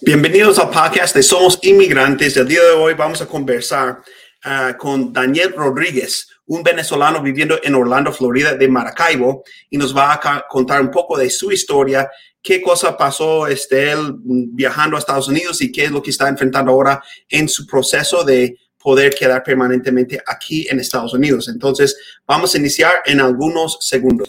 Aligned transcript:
Bienvenidos 0.00 0.58
al 0.60 0.70
podcast 0.70 1.14
de 1.14 1.22
Somos 1.22 1.58
Inmigrantes. 1.62 2.36
El 2.36 2.46
día 2.46 2.62
de 2.62 2.70
hoy 2.70 2.94
vamos 2.94 3.20
a 3.20 3.26
conversar 3.26 4.00
uh, 4.44 4.76
con 4.78 5.12
Daniel 5.12 5.52
Rodríguez, 5.56 6.28
un 6.46 6.62
venezolano 6.62 7.20
viviendo 7.20 7.58
en 7.62 7.74
Orlando, 7.74 8.12
Florida, 8.12 8.54
de 8.54 8.68
Maracaibo, 8.68 9.42
y 9.70 9.76
nos 9.76 9.96
va 9.96 10.12
a 10.12 10.44
contar 10.48 10.80
un 10.80 10.90
poco 10.90 11.18
de 11.18 11.28
su 11.30 11.50
historia, 11.50 12.08
qué 12.40 12.62
cosa 12.62 12.96
pasó 12.96 13.48
este, 13.48 13.90
él 13.90 14.14
viajando 14.52 14.96
a 14.96 15.00
Estados 15.00 15.28
Unidos 15.28 15.60
y 15.62 15.72
qué 15.72 15.86
es 15.86 15.90
lo 15.90 16.02
que 16.02 16.10
está 16.10 16.28
enfrentando 16.28 16.70
ahora 16.70 17.02
en 17.28 17.48
su 17.48 17.66
proceso 17.66 18.22
de 18.22 18.56
poder 18.78 19.14
quedar 19.14 19.42
permanentemente 19.42 20.22
aquí 20.26 20.68
en 20.70 20.78
Estados 20.78 21.12
Unidos. 21.14 21.48
Entonces, 21.48 21.96
vamos 22.26 22.54
a 22.54 22.58
iniciar 22.58 22.92
en 23.06 23.20
algunos 23.20 23.78
segundos. 23.80 24.28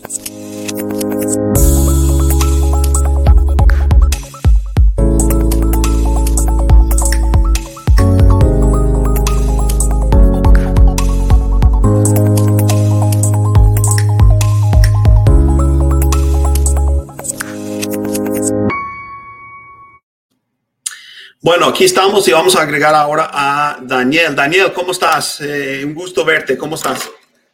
Bueno, 21.45 21.67
aquí 21.67 21.83
estamos 21.83 22.27
y 22.27 22.31
vamos 22.31 22.55
a 22.55 22.63
agregar 22.63 22.95
ahora 22.95 23.29
a 23.31 23.77
Daniel. 23.79 24.35
Daniel, 24.35 24.73
¿cómo 24.73 24.93
estás? 24.93 25.39
Eh, 25.41 25.83
un 25.85 25.93
gusto 25.93 26.25
verte. 26.25 26.57
¿Cómo 26.57 26.73
estás? 26.73 27.07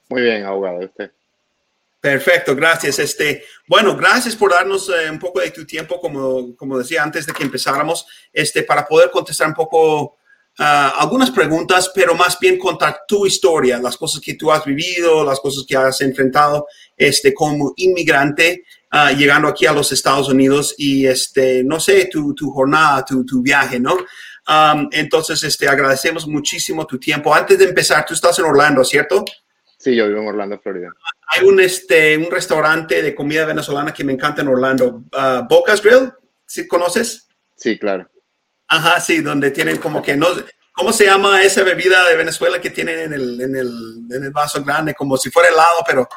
Muy 0.07 0.21
bien, 0.21 0.45
abogado. 0.45 0.79
¿Usted? 0.79 1.11
Perfecto, 1.99 2.55
gracias. 2.55 2.99
Este, 2.99 3.43
bueno, 3.67 3.97
gracias 3.97 4.33
por 4.37 4.51
darnos 4.51 4.87
eh, 4.87 5.11
un 5.11 5.19
poco 5.19 5.41
de 5.41 5.51
tu 5.51 5.65
tiempo, 5.65 5.99
como, 5.99 6.55
como 6.55 6.77
decía 6.77 7.03
antes 7.03 7.25
de 7.25 7.33
que 7.33 7.43
empezáramos, 7.43 8.07
este, 8.31 8.63
para 8.63 8.87
poder 8.87 9.11
contestar 9.11 9.49
un 9.49 9.55
poco 9.55 10.15
ah, 10.57 10.95
algunas 10.97 11.29
preguntas, 11.29 11.91
pero 11.93 12.15
más 12.15 12.39
bien 12.39 12.57
contar 12.57 13.01
tu 13.05 13.25
historia, 13.25 13.77
las 13.77 13.97
cosas 13.97 14.21
que 14.21 14.35
tú 14.35 14.53
has 14.53 14.63
vivido, 14.63 15.25
las 15.25 15.41
cosas 15.41 15.65
que 15.67 15.75
has 15.75 15.99
enfrentado 15.99 16.65
este, 16.95 17.33
como 17.33 17.73
inmigrante 17.75 18.63
Ah, 18.93 19.13
llegando 19.13 19.47
aquí 19.47 19.65
a 19.65 19.71
los 19.71 19.89
Estados 19.93 20.27
Unidos 20.27 20.75
y, 20.77 21.07
este, 21.07 21.63
no 21.63 21.79
sé, 21.79 22.09
tu, 22.11 22.35
tu 22.35 22.51
jornada, 22.51 23.05
tu, 23.05 23.25
tu, 23.25 23.41
viaje, 23.41 23.79
¿no? 23.79 23.97
entonces, 24.91 25.41
este, 25.43 25.65
agradecemos 25.69 26.27
muchísimo 26.27 26.85
tu 26.85 26.99
tiempo. 26.99 27.33
Antes 27.33 27.57
de 27.57 27.65
empezar, 27.65 28.05
tú 28.05 28.13
estás 28.13 28.37
en 28.39 28.45
Orlando, 28.45 28.83
¿cierto? 28.83 29.23
Sí, 29.77 29.95
yo 29.95 30.07
vivo 30.09 30.19
en 30.19 30.27
Orlando, 30.27 30.59
Florida. 30.59 30.89
Hay 31.27 31.47
un, 31.47 31.61
este, 31.61 32.17
un 32.17 32.29
restaurante 32.29 33.01
de 33.01 33.15
comida 33.15 33.45
venezolana 33.45 33.93
que 33.93 34.03
me 34.03 34.11
encanta 34.11 34.41
en 34.41 34.49
Orlando, 34.49 35.05
uh, 35.13 35.47
Bocas 35.47 35.81
Grill, 35.81 36.11
¿sí 36.45 36.67
conoces? 36.67 37.29
Sí, 37.55 37.79
claro. 37.79 38.09
Ajá, 38.67 38.99
sí, 38.99 39.21
donde 39.21 39.51
tienen 39.51 39.77
como 39.77 40.01
que 40.01 40.17
no, 40.17 40.27
¿cómo 40.73 40.91
se 40.91 41.05
llama 41.05 41.43
esa 41.43 41.63
bebida 41.63 42.07
de 42.09 42.17
Venezuela 42.17 42.59
que 42.59 42.71
tienen 42.71 42.99
en 42.99 43.13
el, 43.13 43.39
en 43.39 43.55
el, 43.55 43.71
en 44.11 44.23
el 44.25 44.31
vaso 44.31 44.61
grande, 44.63 44.93
como 44.93 45.15
si 45.15 45.31
fuera 45.31 45.47
helado, 45.47 45.79
pero... 45.87 46.09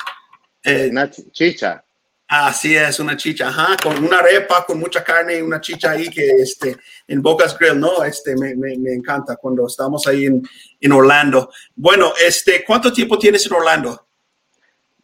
Eh, 0.64 0.88
Una 0.90 1.08
chicha. 1.10 1.83
Así 2.26 2.74
es, 2.74 2.98
una 3.00 3.16
chicha, 3.16 3.48
ajá, 3.48 3.76
con 3.82 4.02
una 4.02 4.18
arepa, 4.18 4.64
con 4.64 4.78
mucha 4.78 5.04
carne 5.04 5.38
y 5.38 5.42
una 5.42 5.60
chicha 5.60 5.90
ahí 5.90 6.08
que 6.08 6.26
este, 6.30 6.76
en 7.06 7.20
Bocas 7.20 7.56
Grill, 7.58 7.78
¿no? 7.78 8.02
Este, 8.02 8.34
me, 8.34 8.56
me, 8.56 8.78
me 8.78 8.94
encanta 8.94 9.36
cuando 9.36 9.66
estamos 9.66 10.06
ahí 10.06 10.24
en, 10.24 10.42
en, 10.80 10.92
Orlando. 10.92 11.50
Bueno, 11.74 12.14
este, 12.26 12.64
¿cuánto 12.64 12.92
tiempo 12.92 13.18
tienes 13.18 13.44
en 13.44 13.52
Orlando? 13.52 14.06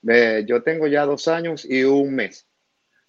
Eh, 0.08 0.44
yo 0.48 0.62
tengo 0.62 0.86
ya 0.86 1.04
dos 1.04 1.28
años 1.28 1.66
y 1.68 1.84
un 1.84 2.14
mes. 2.14 2.46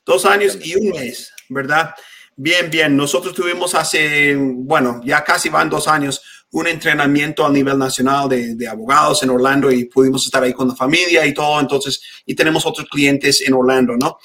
Dos 0.06 0.26
años 0.26 0.58
y 0.62 0.76
un 0.76 0.90
mes, 0.90 1.32
¿verdad? 1.48 1.96
Bien, 2.36 2.70
bien. 2.70 2.98
Nosotros 2.98 3.34
tuvimos 3.34 3.76
hace, 3.76 4.36
bueno, 4.36 5.00
ya 5.06 5.24
casi 5.24 5.48
van 5.48 5.70
dos 5.70 5.88
años, 5.88 6.22
un 6.52 6.68
entrenamiento 6.68 7.46
a 7.46 7.50
nivel 7.50 7.78
nacional 7.78 8.28
de, 8.30 8.68
abogados 8.68 9.24
en 9.24 9.30
Orlando 9.30 9.72
y 9.72 9.86
pudimos 9.86 10.26
estar 10.26 10.44
ahí 10.44 10.54
con 10.54 10.68
la 10.68 10.76
familia 10.76 11.26
y 11.26 11.34
todo. 11.34 11.60
Entonces, 11.60 12.02
y 12.26 12.36
tenemos 12.36 12.66
otros 12.66 12.88
clientes 12.90 13.42
en 13.42 13.54
Orlando, 13.54 13.96
¿no? 13.96 14.18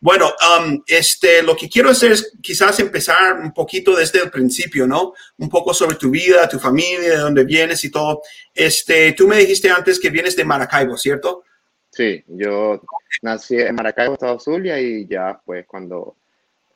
Bueno, 0.00 0.26
um, 0.26 0.82
este, 0.86 1.42
lo 1.42 1.56
que 1.56 1.68
quiero 1.68 1.88
hacer 1.88 2.12
es 2.12 2.36
quizás 2.42 2.78
empezar 2.78 3.40
un 3.40 3.52
poquito 3.52 3.96
desde 3.96 4.22
el 4.22 4.30
principio, 4.30 4.86
¿no? 4.86 5.14
Un 5.38 5.48
poco 5.48 5.72
sobre 5.72 5.96
tu 5.96 6.10
vida, 6.10 6.46
tu 6.46 6.58
familia, 6.58 7.10
de 7.10 7.16
dónde 7.16 7.44
vienes 7.44 7.82
y 7.84 7.90
todo. 7.90 8.20
Este, 8.54 9.12
tú 9.12 9.26
me 9.26 9.38
dijiste 9.38 9.70
antes 9.70 9.98
que 9.98 10.10
vienes 10.10 10.36
de 10.36 10.44
Maracaibo, 10.44 10.98
¿cierto? 10.98 11.44
Sí, 11.88 12.22
yo 12.26 12.82
nací 13.22 13.56
en 13.56 13.74
Maracaibo, 13.74 14.14
Estado 14.14 14.38
Zulia, 14.38 14.80
y 14.80 15.06
ya, 15.06 15.40
pues, 15.44 15.64
cuando 15.66 16.16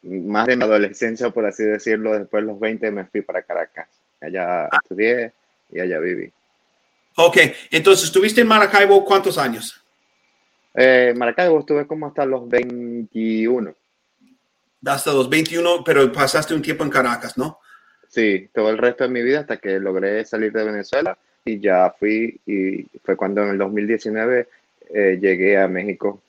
más 0.02 0.46
de 0.46 0.56
mi 0.56 0.62
adolescencia, 0.62 1.30
por 1.30 1.44
así 1.44 1.64
decirlo, 1.64 2.18
después 2.18 2.42
de 2.42 2.46
los 2.46 2.60
20 2.60 2.90
me 2.92 3.04
fui 3.06 3.22
para 3.22 3.42
Caracas. 3.42 3.88
Allá 4.20 4.68
estudié 4.82 5.32
y 5.70 5.80
allá 5.80 5.98
viví. 5.98 6.32
Ok, 7.16 7.38
entonces, 7.70 8.06
¿estuviste 8.06 8.40
en 8.40 8.46
Maracaibo 8.46 9.04
cuántos 9.04 9.38
años? 9.38 9.82
Eh, 10.74 11.12
Maracaibo 11.16 11.58
estuve 11.58 11.86
como 11.86 12.06
hasta 12.06 12.24
los 12.24 12.48
21. 12.48 13.74
Hasta 14.86 15.12
los 15.12 15.28
21, 15.28 15.82
pero 15.84 16.10
pasaste 16.12 16.54
un 16.54 16.62
tiempo 16.62 16.84
en 16.84 16.90
Caracas, 16.90 17.36
¿no? 17.36 17.58
Sí, 18.08 18.48
todo 18.54 18.70
el 18.70 18.78
resto 18.78 19.04
de 19.04 19.10
mi 19.10 19.22
vida 19.22 19.40
hasta 19.40 19.56
que 19.56 19.80
logré 19.80 20.24
salir 20.24 20.52
de 20.52 20.64
Venezuela 20.64 21.18
y 21.44 21.60
ya 21.60 21.94
fui 21.98 22.40
y 22.46 22.84
fue 23.04 23.16
cuando 23.16 23.42
en 23.42 23.50
el 23.50 23.58
2019 23.58 24.48
eh, 24.94 25.18
llegué 25.20 25.58
a 25.58 25.68
México 25.68 26.22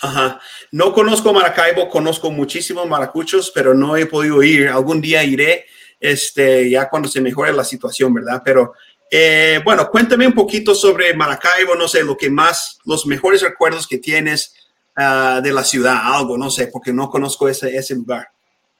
Ajá. 0.00 0.40
No 0.70 0.92
conozco 0.92 1.32
Maracaibo, 1.32 1.88
conozco 1.88 2.30
muchísimos 2.30 2.86
maracuchos, 2.88 3.50
pero 3.54 3.74
no 3.74 3.96
he 3.96 4.06
podido 4.06 4.42
ir. 4.42 4.68
Algún 4.68 5.00
día 5.00 5.24
iré, 5.24 5.66
este, 6.04 6.68
ya 6.68 6.90
cuando 6.90 7.08
se 7.08 7.22
mejore 7.22 7.50
la 7.54 7.64
situación, 7.64 8.12
¿verdad? 8.12 8.42
Pero 8.44 8.74
eh, 9.10 9.58
bueno, 9.64 9.88
cuéntame 9.90 10.26
un 10.26 10.34
poquito 10.34 10.74
sobre 10.74 11.14
Maracaibo, 11.14 11.74
no 11.76 11.88
sé, 11.88 12.04
lo 12.04 12.14
que 12.14 12.28
más, 12.28 12.78
los 12.84 13.06
mejores 13.06 13.40
recuerdos 13.40 13.88
que 13.88 13.96
tienes 13.96 14.54
uh, 14.98 15.40
de 15.40 15.50
la 15.50 15.64
ciudad, 15.64 15.96
algo, 16.02 16.36
no 16.36 16.50
sé, 16.50 16.66
porque 16.66 16.92
no 16.92 17.08
conozco 17.08 17.48
ese, 17.48 17.74
ese 17.74 17.94
lugar. 17.94 18.28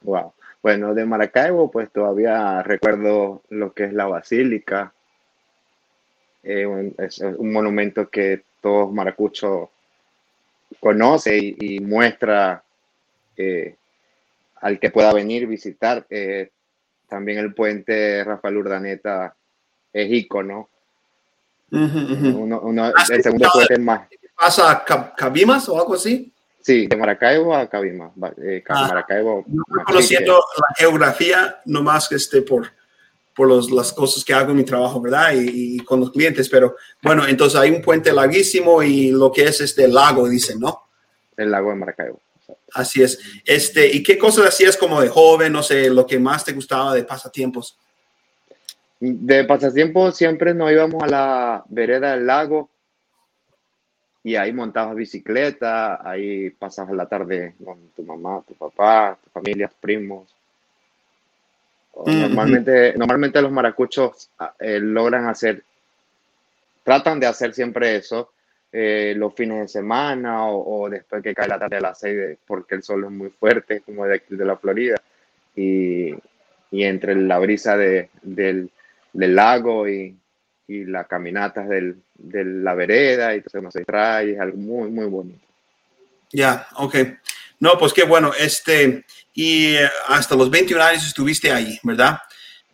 Wow. 0.02 0.34
Bueno, 0.62 0.92
de 0.92 1.06
Maracaibo, 1.06 1.70
pues 1.70 1.90
todavía 1.90 2.62
recuerdo 2.62 3.42
lo 3.48 3.72
que 3.72 3.84
es 3.84 3.94
la 3.94 4.04
basílica. 4.04 4.92
Eh, 6.42 6.92
es 6.98 7.20
un 7.20 7.52
monumento 7.54 8.10
que 8.10 8.42
todos 8.60 8.92
maracuchos 8.92 9.70
conoce 10.78 11.38
y, 11.38 11.80
muestra 11.80 12.62
eh, 13.34 13.76
al 14.60 14.78
que 14.78 14.90
pueda 14.90 15.10
venir 15.14 15.46
visitar. 15.46 16.06
También 17.08 17.38
el 17.38 17.54
puente 17.54 18.24
Rafael 18.24 18.56
Urdaneta 18.56 19.34
es 19.92 20.12
ícono. 20.12 20.68
Uno, 21.70 22.92
el 23.10 23.22
segundo 23.22 23.48
puente 23.52 23.78
más. 23.78 24.08
¿Pasa 24.36 24.70
a 24.70 25.14
Cabimas 25.14 25.68
o 25.68 25.78
algo 25.78 25.94
así? 25.94 26.32
Sí, 26.60 26.86
de 26.86 26.96
Maracaibo 26.96 27.54
a 27.54 27.68
Cabimas. 27.68 28.12
Eh, 28.42 28.64
ah, 28.68 28.88
Maracaibo. 28.88 29.44
conociendo 29.84 30.42
la 30.56 30.74
geografía, 30.76 31.60
nomás 31.66 32.08
que 32.08 32.14
esté 32.14 32.42
por, 32.42 32.68
por 33.34 33.48
los, 33.48 33.70
las 33.70 33.92
cosas 33.92 34.24
que 34.24 34.32
hago 34.32 34.52
en 34.52 34.56
mi 34.56 34.64
trabajo, 34.64 35.00
¿verdad? 35.00 35.32
Y, 35.34 35.78
con 35.80 36.00
los 36.00 36.10
clientes, 36.10 36.48
pero 36.48 36.76
bueno, 37.02 37.26
entonces 37.26 37.60
hay 37.60 37.70
un 37.70 37.82
puente 37.82 38.12
larguísimo 38.12 38.82
y 38.82 39.10
lo 39.10 39.30
que 39.30 39.44
es 39.44 39.60
este 39.60 39.88
lago, 39.88 40.28
dicen, 40.28 40.58
¿no? 40.58 40.84
El 41.36 41.50
lago 41.50 41.70
de 41.70 41.76
Maracaibo. 41.76 42.20
Así 42.72 43.02
es. 43.02 43.18
Este, 43.44 43.86
¿Y 43.86 44.02
qué 44.02 44.18
cosas 44.18 44.46
hacías 44.46 44.76
como 44.76 45.00
de 45.00 45.08
joven, 45.08 45.52
no 45.52 45.62
sé, 45.62 45.88
lo 45.90 46.06
que 46.06 46.18
más 46.18 46.44
te 46.44 46.52
gustaba 46.52 46.94
de 46.94 47.04
pasatiempos? 47.04 47.78
De 49.00 49.44
pasatiempos 49.44 50.16
siempre 50.16 50.54
nos 50.54 50.70
íbamos 50.70 51.02
a 51.02 51.06
la 51.06 51.64
vereda 51.68 52.12
del 52.12 52.26
lago 52.26 52.68
y 54.22 54.36
ahí 54.36 54.52
montabas 54.52 54.96
bicicleta, 54.96 56.08
ahí 56.08 56.50
pasabas 56.50 56.94
la 56.94 57.06
tarde 57.06 57.54
con 57.62 57.78
tu 57.94 58.02
mamá, 58.02 58.42
tu 58.46 58.54
papá, 58.54 59.18
tu 59.22 59.30
familia, 59.30 59.70
primos 59.80 60.34
Normalmente, 62.06 62.94
normalmente 62.96 63.40
los 63.40 63.52
maracuchos 63.52 64.28
ah, 64.38 64.54
eh, 64.58 64.80
logran 64.80 65.28
hacer, 65.28 65.62
tratan 66.82 67.20
de 67.20 67.26
hacer 67.26 67.54
siempre 67.54 67.96
eso 67.96 68.30
eh, 68.76 69.14
los 69.16 69.32
fines 69.34 69.60
de 69.60 69.68
semana 69.68 70.48
o, 70.48 70.90
después 70.90 71.22
que 71.22 71.32
cae 71.32 71.46
la 71.46 71.60
tarde 71.60 71.76
a 71.76 71.80
las 71.80 72.00
seis, 72.00 72.36
porque 72.44 72.74
el 72.74 72.82
sol 72.82 73.04
es 73.04 73.10
muy 73.12 73.30
fuerte, 73.30 73.82
como 73.82 74.04
de 74.04 74.16
aquí 74.16 74.34
de 74.34 74.44
la 74.44 74.56
Florida. 74.56 74.96
Y, 75.54 76.12
y 76.72 76.82
entre 76.82 77.14
la 77.14 77.38
brisa 77.38 77.76
de, 77.76 78.10
del, 78.22 78.68
del, 79.12 79.36
lago 79.36 79.88
y, 79.88 80.16
y 80.66 80.86
las 80.86 81.06
caminatas 81.06 81.68
del, 81.68 82.02
de 82.14 82.44
la 82.44 82.74
vereda, 82.74 83.32
y 83.32 83.36
entonces 83.36 83.60
uno 83.60 83.70
se 83.70 83.84
trae, 83.84 84.32
es 84.32 84.40
algo 84.40 84.56
muy, 84.56 84.90
muy 84.90 85.06
bonito. 85.06 85.46
Ya, 86.32 86.66
ok. 86.74 86.96
No, 87.60 87.78
pues 87.78 87.92
qué 87.92 88.02
bueno. 88.02 88.32
Este, 88.36 89.04
y 89.34 89.76
eh, 89.76 89.88
hasta 90.08 90.34
los 90.34 90.50
21 90.50 90.82
años 90.82 91.06
estuviste 91.06 91.52
ahí, 91.52 91.78
¿verdad? 91.84 92.18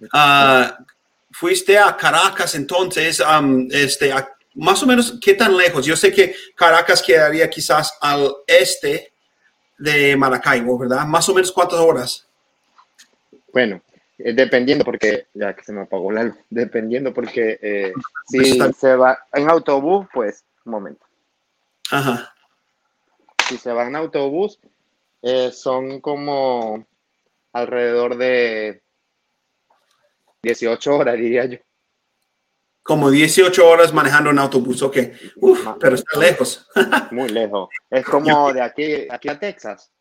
Uh, 0.01 0.83
fuiste 1.31 1.77
a 1.77 1.95
Caracas 1.95 2.55
entonces, 2.55 3.21
um, 3.21 3.69
este, 3.71 4.15
más 4.55 4.83
o 4.83 4.87
menos, 4.87 5.19
¿qué 5.21 5.35
tan 5.35 5.57
lejos? 5.57 5.87
Yo 5.87 5.97
sé 5.97 6.13
que 6.13 6.35
Caracas 6.55 7.03
quedaría 7.03 7.49
quizás 7.49 7.97
al 8.01 8.33
este 8.47 9.13
de 9.79 10.17
Maracaibo, 10.17 10.79
¿verdad? 10.79 11.07
Más 11.07 11.29
o 11.29 11.35
menos 11.35 11.53
cuántas 11.53 11.79
horas. 11.79 12.27
Bueno, 13.53 13.81
eh, 14.19 14.33
dependiendo 14.35 14.85
porque, 14.85 15.27
ya 15.35 15.55
que 15.55 15.65
se 15.65 15.73
me 15.73 15.83
apagó 15.83 16.13
la 16.13 16.25
luz, 16.25 16.37
dependiendo 16.51 17.13
porque 17.13 17.59
eh, 17.63 17.93
si 18.29 18.61
se 18.73 18.97
va 18.97 19.19
en 19.33 19.49
autobús, 19.49 20.07
pues, 20.13 20.45
un 20.65 20.73
momento. 20.73 21.07
Ajá. 21.91 22.35
Si 23.49 23.57
se 23.57 23.73
va 23.73 23.87
en 23.87 23.97
autobús, 23.97 24.61
eh, 25.23 25.51
son 25.53 26.01
como 26.01 26.87
alrededor 27.53 28.17
de 28.17 28.83
18 30.43 30.97
horas, 30.97 31.17
diría 31.17 31.47
yo. 31.47 31.59
Como 32.91 33.09
18 33.09 33.69
horas 33.69 33.93
manejando 33.93 34.31
en 34.31 34.41
autobús, 34.41 34.83
ok. 34.83 34.97
Uf, 35.37 35.65
pero 35.79 35.95
está 35.95 36.19
lejos. 36.19 36.67
Muy 37.13 37.29
lejos. 37.29 37.69
Es 37.89 38.05
como 38.05 38.53
de 38.53 38.61
aquí, 38.61 39.07
aquí 39.09 39.29
a 39.29 39.39
Texas. 39.39 39.93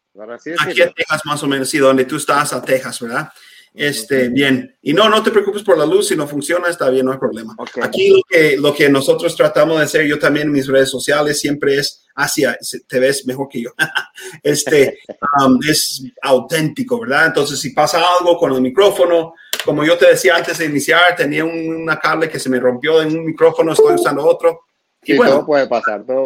Aquí 0.59 0.81
a 0.81 0.91
Texas, 0.91 1.21
más 1.23 1.43
o 1.43 1.47
menos, 1.47 1.69
sí, 1.69 1.77
donde 1.77 2.05
tú 2.05 2.15
estás, 2.15 2.51
a 2.51 2.63
Texas, 2.63 2.99
¿verdad? 2.99 3.29
Este, 3.75 4.29
bien. 4.29 4.75
Y 4.81 4.93
no, 4.93 5.07
no 5.07 5.21
te 5.21 5.29
preocupes 5.29 5.61
por 5.61 5.77
la 5.77 5.85
luz, 5.85 6.07
si 6.07 6.15
no 6.15 6.27
funciona, 6.27 6.67
está 6.67 6.89
bien, 6.89 7.05
no 7.05 7.11
hay 7.11 7.19
problema. 7.19 7.55
Aquí 7.79 8.09
lo 8.09 8.21
que, 8.27 8.57
lo 8.57 8.73
que 8.73 8.89
nosotros 8.89 9.35
tratamos 9.35 9.77
de 9.77 9.83
hacer, 9.83 10.07
yo 10.07 10.17
también 10.17 10.47
en 10.47 10.53
mis 10.53 10.65
redes 10.65 10.89
sociales, 10.89 11.39
siempre 11.39 11.75
es 11.75 12.07
hacia, 12.15 12.57
te 12.87 12.99
ves 12.99 13.23
mejor 13.27 13.49
que 13.49 13.61
yo. 13.61 13.69
este, 14.41 14.97
um, 15.45 15.59
es 15.69 16.03
auténtico, 16.23 16.99
¿verdad? 17.01 17.27
Entonces, 17.27 17.59
si 17.59 17.69
pasa 17.69 18.01
algo 18.19 18.35
con 18.35 18.51
el 18.51 18.61
micrófono, 18.61 19.35
como 19.65 19.83
yo 19.83 19.97
te 19.97 20.07
decía 20.07 20.35
antes 20.35 20.57
de 20.57 20.65
iniciar, 20.65 21.15
tenía 21.15 21.45
una 21.45 21.99
cable 21.99 22.29
que 22.29 22.39
se 22.39 22.49
me 22.49 22.59
rompió 22.59 23.01
en 23.01 23.17
un 23.17 23.25
micrófono, 23.25 23.73
estoy 23.73 23.95
usando 23.95 24.25
otro. 24.25 24.61
Y 25.03 25.15
bueno, 25.15 25.35
todo 25.35 25.45
puede 25.45 25.67
pasar, 25.67 26.03
todo, 26.05 26.25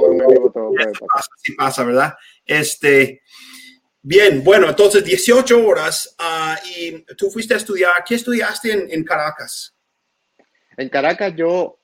todo 0.53 0.69
puede 0.71 0.91
pasar. 0.91 1.33
Sí 1.37 1.53
pasa, 1.53 1.83
¿verdad? 1.83 2.13
Este, 2.45 3.21
Bien, 4.05 4.43
bueno, 4.43 4.67
entonces 4.67 5.05
18 5.05 5.65
horas 5.65 6.13
ah, 6.19 6.59
y 6.75 7.05
tú 7.15 7.31
fuiste 7.31 7.53
a 7.53 7.57
estudiar. 7.57 8.03
¿Qué 8.05 8.15
estudiaste 8.15 8.93
en, 8.93 9.03
Caracas? 9.05 9.73
En 10.75 10.89
Caracas 10.89 11.33
yo, 11.37 11.77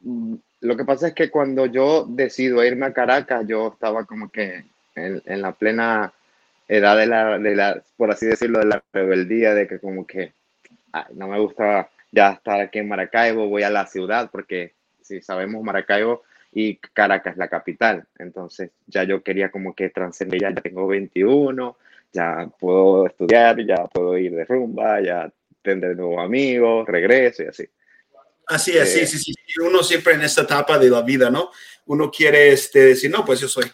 mm, 0.00 0.34
lo 0.60 0.76
que 0.76 0.84
pasa 0.84 1.08
es 1.08 1.14
que 1.14 1.32
cuando 1.32 1.66
yo 1.66 2.06
decido 2.08 2.64
irme 2.64 2.86
a 2.86 2.92
Caracas, 2.92 3.44
yo 3.48 3.72
estaba 3.72 4.04
como 4.04 4.30
que 4.30 4.66
en, 4.94 5.42
la 5.42 5.50
plena 5.50 6.12
edad 6.68 6.96
de 6.96 7.06
la, 7.08 7.38
de 7.40 7.56
la, 7.56 7.82
por 7.96 8.12
así 8.12 8.26
decirlo, 8.26 8.60
de 8.60 8.66
la 8.66 8.84
rebeldía, 8.92 9.52
de 9.52 9.66
que 9.66 9.80
como 9.80 10.06
que 10.06 10.34
no 11.14 11.28
me 11.28 11.38
gusta 11.38 11.90
ya 12.10 12.32
estar 12.32 12.60
aquí 12.60 12.78
en 12.78 12.88
Maracaibo, 12.88 13.48
voy 13.48 13.62
a 13.62 13.70
la 13.70 13.86
ciudad, 13.86 14.30
porque 14.30 14.74
si 15.02 15.20
sabemos 15.20 15.62
Maracaibo 15.62 16.22
y 16.52 16.76
Caracas 16.76 17.36
la 17.36 17.48
capital. 17.48 18.06
Entonces 18.18 18.70
ya 18.86 19.04
yo 19.04 19.22
quería 19.22 19.50
como 19.50 19.74
que 19.74 19.90
trascender, 19.90 20.40
ya, 20.40 20.54
tengo 20.54 20.86
21, 20.86 21.76
ya 22.12 22.48
puedo 22.58 23.06
estudiar, 23.06 23.64
ya 23.64 23.86
puedo 23.86 24.16
ir 24.16 24.34
de 24.34 24.44
rumba, 24.44 25.00
ya 25.00 25.30
tendré 25.62 25.94
nuevos 25.94 26.24
amigos, 26.24 26.86
regreso 26.86 27.42
y 27.42 27.46
así. 27.46 27.68
Así 28.46 28.76
es, 28.76 28.92
sí, 28.92 29.00
eh, 29.00 29.06
sí, 29.06 29.18
sí. 29.18 29.34
Uno 29.62 29.82
siempre 29.82 30.14
en 30.14 30.22
esta 30.22 30.42
etapa 30.42 30.78
de 30.78 30.88
la 30.88 31.02
vida, 31.02 31.28
¿no? 31.30 31.50
Uno 31.86 32.10
quiere 32.10 32.52
este, 32.52 32.80
decir, 32.80 33.10
no, 33.10 33.24
pues 33.24 33.40
yo 33.40 33.48
soy 33.48 33.64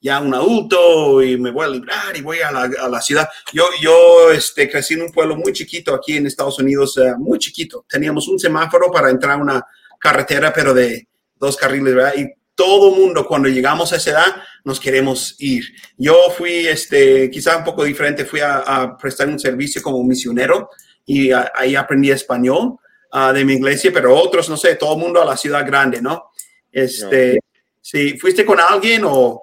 ya 0.00 0.20
un 0.20 0.34
adulto 0.34 1.22
y 1.22 1.36
me 1.36 1.50
voy 1.50 1.64
a 1.64 1.68
librar 1.68 2.16
y 2.16 2.22
voy 2.22 2.40
a 2.40 2.50
la, 2.50 2.62
a 2.62 2.88
la 2.88 3.00
ciudad. 3.00 3.28
Yo, 3.52 3.64
yo 3.80 4.30
este, 4.30 4.70
crecí 4.70 4.94
en 4.94 5.02
un 5.02 5.12
pueblo 5.12 5.36
muy 5.36 5.52
chiquito 5.52 5.94
aquí 5.94 6.16
en 6.16 6.26
Estados 6.26 6.58
Unidos, 6.58 6.96
eh, 6.98 7.14
muy 7.18 7.38
chiquito. 7.38 7.84
Teníamos 7.88 8.28
un 8.28 8.38
semáforo 8.38 8.90
para 8.90 9.10
entrar 9.10 9.32
a 9.32 9.42
una 9.42 9.66
carretera, 9.98 10.52
pero 10.52 10.74
de, 10.74 11.08
dos 11.38 11.56
carriles, 11.56 11.94
¿verdad? 11.94 12.14
Y 12.16 12.28
todo 12.54 12.90
mundo 12.90 13.26
cuando 13.26 13.48
llegamos 13.48 13.92
a 13.92 13.96
esa 13.96 14.10
edad 14.10 14.36
nos 14.64 14.80
queremos 14.80 15.36
ir. 15.38 15.64
Yo 15.96 16.16
fui, 16.36 16.66
este, 16.66 17.30
quizá 17.30 17.58
un 17.58 17.64
poco 17.64 17.84
diferente, 17.84 18.24
fui 18.24 18.40
a, 18.40 18.96
prestar 18.98 19.28
un 19.28 19.38
servicio 19.38 19.82
como 19.82 20.02
misionero 20.02 20.70
y 21.04 21.30
ahí 21.30 21.76
aprendí 21.76 22.10
español 22.10 22.76
ah, 23.12 23.32
de 23.32 23.44
mi 23.44 23.54
iglesia, 23.54 23.92
pero 23.92 24.16
otros, 24.16 24.48
no 24.48 24.56
sé, 24.56 24.74
todo 24.76 24.96
mundo 24.96 25.20
a 25.22 25.26
la 25.26 25.36
ciudad 25.36 25.66
grande, 25.66 26.00
¿no? 26.00 26.30
Este, 26.72 27.38
sí, 27.80 28.18
¿fuiste 28.18 28.44
con 28.44 28.58
alguien 28.58 29.02
o...? 29.04 29.42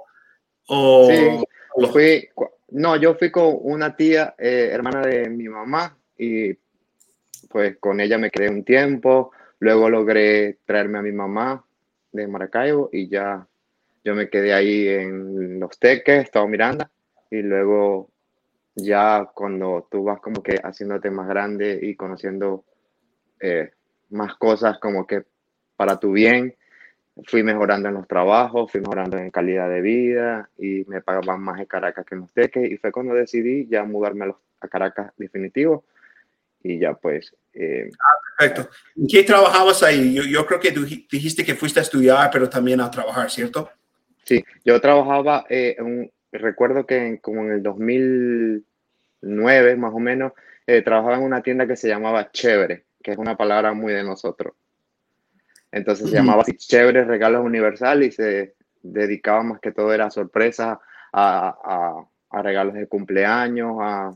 O 0.67 1.07
sí, 1.09 1.87
fui, 1.91 2.29
no, 2.71 2.95
yo 2.95 3.15
fui 3.15 3.31
con 3.31 3.57
una 3.61 3.95
tía, 3.95 4.35
eh, 4.37 4.69
hermana 4.71 5.01
de 5.01 5.29
mi 5.29 5.47
mamá, 5.47 5.97
y 6.17 6.53
pues 7.49 7.77
con 7.77 7.99
ella 7.99 8.17
me 8.17 8.31
quedé 8.31 8.49
un 8.49 8.63
tiempo, 8.63 9.31
luego 9.59 9.89
logré 9.89 10.57
traerme 10.65 10.99
a 10.99 11.03
mi 11.03 11.11
mamá 11.11 11.63
de 12.11 12.27
Maracaibo 12.27 12.89
y 12.91 13.07
ya 13.07 13.47
yo 14.03 14.15
me 14.15 14.29
quedé 14.29 14.53
ahí 14.53 14.87
en 14.87 15.59
Los 15.59 15.77
Teques, 15.79 16.23
estaba 16.23 16.47
Miranda, 16.47 16.89
y 17.29 17.41
luego 17.41 18.09
ya 18.75 19.29
cuando 19.33 19.87
tú 19.89 20.03
vas 20.03 20.19
como 20.19 20.41
que 20.41 20.55
haciéndote 20.55 21.09
más 21.11 21.27
grande 21.27 21.79
y 21.81 21.95
conociendo 21.95 22.65
eh, 23.39 23.71
más 24.09 24.35
cosas 24.35 24.79
como 24.79 25.05
que 25.05 25.23
para 25.75 25.99
tu 25.99 26.11
bien, 26.11 26.55
fui 27.25 27.43
mejorando 27.43 27.89
en 27.89 27.95
los 27.95 28.07
trabajos, 28.07 28.71
fui 28.71 28.81
mejorando 28.81 29.17
en 29.17 29.29
calidad 29.29 29.69
de 29.69 29.81
vida 29.81 30.49
y 30.57 30.83
me 30.87 31.01
pagaban 31.01 31.41
más 31.41 31.59
en 31.59 31.65
Caracas 31.65 32.05
que 32.05 32.15
en 32.15 32.21
Los 32.21 32.33
Teques 32.33 32.71
y 32.71 32.77
fue 32.77 32.91
cuando 32.91 33.13
decidí 33.13 33.67
ya 33.67 33.83
mudarme 33.83 34.25
a, 34.25 34.27
los, 34.27 34.37
a 34.61 34.67
Caracas 34.67 35.11
definitivo 35.17 35.83
y 36.63 36.79
ya 36.79 36.95
pues... 36.95 37.35
Eh, 37.53 37.89
ah, 37.91 38.17
perfecto. 38.37 38.69
¿En 38.95 39.07
qué 39.07 39.23
trabajabas 39.23 39.83
ahí? 39.83 40.13
Yo, 40.13 40.23
yo, 40.23 40.45
creo 40.45 40.59
que 40.59 40.71
tú 40.71 40.85
dijiste 40.85 41.45
que 41.45 41.55
fuiste 41.55 41.79
a 41.79 41.83
estudiar, 41.83 42.29
pero 42.31 42.49
también 42.49 42.81
a 42.81 42.89
trabajar, 42.89 43.29
¿cierto? 43.29 43.69
Sí, 44.23 44.43
yo 44.63 44.81
trabajaba, 44.81 45.45
eh, 45.49 45.75
recuerdo 46.31 46.85
que 46.85 47.19
como 47.21 47.41
en 47.41 47.51
el 47.51 47.61
2009 47.61 49.75
más 49.75 49.93
o 49.93 49.99
menos, 49.99 50.31
eh, 50.65 50.81
trabajaba 50.81 51.17
en 51.17 51.23
una 51.23 51.43
tienda 51.43 51.67
que 51.67 51.75
se 51.75 51.89
llamaba 51.89 52.31
Chévere, 52.31 52.85
que 53.03 53.11
es 53.11 53.17
una 53.17 53.35
palabra 53.35 53.73
muy 53.73 53.91
de 53.93 54.03
nosotros. 54.03 54.53
Entonces 55.73 56.09
se 56.09 56.15
llamaba 56.15 56.43
así 56.43 56.53
Chévere 56.53 57.03
Regalos 57.03 57.43
Universal 57.43 58.03
y 58.03 58.11
se 58.11 58.55
dedicaba 58.81 59.43
más 59.43 59.59
que 59.59 59.71
todo 59.71 59.93
era 59.93 60.09
sorpresa 60.09 60.79
a, 61.11 61.57
a, 61.63 62.05
a 62.29 62.41
regalos 62.41 62.75
de 62.75 62.87
cumpleaños, 62.87 63.77
a 63.81 64.13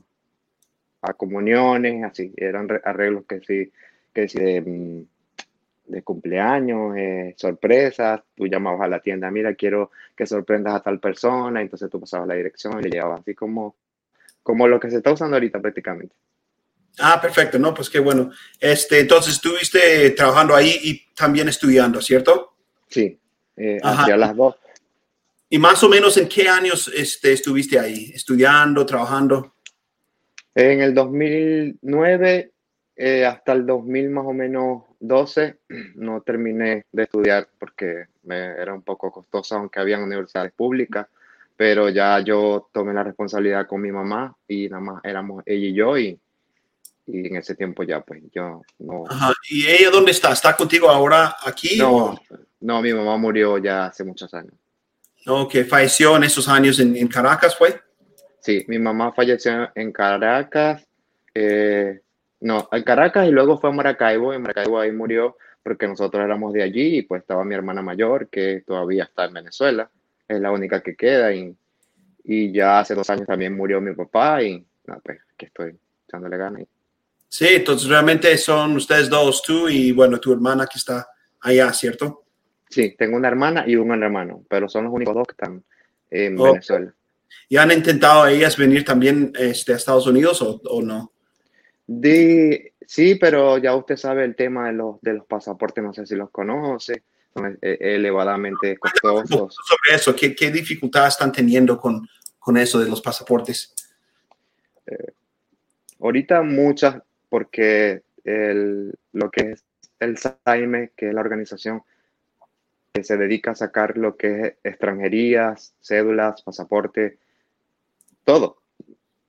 a 1.02 1.14
comuniones, 1.14 2.04
así, 2.04 2.34
eran 2.36 2.68
arreglos 2.84 3.26
que 3.26 3.40
sí, 3.42 3.72
que 4.14 4.28
sí 4.28 4.40
de, 4.40 4.62
mm, 4.62 5.06
de 5.88 6.02
cumpleaños, 6.04 6.96
eh, 6.98 7.34
sorpresas, 7.38 8.22
tú 8.36 8.48
llamabas 8.48 8.82
a 8.82 8.88
la 8.88 9.00
tienda, 9.00 9.32
mira, 9.32 9.54
quiero 9.56 9.92
que 10.16 10.26
sorprendas 10.26 10.76
a 10.76 10.82
tal 10.82 11.00
persona, 11.00 11.62
entonces 11.62 11.90
tú 11.90 12.00
pasabas 12.00 12.28
la 12.28 12.34
dirección 12.34 12.80
y 12.80 12.84
le 12.84 12.90
llegabas 12.90 13.22
así 13.22 13.36
como, 13.36 13.76
como 14.44 14.68
lo 14.68 14.80
que 14.80 14.90
se 14.90 14.98
está 14.98 15.14
usando 15.14 15.36
ahorita 15.38 15.62
prácticamente. 15.62 16.14
Ah, 17.00 17.20
perfecto, 17.22 17.60
no, 17.60 17.74
pues 17.74 17.90
qué 17.90 18.00
bueno. 18.00 18.32
Este, 18.60 19.00
entonces 19.00 19.34
estuviste 19.34 20.12
trabajando 20.12 20.56
ahí 20.56 20.80
y 20.84 21.14
también 21.14 21.48
estudiando, 21.50 22.02
¿cierto? 22.02 22.54
Sí, 22.90 23.20
eh, 23.56 23.80
hacia 23.84 24.18
las 24.18 24.36
dos. 24.36 24.56
¿Y 25.50 25.60
más 25.60 25.82
o 25.84 25.90
menos 25.90 26.18
en 26.18 26.28
qué 26.28 26.50
años 26.50 26.92
este, 26.94 27.34
estuviste 27.34 27.80
ahí, 27.80 28.12
estudiando, 28.14 28.86
trabajando? 28.86 29.54
En 30.54 30.82
el 30.82 30.94
2009 30.94 32.52
eh, 33.00 33.26
hasta 33.26 33.54
el 33.54 33.64
2000 33.66 34.10
más 34.10 34.26
o 34.26 34.34
menos 34.34 34.84
12 35.00 35.60
no 35.96 36.22
terminé 36.22 36.86
de 36.92 37.04
estudiar 37.04 37.48
porque 37.60 38.06
me 38.24 38.38
era 38.38 38.74
un 38.74 38.82
poco 38.82 39.12
costoso, 39.12 39.56
aunque 39.56 39.80
había 39.80 40.00
universidades 40.00 40.52
públicas, 40.54 41.08
pero 41.56 41.90
ya 41.90 42.20
yo 42.22 42.70
tomé 42.74 42.94
la 42.94 43.04
responsabilidad 43.04 43.68
con 43.68 43.82
mi 43.82 43.92
mamá 43.92 44.36
y 44.48 44.68
nada 44.68 44.82
más 44.82 45.02
éramos 45.04 45.44
ella 45.46 45.68
y 45.68 45.74
yo 45.74 45.98
y, 45.98 46.20
y 47.08 47.28
en 47.28 47.38
ese 47.38 47.56
tiempo 47.56 47.84
ya 47.84 48.02
pues 48.02 48.22
yo 48.34 48.62
no... 48.80 49.06
¿Y 49.50 49.66
ella 49.66 49.90
dónde 49.90 50.12
está? 50.12 50.34
¿Está 50.34 50.56
contigo 50.56 50.90
ahora 50.90 51.36
aquí? 51.44 51.78
No, 51.78 52.20
no 52.60 52.82
mi 52.82 52.94
mamá 52.94 53.18
murió 53.18 53.58
ya 53.58 53.86
hace 53.86 54.04
muchos 54.04 54.34
años. 54.34 54.54
No, 55.26 55.48
que 55.48 55.64
falleció 55.64 56.18
en 56.18 56.26
esos 56.26 56.48
años 56.48 56.80
en, 56.80 56.96
en 56.96 57.08
Caracas, 57.08 57.58
¿fue? 57.58 57.80
Sí, 58.40 58.66
mi 58.68 58.78
mamá 58.78 59.14
falleció 59.14 59.72
en 59.74 59.92
Caracas, 59.92 60.86
eh, 61.34 62.02
no, 62.42 62.68
en 62.72 62.84
Caracas 62.84 63.28
y 63.28 63.32
luego 63.32 63.58
fue 63.58 63.70
a 63.70 63.74
Maracaibo, 63.74 64.34
en 64.34 64.42
Maracaibo 64.42 64.80
ahí 64.80 64.92
murió 64.92 65.38
porque 65.64 65.88
nosotros 65.88 66.24
éramos 66.24 66.54
de 66.54 66.64
allí 66.64 67.00
y 67.00 67.02
pues 67.02 67.22
estaba 67.22 67.44
mi 67.44 67.56
hermana 67.56 67.82
mayor 67.82 68.30
que 68.30 68.64
todavía 68.66 69.06
está 69.06 69.26
en 69.26 69.34
Venezuela, 69.34 69.90
es 70.28 70.40
la 70.40 70.52
única 70.52 70.82
que 70.82 70.96
queda 70.96 71.34
y, 71.34 71.56
y 72.24 72.52
ya 72.52 72.80
hace 72.80 72.96
dos 72.96 73.10
años 73.10 73.28
también 73.28 73.56
murió 73.56 73.82
mi 73.82 73.94
papá 73.94 74.44
y 74.44 74.66
no, 74.86 75.00
pues 75.04 75.20
que 75.38 75.48
estoy 75.48 75.78
echándole 76.06 76.38
ganas. 76.38 76.64
Sí, 77.30 77.48
entonces 77.50 77.90
realmente 77.90 78.38
son 78.38 78.76
ustedes 78.78 79.10
dos, 79.10 79.42
tú 79.44 79.68
y 79.68 79.92
bueno, 79.92 80.20
tu 80.20 80.32
hermana 80.32 80.66
que 80.66 80.78
está 80.78 81.08
allá, 81.42 81.72
¿cierto? 81.74 82.24
Sí, 82.70 82.96
tengo 82.98 83.18
una 83.18 83.28
hermana 83.28 83.66
y 83.68 83.76
un 83.76 83.92
hermano, 84.04 84.44
pero 84.50 84.70
son 84.70 84.86
los 84.86 84.94
únicos 84.94 85.14
dos 85.14 85.28
que 85.28 85.34
están 85.34 85.64
en 86.10 86.36
Venezuela. 86.36 86.94
¿Y 87.50 87.58
han 87.58 87.72
intentado 87.72 88.28
ellas 88.28 88.58
venir 88.58 88.84
también 88.86 89.34
este, 89.38 89.74
a 89.74 89.76
Estados 89.76 90.08
Unidos 90.08 90.42
o, 90.42 90.82
no? 90.82 91.12
De, 91.86 92.74
sí, 92.86 93.16
pero 93.16 93.58
ya 93.58 93.76
usted 93.76 93.96
sabe 93.98 94.26
el 94.26 94.36
tema 94.36 94.68
de 94.68 94.74
los, 94.74 95.02
de 95.02 95.14
los 95.14 95.26
pasaportes, 95.26 95.84
no 95.84 95.94
sé 95.94 96.06
si 96.06 96.16
los 96.16 96.30
conoce, 96.30 97.04
son 97.34 97.58
e, 97.62 97.78
elevadamente 97.80 98.78
costosos. 98.78 99.56
Sobre 99.66 99.96
eso, 99.96 100.16
¿qué, 100.16 100.36
qué 100.36 100.52
dificultades 100.52 101.14
están 101.14 101.32
teniendo 101.32 101.78
con, 101.78 102.08
con 102.40 102.58
eso 102.58 102.80
de 102.80 102.90
los 102.90 103.02
pasaportes? 103.02 103.74
Eh, 104.86 105.14
Ahorita 106.00 106.42
muchas, 106.44 107.02
porque 107.30 108.04
el, 108.24 108.94
lo 109.14 109.32
que 109.32 109.52
es 109.52 109.66
el 110.00 110.18
SAIME, 110.18 110.92
que 110.96 111.10
es 111.10 111.14
la 111.14 111.22
organización 111.22 111.84
que 112.94 113.04
se 113.04 113.18
dedica 113.18 113.52
a 113.52 113.56
sacar 113.56 113.98
lo 113.98 114.18
que 114.18 114.42
es 114.42 114.54
extranjerías, 114.64 115.76
cédulas, 115.82 116.42
pasaporte, 116.42 117.18
todo. 118.24 118.58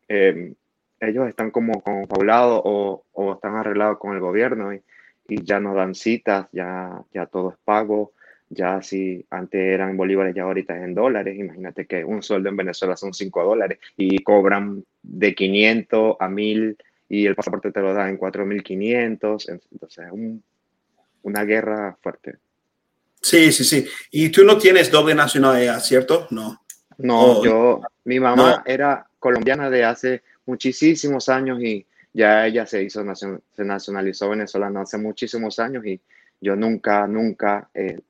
Em, 0.08 0.54
ellos 1.00 1.28
están 1.28 1.50
como 1.50 1.80
confabulados 1.82 2.62
o, 2.64 3.04
o, 3.12 3.34
están 3.34 3.56
arreglados 3.56 3.98
con 3.98 4.14
el 4.14 4.20
gobierno 4.20 4.74
y, 4.74 4.82
y, 5.28 5.44
ya 5.44 5.60
no 5.60 5.74
dan 5.74 5.94
citas, 5.94 6.48
ya, 6.52 7.04
ya 7.12 7.26
todo 7.26 7.50
es 7.50 7.56
pago, 7.64 8.12
ya 8.48 8.80
si 8.82 9.24
antes 9.30 9.60
eran 9.60 9.96
bolívares, 9.96 10.34
ya 10.34 10.44
ahorita 10.44 10.76
es 10.76 10.84
en 10.84 10.94
dólares. 10.94 11.38
Imagínate 11.38 11.86
que 11.86 12.04
un 12.04 12.22
sueldo 12.22 12.48
en 12.48 12.56
Venezuela 12.56 12.96
son 12.96 13.12
5 13.12 13.44
dólares 13.44 13.78
y 13.96 14.22
cobran 14.22 14.84
de 15.02 15.34
500 15.34 16.16
a 16.18 16.28
1000 16.28 16.78
y 17.08 17.26
el 17.26 17.34
pasaporte 17.34 17.72
te 17.72 17.80
lo 17.80 17.94
dan 17.94 18.10
en 18.10 18.16
4500. 18.16 19.48
Entonces 19.48 20.06
es 20.06 20.12
un, 20.12 20.42
una 21.22 21.44
guerra 21.44 21.96
fuerte. 22.00 22.36
Sí, 23.20 23.52
sí, 23.52 23.64
sí. 23.64 23.86
Y 24.10 24.28
tú 24.30 24.44
no 24.44 24.58
tienes 24.58 24.90
doble 24.90 25.14
nacionalidad, 25.14 25.80
¿cierto? 25.80 26.26
No. 26.30 26.62
No, 26.98 27.44
yo, 27.44 27.80
mi 28.04 28.18
mamá 28.18 28.62
era 28.66 29.06
colombiana 29.18 29.70
de 29.70 29.84
hace 29.84 30.22
muchísimos 30.46 31.28
años 31.28 31.62
y 31.62 31.86
ya 32.12 32.46
ella 32.46 32.66
se 32.66 32.82
hizo, 32.82 33.04
se 33.14 33.64
nacionalizó 33.64 34.30
venezolana 34.30 34.80
hace 34.80 34.98
muchísimos 34.98 35.60
años 35.60 35.86
y 35.86 36.00
yo 36.40 36.56
nunca, 36.56 37.06
nunca 37.06 37.68
eh, 37.72 38.00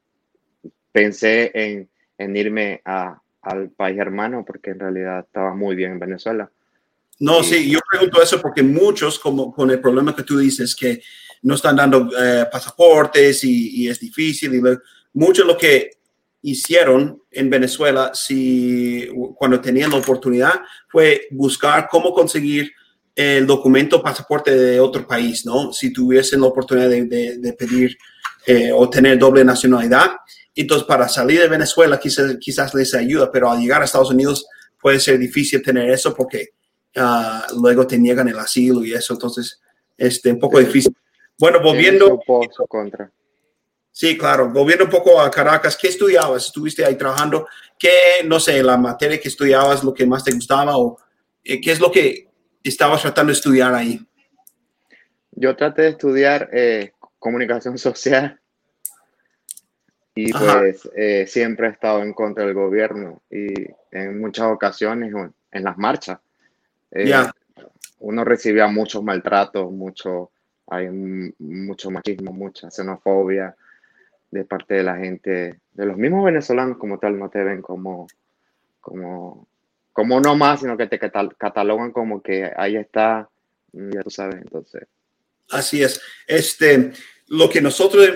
pensé 0.91 1.51
en, 1.53 1.89
en 2.17 2.37
irme 2.37 2.81
a, 2.85 3.21
al 3.43 3.71
país 3.71 3.99
hermano 3.99 4.45
porque 4.45 4.71
en 4.71 4.81
realidad 4.81 5.21
estaba 5.21 5.55
muy 5.55 5.77
bien 5.77 5.93
en 5.93 5.99
Venezuela. 5.99 6.51
No, 7.21 7.43
sí, 7.43 7.71
yo 7.71 7.81
pregunto 7.91 8.23
eso 8.23 8.41
porque 8.41 8.63
muchos, 8.63 9.19
como 9.19 9.53
con 9.53 9.71
el 9.71 9.81
problema 9.81 10.15
que 10.15 10.23
tú 10.23 10.39
dices, 10.39 10.75
que 10.75 11.03
no 11.43 11.55
están 11.55 11.77
dando 11.77 12.09
eh, 12.19 12.47
pasaportes 12.51 13.43
y, 13.45 13.83
y, 13.83 13.89
es 13.89 13.99
difícil, 13.99 14.55
y 14.55 14.63
mucho 15.13 15.45
lo 15.45 15.57
que 15.57 15.99
hicieron 16.43 17.23
en 17.31 17.51
Venezuela, 17.51 18.13
si 18.15 19.09
cuando 19.35 19.61
tenían 19.61 19.91
la 19.91 19.97
oportunidad, 19.97 20.61
fue 20.89 21.27
buscar 21.31 21.89
cómo 21.91 22.13
conseguir 22.13 22.71
el 23.15 23.47
documento 23.47 24.01
pasaporte 24.01 24.55
de 24.55 24.79
otro 24.79 25.07
país, 25.07 25.45
¿no? 25.45 25.73
Si 25.73 25.93
tuviesen 25.93 26.41
la 26.41 26.47
oportunidad 26.47 26.89
de, 26.89 27.05
de, 27.05 27.39
de 27.39 27.53
pedir 27.53 27.99
eh, 28.47 28.71
o 28.73 28.89
tener 28.89 29.19
doble 29.19 29.45
nacionalidad. 29.45 30.13
Entonces, 30.55 30.87
para 30.87 31.09
salir 31.09 31.41
de 31.41 31.49
Venezuela 31.49 32.01
quizás, 32.01 32.37
quizás 32.41 32.73
les 32.73 32.95
ayuda, 32.95 33.31
pero 33.31 33.51
al 33.51 33.61
llegar 33.61 33.83
a 33.83 33.85
Estados 33.85 34.11
Unidos 34.11 34.47
puede 34.81 35.01
ser 35.01 35.19
difícil 35.19 35.63
tener 35.63 35.91
eso 35.91 36.15
porque 36.15 36.51
uh, 36.99 37.61
luego 37.61 37.87
te 37.87 37.99
niegan 37.99 38.29
el 38.29 38.39
asilo 38.39 38.85
y 38.85 38.93
eso. 38.93 39.15
Entonces, 39.15 39.61
este, 39.97 40.33
un 40.33 40.39
poco 40.39 40.59
difícil. 40.59 40.95
Bueno, 41.39 41.61
volviendo... 41.61 42.21
contra. 42.69 43.11
Sí, 43.93 44.17
claro. 44.17 44.49
Volviendo 44.51 44.85
un 44.85 44.91
poco 44.91 45.21
a 45.21 45.31
Caracas, 45.31 45.77
¿qué 45.77 45.89
estudiabas? 45.89 46.47
¿Estuviste 46.47 46.85
ahí 46.85 46.97
trabajando? 46.97 47.49
¿Qué, 47.79 47.91
no 48.25 48.39
sé, 48.39 48.63
la 48.63 48.77
materia 48.77 49.21
que 49.21 49.29
estudiabas, 49.29 49.83
lo 49.83 49.93
que 49.93 50.07
más 50.07 50.23
te 50.25 50.33
gustaba 50.33 50.77
o 50.77 50.99
eh, 51.43 51.61
qué 51.61 51.73
es 51.73 51.81
lo 51.81 51.91
que 51.91 52.29
estabas 52.63 53.03
tratando 53.03 53.31
de 53.31 53.39
estudiar 53.39 53.75
ahí? 53.75 54.01
Yo 55.33 55.57
traté 55.57 55.83
de 55.83 55.89
estudiar 55.91 56.49
eh, 56.53 56.93
comunicación 57.19 57.79
social 57.79 58.41
y 60.15 60.33
pues 60.33 60.89
eh, 60.97 61.27
siempre 61.29 61.69
he 61.69 61.71
estado 61.71 62.03
en 62.03 62.13
contra 62.13 62.45
del 62.45 62.55
gobierno 62.55 63.23
y 63.31 63.53
en 63.93 64.21
muchas 64.21 64.47
ocasiones 64.47 65.13
en 65.53 65.65
las 65.65 65.79
marchas. 65.79 66.19
Eh, 66.91 67.13
Uno 68.01 68.25
recibía 68.25 68.67
muchos 68.69 69.03
maltratos, 69.03 69.71
mucho, 69.71 70.31
hay 70.67 70.89
mucho 70.89 71.91
machismo, 71.91 72.33
mucha 72.33 72.71
xenofobia 72.71 73.55
de 74.31 74.45
parte 74.45 74.75
de 74.75 74.83
la 74.83 74.97
gente, 74.97 75.61
de 75.73 75.87
los 75.87 75.97
mismos 75.97 76.25
venezolanos 76.25 76.79
como 76.79 76.99
tal, 76.99 77.19
no 77.19 77.31
te 77.31 77.43
ven 77.43 77.63
como, 77.63 78.07
como, 78.81 79.49
como 79.93 80.21
no 80.21 80.37
más, 80.37 80.61
sino 80.61 80.77
que 80.77 80.87
te 80.87 80.99
catalogan 80.99 81.93
como 81.93 82.23
que 82.23 82.51
ahí 82.57 82.77
está, 82.77 83.29
mm, 83.73 83.91
ya 83.91 84.03
tú 84.03 84.11
sabes, 84.11 84.37
entonces. 84.37 84.87
Así 85.51 85.83
es. 85.83 86.01
Este, 86.27 86.93
lo 87.29 87.49
que 87.49 87.61
nosotros 87.61 88.07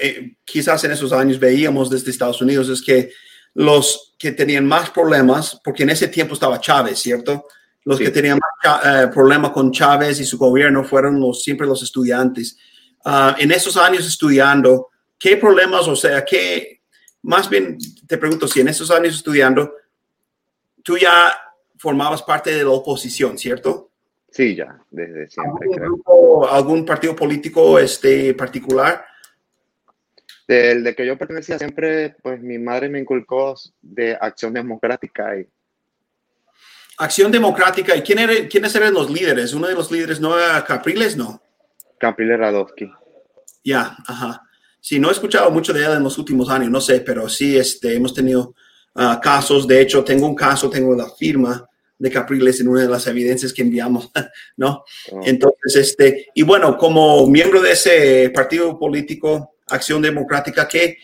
eh, 0.00 0.36
quizás 0.44 0.84
en 0.84 0.92
esos 0.92 1.12
años 1.12 1.38
veíamos 1.38 1.90
desde 1.90 2.10
Estados 2.10 2.40
Unidos 2.40 2.68
es 2.68 2.80
que 2.80 3.10
los 3.54 4.14
que 4.18 4.32
tenían 4.32 4.66
más 4.66 4.90
problemas, 4.90 5.60
porque 5.64 5.82
en 5.82 5.90
ese 5.90 6.08
tiempo 6.08 6.34
estaba 6.34 6.60
Chávez, 6.60 7.00
¿cierto? 7.00 7.46
Los 7.84 7.98
sí. 7.98 8.04
que 8.04 8.10
tenían 8.10 8.38
más 8.38 9.06
uh, 9.06 9.10
problemas 9.10 9.50
con 9.52 9.72
Chávez 9.72 10.20
y 10.20 10.24
su 10.24 10.38
gobierno 10.38 10.84
fueron 10.84 11.20
los, 11.20 11.42
siempre 11.42 11.66
los 11.66 11.82
estudiantes. 11.82 12.56
Uh, 13.04 13.32
en 13.38 13.50
esos 13.52 13.76
años 13.76 14.06
estudiando, 14.06 14.90
¿Qué 15.20 15.36
problemas, 15.36 15.86
o 15.86 15.94
sea, 15.94 16.24
qué, 16.24 16.80
más 17.22 17.50
bien 17.50 17.76
te 18.06 18.16
pregunto 18.16 18.48
si 18.48 18.60
en 18.60 18.68
esos 18.68 18.90
años 18.90 19.14
estudiando, 19.14 19.74
tú 20.82 20.96
ya 20.96 21.30
formabas 21.76 22.22
parte 22.22 22.54
de 22.54 22.64
la 22.64 22.70
oposición, 22.70 23.36
¿cierto? 23.36 23.90
Sí, 24.30 24.54
ya, 24.54 24.82
desde 24.90 25.28
siempre. 25.28 25.68
¿Algún, 25.68 25.76
grupo, 25.76 26.48
¿algún 26.48 26.86
partido 26.86 27.14
político 27.14 27.78
este, 27.78 28.32
particular? 28.32 29.04
Del 30.48 30.82
de 30.82 30.94
que 30.94 31.04
yo 31.04 31.18
pertenecía 31.18 31.58
siempre, 31.58 32.16
pues 32.22 32.40
mi 32.40 32.56
madre 32.56 32.88
me 32.88 32.98
inculcó 32.98 33.56
de 33.82 34.16
Acción 34.18 34.54
Democrática. 34.54 35.36
Y... 35.38 35.46
Acción 37.00 37.32
Democrática, 37.32 37.96
¿y 37.96 38.02
quién 38.02 38.18
era, 38.18 38.46
quiénes 38.46 38.74
eran 38.74 38.92
los 38.92 39.10
líderes? 39.10 39.54
Uno 39.54 39.66
de 39.66 39.74
los 39.74 39.90
líderes 39.90 40.20
no 40.20 40.38
era 40.38 40.62
Capriles, 40.62 41.16
¿no? 41.16 41.42
Capriles 41.98 42.38
Radowski. 42.38 42.92
Ya, 43.64 43.96
ajá. 44.06 44.42
Sí, 44.82 44.98
no 44.98 45.08
he 45.08 45.12
escuchado 45.12 45.50
mucho 45.50 45.72
de 45.72 45.80
ella 45.80 45.94
en 45.94 46.02
los 46.02 46.18
últimos 46.18 46.50
años, 46.50 46.70
no 46.70 46.78
sé, 46.78 47.00
pero 47.00 47.26
sí 47.26 47.56
este, 47.56 47.94
hemos 47.94 48.12
tenido 48.12 48.54
uh, 48.96 49.18
casos. 49.18 49.66
De 49.66 49.80
hecho, 49.80 50.04
tengo 50.04 50.26
un 50.26 50.34
caso, 50.34 50.68
tengo 50.68 50.94
la 50.94 51.08
firma 51.08 51.66
de 51.98 52.10
Capriles 52.10 52.60
en 52.60 52.68
una 52.68 52.82
de 52.82 52.88
las 52.88 53.06
evidencias 53.06 53.54
que 53.54 53.62
enviamos, 53.62 54.10
¿no? 54.58 54.84
Oh. 55.10 55.20
Entonces, 55.24 55.76
este, 55.76 56.26
y 56.34 56.42
bueno, 56.42 56.76
como 56.76 57.26
miembro 57.26 57.62
de 57.62 57.72
ese 57.72 58.30
partido 58.34 58.78
político, 58.78 59.56
Acción 59.68 60.02
Democrática, 60.02 60.68
¿qué, 60.68 60.98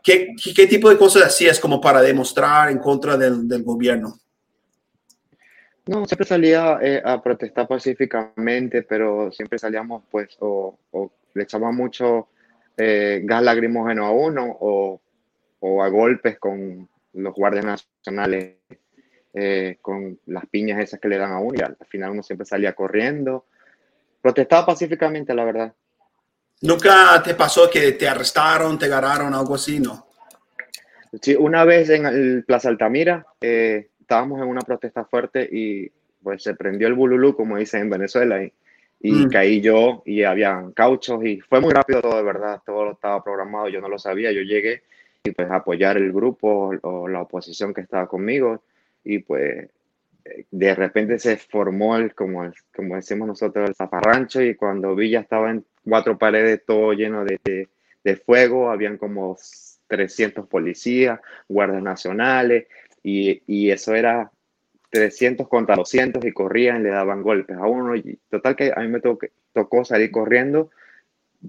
qué, 0.00 0.28
qué 0.54 0.66
tipo 0.68 0.88
de 0.88 0.96
cosas 0.96 1.24
hacías 1.24 1.58
como 1.58 1.80
para 1.80 2.02
demostrar 2.02 2.70
en 2.70 2.78
contra 2.78 3.16
del, 3.16 3.48
del 3.48 3.64
gobierno? 3.64 4.20
No, 5.86 6.06
siempre 6.06 6.26
salía 6.26 6.78
eh, 6.80 7.02
a 7.04 7.22
protestar 7.22 7.68
pacíficamente, 7.68 8.82
pero 8.82 9.30
siempre 9.32 9.58
salíamos, 9.58 10.02
pues, 10.10 10.36
o, 10.40 10.78
o 10.92 11.12
le 11.34 11.42
echaba 11.42 11.72
mucho 11.72 12.28
eh, 12.76 13.20
gas 13.22 13.42
lacrimógeno 13.42 14.06
a 14.06 14.10
uno 14.10 14.46
o, 14.60 15.00
o, 15.60 15.82
a 15.82 15.88
golpes 15.88 16.38
con 16.38 16.88
los 17.12 17.34
guardias 17.34 17.64
nacionales, 17.64 18.56
eh, 19.32 19.78
con 19.80 20.18
las 20.26 20.46
piñas 20.46 20.80
esas 20.80 21.00
que 21.00 21.08
le 21.08 21.18
dan 21.18 21.32
a 21.32 21.38
uno 21.38 21.54
y 21.58 21.62
al 21.62 21.76
final 21.88 22.10
uno 22.10 22.22
siempre 22.22 22.46
salía 22.46 22.72
corriendo. 22.72 23.46
Protestaba 24.22 24.66
pacíficamente, 24.66 25.34
la 25.34 25.44
verdad. 25.44 25.74
¿Nunca 26.62 27.22
te 27.22 27.34
pasó 27.34 27.68
que 27.70 27.92
te 27.92 28.08
arrestaron, 28.08 28.78
te 28.78 28.86
agarraron, 28.86 29.34
algo 29.34 29.54
así, 29.54 29.78
no? 29.78 30.08
Sí, 31.20 31.36
una 31.38 31.64
vez 31.64 31.90
en 31.90 32.06
el 32.06 32.44
Plaza 32.44 32.68
Altamira 32.68 33.24
eh, 33.40 33.90
estábamos 34.04 34.40
en 34.40 34.48
una 34.48 34.60
protesta 34.60 35.04
fuerte 35.04 35.48
y 35.50 35.90
pues 36.22 36.42
se 36.42 36.54
prendió 36.54 36.86
el 36.86 36.94
bululú, 36.94 37.34
como 37.36 37.58
dicen 37.58 37.82
en 37.82 37.90
Venezuela, 37.90 38.42
y 38.42 38.52
y 39.04 39.12
mm. 39.12 39.28
caí 39.28 39.60
yo 39.60 40.02
y 40.06 40.22
habían 40.22 40.72
cauchos 40.72 41.22
y 41.26 41.38
fue 41.38 41.60
muy 41.60 41.74
rápido 41.74 42.00
todo 42.00 42.16
de 42.16 42.22
verdad, 42.22 42.62
todo 42.64 42.92
estaba 42.92 43.22
programado, 43.22 43.68
yo 43.68 43.82
no 43.82 43.88
lo 43.90 43.98
sabía, 43.98 44.32
yo 44.32 44.40
llegué 44.40 44.82
y 45.22 45.30
pues 45.32 45.50
apoyar 45.50 45.98
el 45.98 46.10
grupo 46.10 46.72
o 46.80 47.06
la 47.06 47.20
oposición 47.20 47.74
que 47.74 47.82
estaba 47.82 48.08
conmigo 48.08 48.62
y 49.04 49.18
pues 49.18 49.68
de 50.50 50.74
repente 50.74 51.18
se 51.18 51.36
formó 51.36 51.98
el, 51.98 52.14
como, 52.14 52.44
el, 52.44 52.54
como 52.74 52.96
decimos 52.96 53.28
nosotros, 53.28 53.68
el 53.68 53.74
zaparrancho 53.74 54.40
y 54.40 54.54
cuando 54.54 54.94
vi 54.94 55.10
ya 55.10 55.20
estaba 55.20 55.50
en 55.50 55.66
cuatro 55.86 56.16
paredes 56.16 56.62
todo 56.66 56.94
lleno 56.94 57.26
de, 57.26 57.38
de, 57.44 57.68
de 58.04 58.16
fuego, 58.16 58.70
habían 58.70 58.96
como 58.96 59.36
300 59.86 60.46
policías, 60.48 61.20
guardias 61.46 61.82
nacionales 61.82 62.68
y, 63.04 63.42
y 63.46 63.70
eso 63.70 63.94
era 63.94 64.32
300 64.90 65.48
contra 65.48 65.76
200 65.76 66.24
y 66.24 66.32
corrían, 66.32 66.82
le 66.82 66.90
daban 66.90 67.22
golpes 67.22 67.56
a 67.56 67.66
uno. 67.66 67.94
Y 67.94 68.18
total 68.30 68.56
que 68.56 68.72
a 68.74 68.80
mí 68.80 68.88
me 68.88 69.00
tocó, 69.00 69.84
salir 69.84 70.10
corriendo 70.10 70.70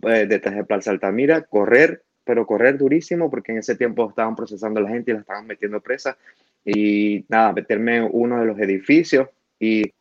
eh, 0.03 0.25
detrás 0.27 0.55
de 0.55 0.65
Plaza 0.65 0.91
Altamira, 0.91 1.43
correr, 1.43 2.03
pero 2.23 2.45
correr 2.45 2.77
durísimo 2.77 3.29
porque 3.29 3.51
en 3.53 3.59
ese 3.59 3.75
tiempo 3.75 4.09
estaban 4.09 4.35
procesando 4.35 4.79
a 4.79 4.83
la 4.83 4.89
gente 4.89 5.11
y 5.11 5.13
la 5.13 5.21
estaban 5.21 5.47
metiendo 5.47 5.79
presa. 5.79 6.17
Y 6.65 7.23
nada, 7.29 7.53
meterme 7.53 7.97
en 7.97 8.09
uno 8.11 8.39
de 8.39 8.45
los 8.47 8.59
edificios 8.59 9.29
y 9.59 9.93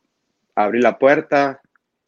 abrí 0.55 0.81
la 0.81 0.99
puerta, 0.99 1.61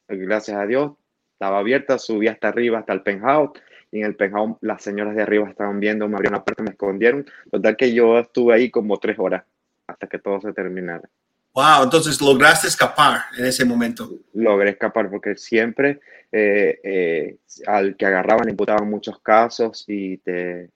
gracias 0.08 0.56
a 0.56 0.66
Dios, 0.66 0.92
estaba 1.34 1.58
abierta, 1.58 1.98
subí 1.98 2.28
hasta 2.28 2.48
arriba, 2.48 2.78
hasta 2.78 2.94
el 2.94 3.02
penthouse. 3.02 3.50
Y 3.92 4.00
en 4.00 4.06
el 4.06 4.16
penthouse 4.16 4.56
las 4.60 4.82
señoras 4.82 5.14
de 5.14 5.22
arriba 5.22 5.48
estaban 5.48 5.80
viendo, 5.80 6.08
me 6.08 6.16
abrieron 6.16 6.38
la 6.38 6.44
puerta, 6.44 6.62
me 6.62 6.70
escondieron. 6.70 7.26
Total 7.50 7.76
que 7.76 7.94
yo 7.94 8.18
estuve 8.18 8.54
ahí 8.54 8.70
como 8.70 8.98
tres 8.98 9.18
horas 9.18 9.44
hasta 9.86 10.06
que 10.06 10.18
todo 10.18 10.40
se 10.40 10.52
terminara. 10.52 11.08
Wow, 11.54 11.84
entonces 11.84 12.20
lograste 12.20 12.66
escapar 12.66 13.22
en 13.38 13.46
ese 13.46 13.64
momento. 13.64 14.10
Logré 14.34 14.70
escapar 14.70 15.08
porque 15.08 15.36
siempre 15.36 16.00
eh, 16.30 16.80
eh, 16.84 17.36
al 17.66 17.96
que 17.96 18.04
agarraban 18.04 18.44
le 18.44 18.50
imputaban 18.50 18.90
muchos 18.90 19.20
casos 19.20 19.84
y 19.86 20.18
te, 20.18 20.68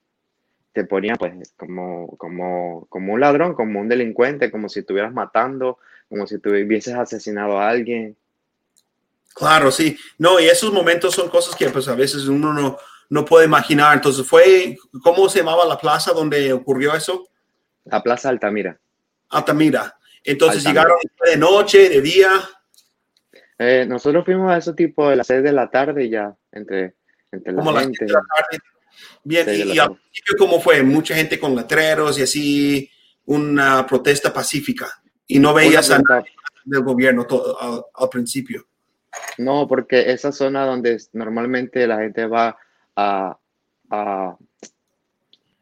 te 0.72 0.84
ponían 0.84 1.16
pues 1.18 1.34
como, 1.56 2.16
como, 2.16 2.86
como 2.88 3.12
un 3.12 3.20
ladrón, 3.20 3.54
como 3.54 3.80
un 3.80 3.88
delincuente, 3.88 4.50
como 4.50 4.70
si 4.70 4.80
estuvieras 4.80 5.12
matando, 5.12 5.78
como 6.08 6.26
si 6.26 6.36
hubieses 6.36 6.94
asesinado 6.94 7.58
a 7.58 7.68
alguien. 7.68 8.16
Claro, 9.34 9.70
sí. 9.70 9.98
No, 10.18 10.40
y 10.40 10.46
esos 10.46 10.72
momentos 10.72 11.14
son 11.14 11.28
cosas 11.28 11.54
que 11.56 11.68
pues 11.68 11.88
a 11.88 11.94
veces 11.94 12.26
uno 12.26 12.54
no, 12.54 12.78
no 13.10 13.24
puede 13.24 13.44
imaginar. 13.44 13.94
Entonces 13.94 14.26
fue, 14.26 14.76
¿cómo 15.02 15.28
se 15.28 15.40
llamaba 15.40 15.66
la 15.66 15.76
plaza 15.76 16.12
donde 16.12 16.52
ocurrió 16.52 16.94
eso? 16.94 17.28
La 17.84 18.02
Plaza 18.02 18.28
Altamira. 18.28 18.80
Altamira. 19.28 19.96
Entonces 20.24 20.64
llegaron 20.64 20.96
de 21.24 21.36
noche, 21.36 21.88
de 21.88 22.00
día. 22.00 22.30
Eh, 23.58 23.84
nosotros 23.86 24.24
fuimos 24.24 24.50
a 24.50 24.58
ese 24.58 24.72
tipo 24.72 25.08
de 25.10 25.16
las 25.16 25.26
6 25.26 25.42
de 25.42 25.52
la 25.52 25.68
tarde 25.68 26.08
ya, 26.08 26.34
entre, 26.52 26.94
entre 27.30 27.52
la 27.52 27.80
gente. 27.80 28.06
Bien, 29.22 29.46
y, 29.48 29.78
al 29.78 29.96
principio, 29.96 30.34
¿cómo 30.38 30.60
fue? 30.60 30.82
Mucha 30.82 31.14
gente 31.14 31.38
con 31.38 31.54
letreros 31.54 32.18
y 32.18 32.22
así, 32.22 32.90
una 33.26 33.86
protesta 33.86 34.32
pacífica. 34.32 34.88
Y 35.26 35.38
no 35.38 35.52
veías 35.52 35.90
a 35.90 35.98
nadie 35.98 36.32
del 36.64 36.82
gobierno 36.82 37.26
todo, 37.26 37.86
al, 37.94 38.08
principio. 38.08 38.66
No, 39.38 39.66
porque 39.66 40.10
esa 40.12 40.32
zona 40.32 40.64
donde 40.64 40.98
normalmente 41.12 41.86
la 41.86 41.98
gente 41.98 42.26
va 42.26 42.56
a, 43.00 43.38
a, 43.90 44.36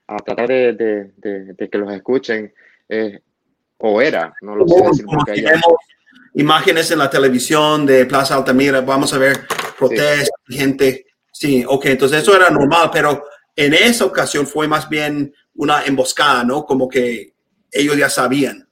a 0.06 0.16
tratar 0.18 0.48
de, 0.48 0.72
de, 0.72 1.54
de, 1.54 1.68
que 1.70 1.78
los 1.78 1.92
escuchen, 1.92 2.52
eh, 2.88 3.20
o 3.78 4.00
era, 4.02 4.34
no 4.40 4.56
lo 4.56 4.66
sé 4.66 4.82
decir 4.82 5.06
porque 5.06 5.44
imágenes 6.34 6.90
en 6.90 6.98
la 6.98 7.10
televisión 7.10 7.86
de 7.86 8.06
Plaza 8.06 8.34
Altamira, 8.34 8.80
vamos 8.80 9.12
a 9.12 9.18
ver 9.18 9.40
protestas, 9.78 10.30
gente. 10.48 11.06
Sí, 11.32 11.64
ok, 11.66 11.86
entonces 11.86 12.22
eso 12.22 12.34
era 12.34 12.50
normal, 12.50 12.90
pero 12.92 13.24
en 13.54 13.74
esa 13.74 14.04
ocasión 14.04 14.46
fue 14.46 14.66
más 14.66 14.88
bien 14.88 15.32
una 15.54 15.84
emboscada, 15.84 16.44
¿no? 16.44 16.64
Como 16.64 16.88
que 16.88 17.34
ellos 17.70 17.96
ya 17.96 18.08
sabían. 18.08 18.68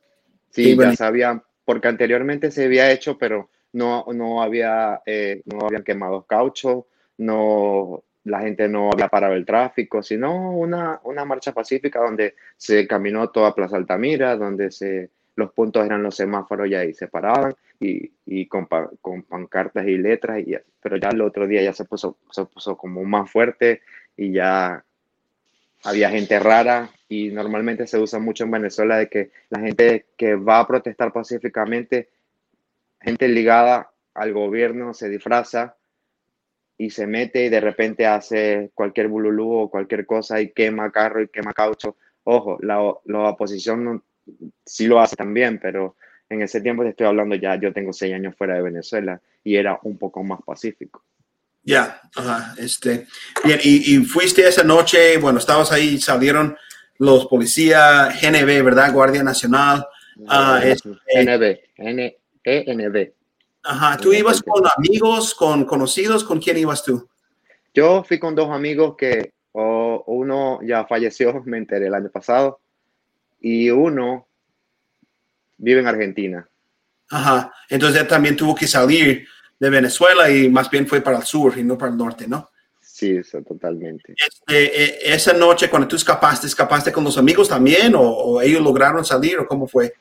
Sí, 0.50 0.76
ya 0.76 0.96
sabían, 0.96 1.42
porque 1.64 1.88
anteriormente 1.88 2.50
se 2.50 2.64
había 2.64 2.90
hecho, 2.90 3.18
pero 3.18 3.50
no, 3.72 4.06
no, 4.12 4.42
había, 4.42 5.02
eh, 5.04 5.42
no 5.44 5.66
habían 5.66 5.84
quemado 5.84 6.24
caucho, 6.24 6.86
no, 7.18 8.04
la 8.26 8.40
gente 8.40 8.68
no 8.68 8.90
había 8.92 9.08
parado 9.08 9.34
el 9.34 9.46
tráfico, 9.46 10.02
sino 10.02 10.50
una, 10.50 11.00
una 11.04 11.24
marcha 11.24 11.52
pacífica 11.52 12.00
donde 12.00 12.34
se 12.56 12.86
caminó 12.86 13.30
toda 13.30 13.54
Plaza 13.54 13.76
Altamira, 13.76 14.36
donde 14.36 14.72
se, 14.72 15.10
los 15.36 15.52
puntos 15.52 15.86
eran 15.86 16.02
los 16.02 16.16
semáforos 16.16 16.68
y 16.68 16.74
ahí 16.74 16.92
se 16.92 17.06
paraban 17.06 17.54
y, 17.78 18.10
y 18.26 18.46
con, 18.46 18.66
con, 19.00 19.22
pancartas 19.22 19.86
y 19.86 19.96
letras, 19.96 20.40
y, 20.40 20.56
pero 20.80 20.96
ya 20.96 21.10
el 21.10 21.20
otro 21.20 21.46
día 21.46 21.62
ya 21.62 21.72
se 21.72 21.84
puso, 21.84 22.16
se 22.32 22.44
puso 22.46 22.76
como 22.76 23.04
más 23.04 23.30
fuerte 23.30 23.82
y 24.16 24.32
ya 24.32 24.84
había 25.84 26.10
gente 26.10 26.40
rara 26.40 26.90
y 27.08 27.28
normalmente 27.28 27.86
se 27.86 27.96
usa 27.96 28.18
mucho 28.18 28.42
en 28.42 28.50
Venezuela 28.50 28.96
de 28.96 29.08
que 29.08 29.30
la 29.50 29.60
gente 29.60 30.06
que 30.16 30.34
va 30.34 30.58
a 30.58 30.66
protestar 30.66 31.12
pacíficamente, 31.12 32.08
gente 33.00 33.28
ligada 33.28 33.92
al 34.14 34.32
gobierno 34.32 34.94
se 34.94 35.08
disfraza 35.08 35.76
y 36.78 36.90
se 36.90 37.06
mete 37.06 37.46
y 37.46 37.48
de 37.48 37.60
repente 37.60 38.06
hace 38.06 38.70
cualquier 38.74 39.08
bululú 39.08 39.52
o 39.52 39.70
cualquier 39.70 40.04
cosa 40.06 40.40
y 40.40 40.52
quema 40.52 40.90
carro 40.90 41.22
y 41.22 41.28
quema 41.28 41.52
caucho. 41.52 41.96
Ojo, 42.24 42.58
la, 42.60 42.94
la 43.04 43.30
oposición 43.30 44.02
sí 44.64 44.86
lo 44.86 45.00
hace 45.00 45.16
también, 45.16 45.58
pero 45.60 45.96
en 46.28 46.42
ese 46.42 46.60
tiempo 46.60 46.82
te 46.82 46.90
estoy 46.90 47.06
hablando 47.06 47.34
ya, 47.36 47.56
yo 47.56 47.72
tengo 47.72 47.92
seis 47.92 48.14
años 48.14 48.34
fuera 48.36 48.54
de 48.54 48.62
Venezuela 48.62 49.20
y 49.44 49.56
era 49.56 49.78
un 49.82 49.96
poco 49.96 50.22
más 50.24 50.40
pacífico. 50.42 51.04
Ya, 51.62 52.00
ajá, 52.14 52.54
este, 52.58 53.06
bien, 53.44 53.58
y, 53.62 53.96
fuiste 54.04 54.46
esa 54.46 54.62
noche, 54.62 55.18
bueno, 55.18 55.40
estabas 55.40 55.72
ahí, 55.72 55.98
salieron 56.00 56.56
los 56.98 57.26
policías, 57.26 58.20
GNB, 58.20 58.62
¿verdad? 58.62 58.92
Guardia 58.92 59.24
Nacional. 59.24 59.84
Uh, 60.16 60.62
este, 60.62 60.88
NB, 60.88 61.58
N-E-N-B. 61.76 63.12
Ajá, 63.66 63.96
¿tú 63.96 64.12
ibas 64.12 64.42
con 64.42 64.62
amigos, 64.76 65.34
con 65.34 65.64
conocidos? 65.64 66.22
¿Con 66.22 66.40
quién 66.40 66.56
ibas 66.56 66.84
tú? 66.84 67.08
Yo 67.74 68.04
fui 68.04 68.18
con 68.18 68.34
dos 68.34 68.50
amigos 68.50 68.94
que 68.96 69.32
uno 69.52 70.60
ya 70.62 70.86
falleció, 70.86 71.42
me 71.44 71.58
enteré 71.58 71.88
el 71.88 71.94
año 71.94 72.10
pasado, 72.10 72.60
y 73.40 73.70
uno 73.70 74.26
vive 75.58 75.80
en 75.80 75.86
Argentina. 75.88 76.48
Ajá, 77.10 77.52
entonces 77.68 78.00
él 78.00 78.08
también 78.08 78.36
tuvo 78.36 78.54
que 78.54 78.66
salir 78.66 79.26
de 79.58 79.70
Venezuela 79.70 80.30
y 80.30 80.48
más 80.48 80.70
bien 80.70 80.86
fue 80.86 81.00
para 81.00 81.18
el 81.18 81.24
sur 81.24 81.56
y 81.56 81.64
no 81.64 81.78
para 81.78 81.92
el 81.92 81.98
norte, 81.98 82.26
¿no? 82.26 82.50
Sí, 82.80 83.16
eso 83.16 83.42
totalmente. 83.42 84.14
Este, 84.16 85.10
e, 85.10 85.14
esa 85.14 85.32
noche, 85.32 85.68
cuando 85.68 85.88
tú 85.88 85.96
escapaste, 85.96 86.46
¿escapaste 86.46 86.92
con 86.92 87.04
los 87.04 87.18
amigos 87.18 87.48
también 87.48 87.94
o 87.96 88.40
ellos 88.40 88.62
lograron 88.62 89.04
salir 89.04 89.38
o 89.38 89.46
cómo 89.46 89.66
fue? 89.66 89.94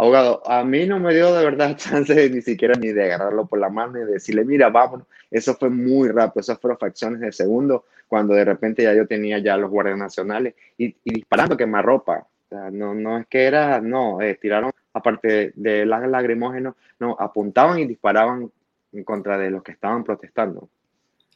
Abogado, 0.00 0.48
a 0.48 0.62
mí 0.62 0.86
no 0.86 1.00
me 1.00 1.12
dio 1.12 1.34
de 1.34 1.44
verdad 1.44 1.76
chance 1.76 2.30
ni 2.30 2.40
siquiera 2.40 2.74
ni 2.78 2.92
de 2.92 3.12
agarrarlo 3.12 3.46
por 3.46 3.58
la 3.58 3.68
mano 3.68 4.00
y 4.00 4.04
decirle, 4.04 4.44
mira, 4.44 4.70
vámonos. 4.70 5.08
Eso 5.28 5.56
fue 5.56 5.70
muy 5.70 6.08
rápido, 6.08 6.40
esas 6.40 6.60
fueron 6.60 6.78
fracciones 6.78 7.20
de 7.20 7.32
segundo, 7.32 7.84
cuando 8.06 8.32
de 8.32 8.44
repente 8.44 8.84
ya 8.84 8.94
yo 8.94 9.08
tenía 9.08 9.38
ya 9.40 9.56
los 9.56 9.70
guardias 9.70 9.98
nacionales 9.98 10.54
y, 10.78 10.94
disparando 11.04 11.56
quemarropa. 11.56 12.26
O 12.50 12.70
no, 12.70 12.94
no 12.94 13.18
es 13.18 13.26
que 13.26 13.44
era, 13.44 13.80
no, 13.80 14.22
eh, 14.22 14.38
tiraron, 14.40 14.70
aparte 14.94 15.52
de 15.56 15.84
las 15.84 16.08
lagrimógenos, 16.08 16.76
no, 17.00 17.16
apuntaban 17.18 17.80
y 17.80 17.84
disparaban 17.84 18.50
en 18.92 19.04
contra 19.04 19.36
de 19.36 19.50
los 19.50 19.64
que 19.64 19.72
estaban 19.72 20.04
protestando. 20.04 20.68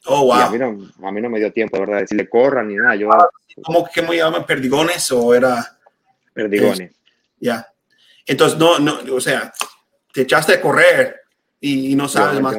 Oh, 0.05 0.25
wow. 0.25 0.33
A 0.33 0.49
mí, 0.49 0.57
no, 0.57 1.07
a 1.07 1.11
mí, 1.11 1.21
no, 1.21 1.29
me 1.29 1.39
dio 1.39 1.51
tiempo, 1.51 1.77
de 1.77 1.85
verdad, 1.85 1.99
decirle 1.99 2.29
corran 2.29 2.69
ni 2.69 2.75
nada. 2.75 2.95
Yo, 2.95 3.09
¿Cómo 3.61 3.85
que 3.93 4.01
me 4.01 4.15
llaman? 4.15 4.45
¿Perdigones 4.45 5.11
o 5.11 5.33
era? 5.35 5.77
Perdigones. 6.33 6.95
Ya. 7.39 7.72
Entonces, 8.25 8.57
no, 8.57 8.79
no, 8.79 8.99
o 9.13 9.19
sea, 9.19 9.51
te 10.13 10.21
echaste 10.21 10.53
a 10.53 10.61
correr 10.61 11.21
y, 11.59 11.95
no 11.95 12.07
sabes 12.07 12.41
más. 12.41 12.57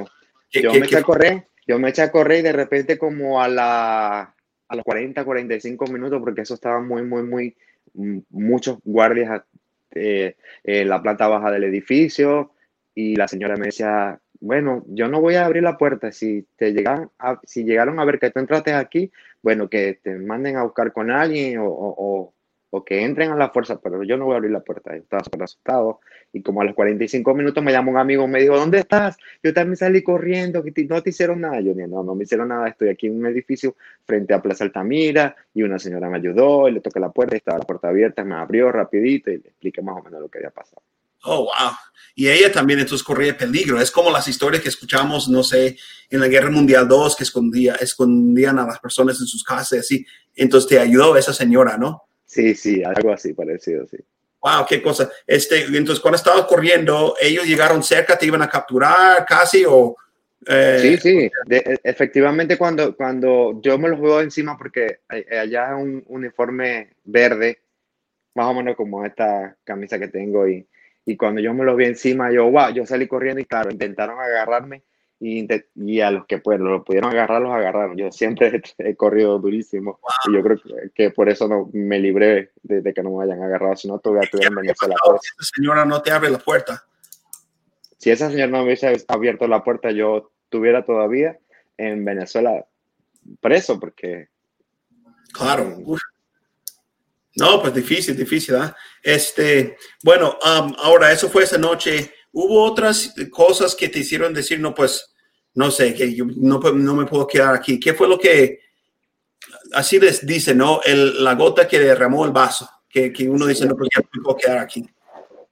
Yo, 0.50 0.72
me 0.72 0.78
eché 0.78 0.98
a 0.98 1.02
correr, 1.02 1.48
yo 1.66 1.78
me 1.78 1.90
eché 1.90 2.02
a 2.02 2.10
correr 2.10 2.40
y 2.40 2.42
de 2.42 2.52
repente 2.52 2.98
como 2.98 3.40
a, 3.40 3.48
la, 3.48 4.34
a 4.68 4.76
los 4.76 4.84
40, 4.84 5.24
45 5.24 5.86
minutos, 5.86 6.20
porque 6.20 6.42
eso 6.42 6.54
estaba 6.54 6.80
muy, 6.80 7.02
muy, 7.02 7.22
muy, 7.22 7.56
mm, 7.94 8.18
muchos 8.30 8.78
guardias 8.84 9.42
eh, 9.92 10.36
en 10.62 10.88
la 10.88 11.02
planta 11.02 11.28
baja 11.28 11.50
del 11.50 11.64
edificio 11.64 12.52
y 12.94 13.16
la 13.16 13.26
señora 13.26 13.56
me 13.56 13.66
decía, 13.66 14.20
bueno, 14.40 14.84
yo 14.88 15.08
no 15.08 15.20
voy 15.20 15.36
a 15.36 15.46
abrir 15.46 15.62
la 15.62 15.78
puerta, 15.78 16.12
si 16.12 16.46
te 16.56 16.72
llegan 16.72 17.10
a, 17.18 17.40
si 17.44 17.64
llegaron 17.64 17.98
a 17.98 18.04
ver 18.04 18.18
que 18.18 18.30
tú 18.30 18.38
entraste 18.38 18.74
aquí, 18.74 19.10
bueno, 19.42 19.68
que 19.68 19.98
te 20.02 20.16
manden 20.16 20.56
a 20.56 20.62
buscar 20.64 20.92
con 20.92 21.10
alguien 21.10 21.58
o 21.58 21.66
o 21.66 22.33
que 22.82 23.04
entren 23.04 23.30
a 23.30 23.36
la 23.36 23.50
fuerza, 23.50 23.78
pero 23.78 24.02
yo 24.02 24.16
no 24.16 24.24
voy 24.24 24.32
a 24.32 24.36
abrir 24.38 24.52
la 24.52 24.60
puerta. 24.60 24.96
Yo 24.96 25.02
estaba 25.02 25.22
súper 25.22 25.42
asustado. 25.42 26.00
Y 26.32 26.40
como 26.42 26.62
a 26.62 26.64
los 26.64 26.74
45 26.74 27.34
minutos 27.34 27.62
me 27.62 27.72
llamó 27.72 27.90
un 27.90 27.98
amigo, 27.98 28.26
me 28.26 28.40
dijo, 28.40 28.56
¿dónde 28.56 28.78
estás? 28.78 29.18
Yo 29.42 29.52
también 29.52 29.76
salí 29.76 30.02
corriendo, 30.02 30.64
que 30.64 30.72
no 30.88 31.02
te 31.02 31.10
hicieron 31.10 31.42
nada. 31.42 31.60
Yo 31.60 31.74
dije, 31.74 31.86
no, 31.86 32.02
no 32.02 32.14
me 32.14 32.24
hicieron 32.24 32.48
nada. 32.48 32.68
Estoy 32.68 32.88
aquí 32.88 33.08
en 33.08 33.18
un 33.18 33.26
edificio 33.26 33.76
frente 34.06 34.32
a 34.32 34.40
Plaza 34.40 34.64
Altamira 34.64 35.36
y 35.52 35.62
una 35.62 35.78
señora 35.78 36.08
me 36.08 36.16
ayudó 36.16 36.68
y 36.68 36.72
le 36.72 36.80
toqué 36.80 36.98
la 37.00 37.10
puerta 37.10 37.36
y 37.36 37.38
estaba 37.38 37.58
la 37.58 37.64
puerta 37.64 37.88
abierta, 37.88 38.24
me 38.24 38.34
abrió 38.34 38.72
rapidito 38.72 39.30
y 39.30 39.34
le 39.38 39.48
expliqué 39.48 39.82
más 39.82 40.00
o 40.00 40.02
menos 40.02 40.22
lo 40.22 40.28
que 40.28 40.38
había 40.38 40.50
pasado. 40.50 40.82
Oh, 41.24 41.44
wow. 41.44 41.72
Y 42.14 42.28
ella 42.28 42.52
también 42.52 42.78
entonces 42.78 43.04
corría 43.04 43.36
peligro. 43.36 43.80
Es 43.80 43.90
como 43.90 44.10
las 44.10 44.28
historias 44.28 44.62
que 44.62 44.68
escuchamos, 44.68 45.28
no 45.28 45.42
sé, 45.42 45.76
en 46.10 46.20
la 46.20 46.28
Guerra 46.28 46.50
Mundial 46.50 46.86
II, 46.88 47.14
que 47.16 47.24
escondía, 47.24 47.74
escondían 47.76 48.58
a 48.58 48.66
las 48.66 48.78
personas 48.78 49.20
en 49.20 49.26
sus 49.26 49.42
casas 49.42 49.80
así. 49.80 50.06
Entonces 50.36 50.68
te 50.68 50.78
ayudó 50.78 51.16
esa 51.16 51.32
señora, 51.32 51.76
¿no? 51.78 52.02
Sí, 52.34 52.54
sí, 52.56 52.82
algo 52.82 53.12
así 53.12 53.32
parecido, 53.32 53.86
sí. 53.86 53.96
Wow, 54.40 54.66
qué 54.68 54.82
cosa. 54.82 55.08
Este, 55.24 55.62
entonces, 55.64 56.00
cuando 56.00 56.16
estabas 56.16 56.46
corriendo, 56.46 57.14
ellos 57.20 57.46
llegaron 57.46 57.82
cerca, 57.82 58.18
te 58.18 58.26
iban 58.26 58.42
a 58.42 58.48
capturar 58.48 59.24
casi 59.24 59.64
o. 59.64 59.96
Eh, 60.46 60.78
sí, 60.80 60.96
sí. 60.98 61.30
E, 61.48 61.78
efectivamente, 61.84 62.58
cuando, 62.58 62.96
cuando 62.96 63.60
yo 63.62 63.78
me 63.78 63.88
los 63.88 64.00
veo 64.00 64.20
encima, 64.20 64.58
porque 64.58 64.98
allá 65.08 65.68
es 65.68 65.82
un 65.82 66.02
uniforme 66.08 66.90
verde, 67.04 67.60
más 68.34 68.46
o 68.46 68.54
menos 68.54 68.76
como 68.76 69.06
esta 69.06 69.56
camisa 69.62 69.98
que 69.98 70.08
tengo, 70.08 70.48
y, 70.48 70.66
y 71.06 71.16
cuando 71.16 71.40
yo 71.40 71.54
me 71.54 71.64
los 71.64 71.76
vi 71.76 71.84
encima, 71.84 72.32
yo, 72.32 72.50
wow, 72.50 72.70
yo 72.74 72.84
salí 72.84 73.06
corriendo 73.06 73.40
y 73.40 73.44
claro, 73.44 73.70
intentaron 73.70 74.18
agarrarme 74.18 74.82
y, 75.20 76.00
a 76.00 76.10
los 76.10 76.26
que 76.26 76.38
pues, 76.38 76.60
lo 76.60 76.84
pudieron 76.84 77.10
agarrar, 77.10 77.40
los 77.40 77.52
agarraron. 77.52 77.96
Yo 77.96 78.10
siempre 78.12 78.62
he, 78.78 78.96
corrido 78.96 79.38
durísimo 79.38 80.00
y 80.28 80.34
yo 80.34 80.42
creo 80.42 80.58
que, 80.94 81.10
por 81.10 81.28
eso 81.28 81.48
no 81.48 81.70
me 81.72 81.98
libré 81.98 82.52
de, 82.62 82.92
que 82.92 83.02
no 83.02 83.16
me 83.16 83.24
hayan 83.24 83.42
agarrado, 83.42 83.76
si 83.76 83.88
no 83.88 83.98
tuviera 83.98 84.28
en 84.32 84.54
Venezuela. 84.54 84.96
Si 85.20 85.28
esa 85.28 85.50
señora 85.56 85.84
no 85.84 86.02
te 86.02 86.10
abre 86.10 86.30
la 86.30 86.38
puerta. 86.38 86.84
Si 87.98 88.10
esa 88.10 88.30
señora 88.30 88.50
no 88.50 88.62
hubiese 88.64 89.04
abierto 89.08 89.46
la 89.48 89.64
puerta, 89.64 89.90
yo 89.90 90.30
estuviera 90.44 90.84
todavía 90.84 91.38
en 91.76 92.04
Venezuela 92.04 92.66
preso 93.40 93.80
porque... 93.80 94.28
Claro. 95.32 95.78
No, 97.36 97.60
pues 97.60 97.74
difícil, 97.74 98.16
difícil. 98.16 98.54
¿ah? 98.56 98.76
Este, 99.02 99.76
bueno, 100.02 100.38
um, 100.44 100.74
ahora 100.78 101.10
eso 101.10 101.28
fue 101.28 101.42
esa 101.42 101.58
noche. 101.58 102.13
¿Hubo 102.34 102.64
otras 102.64 103.14
cosas 103.30 103.74
que 103.74 103.88
te 103.88 104.00
hicieron 104.00 104.34
decir, 104.34 104.60
no, 104.60 104.74
pues, 104.74 105.14
no 105.54 105.70
sé, 105.70 105.94
que 105.94 106.12
yo 106.14 106.26
no, 106.36 106.58
no 106.58 106.94
me 106.94 107.06
puedo 107.06 107.26
quedar 107.26 107.54
aquí? 107.54 107.80
¿Qué 107.80 107.94
fue 107.94 108.08
lo 108.08 108.18
que, 108.18 108.58
así 109.72 109.98
les 109.98 110.26
dice, 110.26 110.54
¿no? 110.54 110.80
El, 110.84 111.22
la 111.22 111.34
gota 111.34 111.66
que 111.68 111.78
derramó 111.78 112.24
el 112.24 112.32
vaso, 112.32 112.68
que, 112.88 113.12
que 113.12 113.28
uno 113.28 113.46
dice, 113.46 113.66
no, 113.66 113.76
pues 113.76 113.88
ya 113.94 114.02
me 114.12 114.22
puedo 114.22 114.36
quedar 114.36 114.58
aquí. 114.58 114.84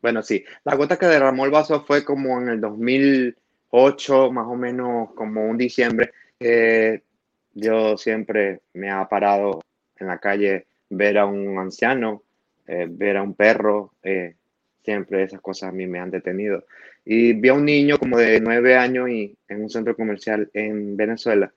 Bueno, 0.03 0.23
sí, 0.23 0.45
la 0.65 0.75
gota 0.75 0.99
que 0.99 1.07
derramó 1.07 1.45
el 1.45 1.53
vaso 1.53 1.85
fue 1.87 2.05
como 2.05 2.41
en 2.41 2.49
el 2.49 2.61
2008, 2.61 4.33
más 4.33 4.47
o 4.49 4.57
menos 4.57 5.11
como 5.15 5.47
un 5.47 5.57
diciembre. 5.57 6.13
yo 7.55 7.97
siempre 7.97 8.63
me 8.75 8.91
ha 8.91 9.09
parado 9.09 9.61
en 9.97 10.09
la 10.09 10.19
calle 10.19 10.67
ver 10.91 11.19
a 11.19 11.27
un 11.27 11.59
anciano, 11.59 12.25
eh, 12.67 12.87
ver 12.89 13.17
a 13.17 13.23
un 13.23 13.35
perro, 13.35 13.95
eh, 14.03 14.35
siempre 14.83 15.23
esas 15.23 15.41
cosas 15.41 15.71
a 15.71 15.73
mí 15.73 15.87
me 15.87 15.99
han 15.99 16.11
detenido. 16.11 16.65
Y 17.05 17.33
vi 17.35 17.49
a 17.49 17.55
un 17.55 17.65
niño 17.65 17.99
como 17.99 18.19
de 18.19 18.41
nueve 18.41 18.77
años 18.77 19.09
y, 19.09 19.37
en 19.49 19.63
un 19.63 19.71
centro 19.71 19.97
comercial 19.97 20.51
en 20.53 20.97
Venezuela, 20.97 21.53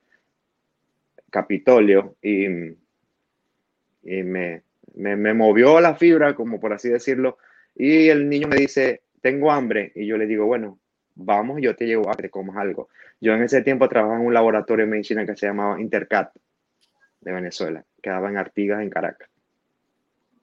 Capitolio, 1.30 2.16
y, 2.22 2.46
y 2.46 4.22
me, 4.22 4.62
me, 4.94 5.16
me, 5.16 5.34
movió 5.34 5.80
la 5.80 5.94
fibra, 5.94 6.34
como 6.34 6.60
por 6.60 6.72
así 6.72 6.88
decirlo, 6.88 7.38
y 7.74 8.08
el 8.08 8.28
niño 8.28 8.48
me 8.48 8.56
dice, 8.56 9.02
tengo 9.20 9.52
hambre, 9.52 9.92
y 9.94 10.06
yo 10.06 10.16
le 10.16 10.26
digo, 10.26 10.46
bueno, 10.46 10.78
vamos, 11.14 11.60
yo 11.60 11.76
te 11.76 11.86
llevo 11.86 12.10
a 12.10 12.14
que 12.14 12.30
comas 12.30 12.56
algo. 12.56 12.88
Yo 13.20 13.34
en 13.34 13.42
ese 13.42 13.62
tiempo 13.62 13.88
trabajaba 13.88 14.20
en 14.20 14.26
un 14.26 14.34
laboratorio 14.34 14.84
de 14.84 14.90
medicina 14.90 15.26
que 15.26 15.36
se 15.36 15.46
llamaba 15.46 15.80
Intercat 15.80 16.32
de 17.20 17.32
Venezuela, 17.32 17.84
quedaba 18.02 18.30
en 18.30 18.36
Artigas, 18.36 18.82
en 18.82 18.90
Caracas. 18.90 19.28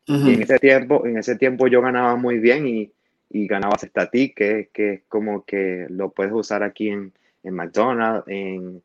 Y 0.06 0.34
en 0.34 0.42
ese 0.42 0.60
tiempo, 0.60 1.06
en 1.06 1.18
ese 1.18 1.38
tiempo 1.38 1.68
yo 1.68 1.82
ganaba 1.82 2.16
muy 2.16 2.40
bien 2.40 2.68
y, 2.68 2.92
y 3.30 3.48
ganaba 3.48 3.78
Cestati, 3.78 4.34
que, 4.34 4.70
que 4.74 4.94
es 4.94 5.02
como 5.08 5.46
que 5.46 5.88
lo 5.90 6.12
puedes 6.12 6.34
usar 6.34 6.62
aquí 6.62 6.90
en, 6.90 7.14
en 7.44 7.54
McDonald's, 7.54 8.28
en, 8.28 8.84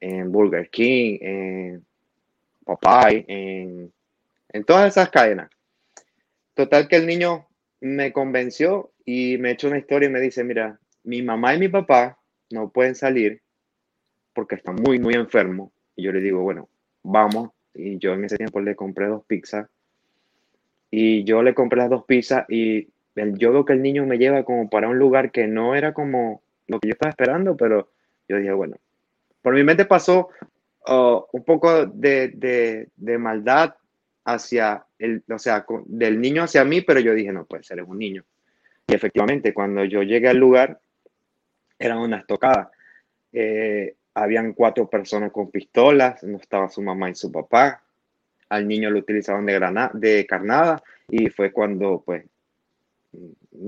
en, 0.00 0.32
Burger 0.32 0.70
King, 0.70 1.18
en 1.20 1.84
Popeye, 2.64 3.24
en, 3.28 3.92
en 4.50 4.64
todas 4.64 4.88
esas 4.88 5.10
cadenas. 5.10 5.50
Total 6.54 6.88
que 6.88 6.96
el 6.96 7.06
niño 7.06 7.46
me 7.80 8.12
convenció 8.12 8.92
y 9.04 9.36
me 9.38 9.50
echó 9.50 9.68
una 9.68 9.78
historia 9.78 10.08
y 10.08 10.12
me 10.12 10.20
dice, 10.20 10.44
mira, 10.44 10.78
mi 11.02 11.22
mamá 11.22 11.54
y 11.54 11.58
mi 11.58 11.68
papá 11.68 12.18
no 12.50 12.70
pueden 12.70 12.94
salir 12.94 13.42
porque 14.32 14.56
están 14.56 14.76
muy, 14.76 14.98
muy 14.98 15.14
enfermos. 15.14 15.70
Y 15.96 16.04
yo 16.04 16.12
le 16.12 16.20
digo, 16.20 16.42
bueno, 16.42 16.68
vamos. 17.02 17.50
Y 17.74 17.98
yo 17.98 18.14
en 18.14 18.24
ese 18.24 18.36
tiempo 18.36 18.60
le 18.60 18.74
compré 18.74 19.06
dos 19.06 19.24
pizzas. 19.26 19.68
Y 20.96 21.24
yo 21.24 21.42
le 21.42 21.54
compré 21.54 21.80
las 21.80 21.90
dos 21.90 22.04
pizzas 22.04 22.44
y 22.48 22.86
yo 23.16 23.52
veo 23.52 23.64
que 23.64 23.72
el 23.72 23.82
niño 23.82 24.06
me 24.06 24.16
lleva 24.16 24.44
como 24.44 24.70
para 24.70 24.88
un 24.88 24.96
lugar 24.96 25.32
que 25.32 25.48
no 25.48 25.74
era 25.74 25.92
como 25.92 26.40
lo 26.68 26.78
que 26.78 26.86
yo 26.86 26.92
estaba 26.92 27.10
esperando, 27.10 27.56
pero 27.56 27.90
yo 28.28 28.36
dije, 28.36 28.52
bueno, 28.52 28.76
por 29.42 29.54
mi 29.54 29.64
mente 29.64 29.86
pasó 29.86 30.28
uh, 30.86 31.20
un 31.32 31.44
poco 31.44 31.86
de, 31.86 32.88
de, 32.94 33.18
maldad 33.18 33.74
hacia 34.24 34.86
el, 35.00 35.24
o 35.28 35.38
sea, 35.40 35.66
del 35.86 36.20
niño 36.20 36.44
hacia 36.44 36.64
mí, 36.64 36.80
pero 36.80 37.00
yo 37.00 37.12
dije, 37.12 37.32
no 37.32 37.44
puede 37.44 37.64
ser, 37.64 37.80
es 37.80 37.88
un 37.88 37.98
niño. 37.98 38.24
Y 38.86 38.94
efectivamente, 38.94 39.52
cuando 39.52 39.84
yo 39.84 40.04
llegué 40.04 40.28
al 40.28 40.38
lugar, 40.38 40.78
eran 41.76 41.98
unas 41.98 42.24
tocadas. 42.24 42.68
Eh, 43.32 43.96
habían 44.14 44.52
cuatro 44.52 44.88
personas 44.88 45.32
con 45.32 45.50
pistolas, 45.50 46.22
no 46.22 46.36
estaba 46.36 46.68
su 46.68 46.82
mamá 46.82 47.10
y 47.10 47.16
su 47.16 47.32
papá. 47.32 47.83
Al 48.54 48.68
niño 48.68 48.90
lo 48.90 48.98
utilizaban 48.98 49.46
de, 49.46 49.54
granada, 49.54 49.90
de 49.94 50.26
carnada 50.26 50.82
y 51.08 51.28
fue 51.28 51.52
cuando, 51.52 52.02
pues, 52.04 52.24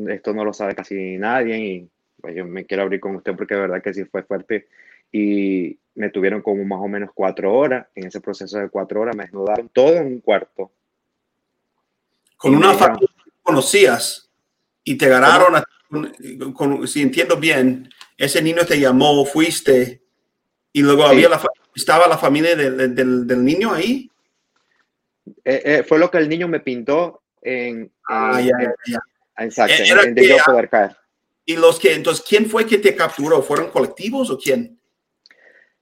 esto 0.09 0.33
no 0.35 0.45
lo 0.45 0.53
sabe 0.53 0.75
casi 0.75 1.17
nadie 1.19 1.59
y 1.59 1.89
pues 2.21 2.35
yo 2.35 2.45
me 2.45 2.65
quiero 2.65 2.83
abrir 2.83 3.01
con 3.01 3.15
usted 3.17 3.37
porque 3.37 3.55
de 3.55 3.61
verdad 3.61 3.83
que 3.83 3.95
sí 3.95 4.05
fue 4.05 4.23
fuerte 4.23 4.67
y 5.13 5.79
me 5.95 6.11
tuvieron 6.11 6.43
como 6.43 6.65
más 6.65 6.81
o 6.81 6.89
menos 6.89 7.11
cuatro 7.15 7.55
horas. 7.55 7.87
En 7.95 8.07
ese 8.07 8.21
proceso 8.21 8.59
de 8.59 8.69
cuatro 8.69 9.01
horas 9.01 9.17
me 9.17 9.25
desnudaron 9.25 9.69
todo 9.69 9.97
en 9.97 10.07
un 10.07 10.21
cuarto. 10.21 10.73
Con 12.37 12.55
una 12.55 12.75
familia 12.75 13.09
que 13.25 13.31
conocías 13.43 14.29
y 14.85 14.97
te 14.97 15.09
ganaron, 15.09 15.63
si 16.87 17.03
entiendo 17.03 17.37
bien, 17.37 17.89
ese 18.19 18.43
niño 18.43 18.65
te 18.67 18.79
llamó, 18.79 19.25
fuiste 19.25 20.03
y 20.73 20.83
luego 20.83 21.05
había 21.05 21.29
la, 21.29 21.41
estaba 21.75 22.07
la 22.07 22.19
familia 22.19 22.55
del, 22.55 22.95
del, 22.95 23.45
niño 23.45 23.73
ahí. 23.73 24.11
Eh, 25.45 25.63
eh, 25.65 25.85
fue 25.87 25.99
lo 25.99 26.11
que 26.11 26.19
el 26.19 26.29
niño 26.29 26.49
me 26.49 26.61
pintó 26.61 27.23
en, 27.43 27.93
ah, 28.09 28.41
ya, 28.41 28.75
ya. 28.87 29.01
Exacto, 29.39 29.75
en. 29.83 30.17
¿Y 31.45 31.57
los 31.57 31.79
que, 31.79 31.95
entonces, 31.95 32.25
quién 32.29 32.47
fue 32.47 32.67
que 32.67 32.79
te 32.79 32.97
capturó? 32.97 33.43
¿Fueron 33.43 33.71
colectivos 33.71 34.31
o 34.31 34.39
quién? 34.39 34.81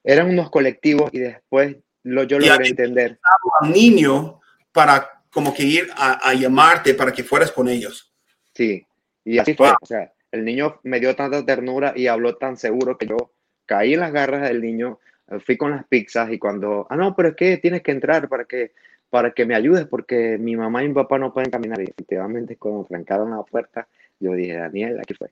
Eran 0.02 0.28
unos 0.28 0.50
colectivos 0.50 1.10
y 1.12 1.20
después 1.20 1.76
lo, 2.02 2.24
yo 2.24 2.38
logré 2.38 2.68
entender. 2.68 3.18
Un 3.62 3.72
niño 3.72 4.40
para 4.72 5.22
como 5.30 5.54
que 5.54 5.62
ir 5.62 5.88
a, 5.96 6.28
a, 6.28 6.34
llamarte 6.34 6.94
para 6.94 7.12
que 7.12 7.24
fueras 7.24 7.50
con 7.50 7.68
ellos. 7.68 8.12
Sí, 8.52 8.86
y 9.24 9.38
así 9.38 9.54
fue. 9.54 9.70
O 9.80 9.86
sea, 9.86 10.12
el 10.30 10.44
niño 10.44 10.80
me 10.82 11.00
dio 11.00 11.16
tanta 11.16 11.44
ternura 11.44 11.94
y 11.96 12.08
habló 12.08 12.36
tan 12.36 12.56
seguro 12.56 12.98
que 12.98 13.06
yo 13.06 13.32
caí 13.66 13.94
en 13.94 14.00
las 14.00 14.12
garras 14.12 14.42
del 14.42 14.60
niño, 14.60 14.98
fui 15.44 15.56
con 15.56 15.70
las 15.70 15.86
pizzas 15.86 16.30
y 16.30 16.38
cuando, 16.38 16.86
ah, 16.90 16.96
no, 16.96 17.14
pero 17.16 17.30
es 17.30 17.36
que 17.36 17.56
tienes 17.58 17.82
que 17.82 17.92
entrar 17.92 18.28
para 18.28 18.44
que, 18.44 18.72
para 19.14 19.30
que 19.30 19.46
me 19.46 19.54
ayudes 19.54 19.86
porque 19.86 20.38
mi 20.38 20.56
mamá 20.56 20.82
y 20.82 20.88
mi 20.88 20.94
papá 20.94 21.20
no 21.20 21.32
pueden 21.32 21.48
caminar. 21.48 21.80
Y 21.80 21.84
efectivamente, 21.84 22.56
cuando 22.56 22.84
trancaron 22.84 23.30
la 23.30 23.44
puerta, 23.44 23.86
yo 24.18 24.32
dije, 24.32 24.56
Daniel, 24.56 24.98
aquí 24.98 25.14
fue. 25.14 25.30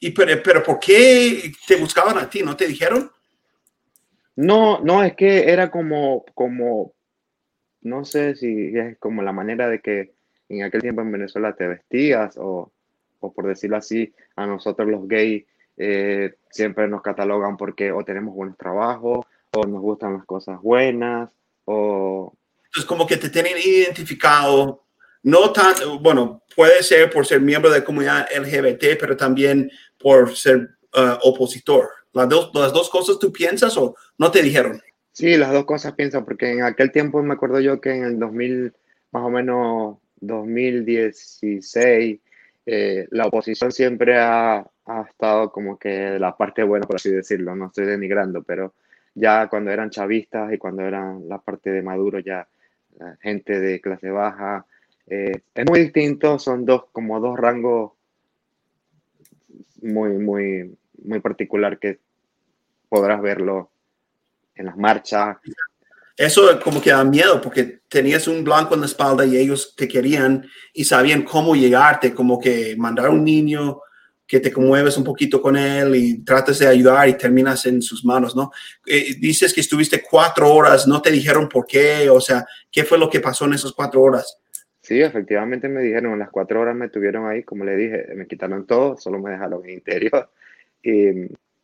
¿Y 0.00 0.12
pero, 0.12 0.42
pero 0.42 0.62
por 0.62 0.80
qué 0.80 1.52
te 1.68 1.76
buscaban 1.76 2.16
a 2.16 2.30
ti? 2.30 2.42
¿No 2.42 2.56
te 2.56 2.66
dijeron? 2.66 3.10
No, 4.34 4.80
no, 4.80 5.04
es 5.04 5.14
que 5.14 5.50
era 5.50 5.70
como, 5.70 6.24
como, 6.32 6.94
no 7.82 8.06
sé 8.06 8.34
si 8.34 8.74
es 8.74 8.96
como 8.96 9.20
la 9.20 9.32
manera 9.32 9.68
de 9.68 9.80
que 9.80 10.14
en 10.48 10.62
aquel 10.62 10.80
tiempo 10.80 11.02
en 11.02 11.12
Venezuela 11.12 11.52
te 11.52 11.66
vestías 11.66 12.38
o, 12.38 12.72
o 13.18 13.32
por 13.34 13.46
decirlo 13.46 13.76
así, 13.76 14.14
a 14.36 14.46
nosotros 14.46 14.88
los 14.88 15.06
gays 15.06 15.44
eh, 15.76 16.32
siempre 16.48 16.88
nos 16.88 17.02
catalogan 17.02 17.58
porque 17.58 17.92
o 17.92 18.02
tenemos 18.06 18.34
buenos 18.34 18.56
trabajos, 18.56 19.26
o 19.52 19.66
nos 19.66 19.82
gustan 19.82 20.14
las 20.14 20.24
cosas 20.24 20.62
buenas, 20.62 21.28
o... 21.66 22.32
Entonces, 22.70 22.86
como 22.86 23.04
que 23.04 23.16
te 23.16 23.30
tienen 23.30 23.58
identificado, 23.58 24.84
no 25.24 25.52
tan, 25.52 25.74
bueno, 26.00 26.44
puede 26.54 26.84
ser 26.84 27.10
por 27.10 27.26
ser 27.26 27.40
miembro 27.40 27.68
de 27.68 27.80
la 27.80 27.84
comunidad 27.84 28.28
LGBT, 28.32 28.96
pero 28.98 29.16
también 29.16 29.68
por 29.98 30.36
ser 30.36 30.70
uh, 30.94 31.28
opositor. 31.28 31.88
¿Las 32.12 32.28
dos, 32.28 32.52
¿Las 32.54 32.72
dos 32.72 32.88
cosas 32.88 33.18
tú 33.18 33.32
piensas 33.32 33.76
o 33.76 33.96
no 34.18 34.30
te 34.30 34.40
dijeron? 34.40 34.80
Sí, 35.10 35.36
las 35.36 35.52
dos 35.52 35.64
cosas 35.64 35.94
pienso, 35.94 36.24
porque 36.24 36.52
en 36.52 36.62
aquel 36.62 36.92
tiempo 36.92 37.20
me 37.24 37.34
acuerdo 37.34 37.58
yo 37.58 37.80
que 37.80 37.90
en 37.90 38.04
el 38.04 38.18
2000, 38.20 38.72
más 39.10 39.24
o 39.24 39.30
menos 39.30 39.98
2016, 40.20 42.20
eh, 42.66 43.08
la 43.10 43.26
oposición 43.26 43.72
siempre 43.72 44.16
ha, 44.16 44.64
ha 44.86 45.02
estado 45.08 45.50
como 45.50 45.76
que 45.76 46.20
la 46.20 46.36
parte 46.36 46.62
buena, 46.62 46.86
por 46.86 46.96
así 46.96 47.10
decirlo, 47.10 47.56
no 47.56 47.66
estoy 47.66 47.86
denigrando, 47.86 48.44
pero 48.44 48.74
ya 49.14 49.48
cuando 49.48 49.72
eran 49.72 49.90
chavistas 49.90 50.52
y 50.52 50.58
cuando 50.58 50.82
eran 50.82 51.28
la 51.28 51.38
parte 51.38 51.70
de 51.70 51.82
Maduro, 51.82 52.20
ya 52.20 52.46
gente 53.20 53.60
de 53.60 53.80
clase 53.80 54.10
baja, 54.10 54.66
eh, 55.06 55.42
es 55.54 55.64
muy 55.68 55.80
distinto, 55.80 56.38
son 56.38 56.64
dos, 56.64 56.84
como 56.92 57.20
dos 57.20 57.38
rangos 57.38 57.92
muy, 59.82 60.10
muy, 60.10 60.76
muy 61.02 61.20
particular 61.20 61.78
que 61.78 61.98
podrás 62.88 63.20
verlo 63.20 63.70
en 64.54 64.66
las 64.66 64.76
marchas. 64.76 65.38
Eso 66.16 66.60
como 66.62 66.80
que 66.82 66.90
da 66.90 67.02
miedo 67.02 67.40
porque 67.40 67.80
tenías 67.88 68.28
un 68.28 68.44
blanco 68.44 68.74
en 68.74 68.80
la 68.80 68.86
espalda 68.86 69.24
y 69.24 69.36
ellos 69.36 69.74
te 69.74 69.88
querían 69.88 70.46
y 70.74 70.84
sabían 70.84 71.22
cómo 71.22 71.54
llegarte, 71.54 72.14
como 72.14 72.38
que 72.38 72.76
mandar 72.76 73.08
un 73.08 73.24
niño 73.24 73.80
que 74.30 74.38
te 74.38 74.52
conmueves 74.52 74.96
un 74.96 75.02
poquito 75.02 75.42
con 75.42 75.56
él 75.56 75.96
y 75.96 76.18
tratas 76.22 76.60
de 76.60 76.68
ayudar 76.68 77.08
y 77.08 77.18
terminas 77.18 77.66
en 77.66 77.82
sus 77.82 78.04
manos, 78.04 78.36
¿no? 78.36 78.52
Eh, 78.86 79.16
dices 79.18 79.52
que 79.52 79.60
estuviste 79.60 80.04
cuatro 80.08 80.54
horas, 80.54 80.86
no 80.86 81.02
te 81.02 81.10
dijeron 81.10 81.48
por 81.48 81.66
qué, 81.66 82.08
o 82.08 82.20
sea, 82.20 82.46
¿qué 82.70 82.84
fue 82.84 82.96
lo 82.96 83.10
que 83.10 83.18
pasó 83.18 83.46
en 83.46 83.54
esas 83.54 83.72
cuatro 83.72 84.02
horas? 84.02 84.38
Sí, 84.82 85.02
efectivamente 85.02 85.68
me 85.68 85.82
dijeron, 85.82 86.16
las 86.16 86.30
cuatro 86.30 86.60
horas 86.60 86.76
me 86.76 86.88
tuvieron 86.88 87.26
ahí, 87.26 87.42
como 87.42 87.64
le 87.64 87.74
dije, 87.74 88.06
me 88.14 88.28
quitaron 88.28 88.68
todo, 88.68 88.96
solo 88.96 89.18
me 89.18 89.32
dejaron 89.32 89.64
en 89.64 89.70
interior 89.72 90.30
y 90.84 91.10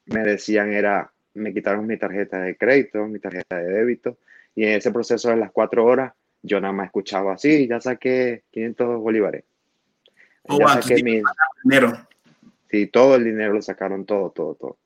me 0.07 0.24
decían 0.24 0.72
era, 0.72 1.12
me 1.35 1.55
quitaron 1.55 1.87
mi 1.87 1.96
tarjeta 1.96 2.40
de 2.40 2.57
crédito, 2.57 3.07
mi 3.07 3.20
tarjeta 3.20 3.59
de 3.59 3.72
débito 3.72 4.18
y 4.57 4.64
en 4.64 4.70
ese 4.70 4.90
proceso 4.90 5.31
de 5.31 5.37
las 5.37 5.52
cuatro 5.52 5.85
horas 5.85 6.14
yo 6.42 6.61
nada 6.61 6.72
más 6.72 6.87
escuchaba 6.87 7.35
así, 7.35 7.68
ya 7.68 7.81
saqué 7.81 8.42
500 8.50 9.00
bolívares. 9.00 9.44
Oh, 10.48 10.59
ya 10.59 10.81
saqué 10.83 11.02
mi 11.02 11.22
dinero. 11.62 12.07
Sí, 12.70 12.88
todo 12.88 13.14
el 13.14 13.24
dinero 13.24 13.55
lo 13.55 13.62
sacaron, 13.62 14.05
todo, 14.05 14.31
todo, 14.31 14.55
todo. 14.55 14.79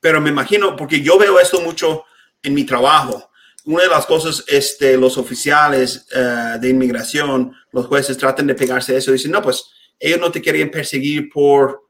Pero 0.00 0.20
me 0.20 0.30
imagino, 0.30 0.76
porque 0.76 1.00
yo 1.00 1.18
veo 1.18 1.40
esto 1.40 1.60
mucho 1.60 2.04
en 2.42 2.54
mi 2.54 2.64
trabajo, 2.64 3.30
una 3.66 3.84
de 3.84 3.88
las 3.88 4.04
cosas, 4.04 4.44
este, 4.46 4.96
los 4.96 5.16
oficiales 5.16 6.06
eh, 6.14 6.58
de 6.60 6.68
inmigración, 6.68 7.54
los 7.72 7.86
jueces 7.86 8.18
tratan 8.18 8.46
de 8.46 8.54
pegarse 8.54 8.94
a 8.94 8.98
eso. 8.98 9.10
Dicen, 9.10 9.30
no, 9.30 9.40
pues 9.40 9.64
ellos 9.98 10.20
no 10.20 10.30
te 10.30 10.42
querían 10.42 10.70
perseguir 10.70 11.30
por 11.30 11.88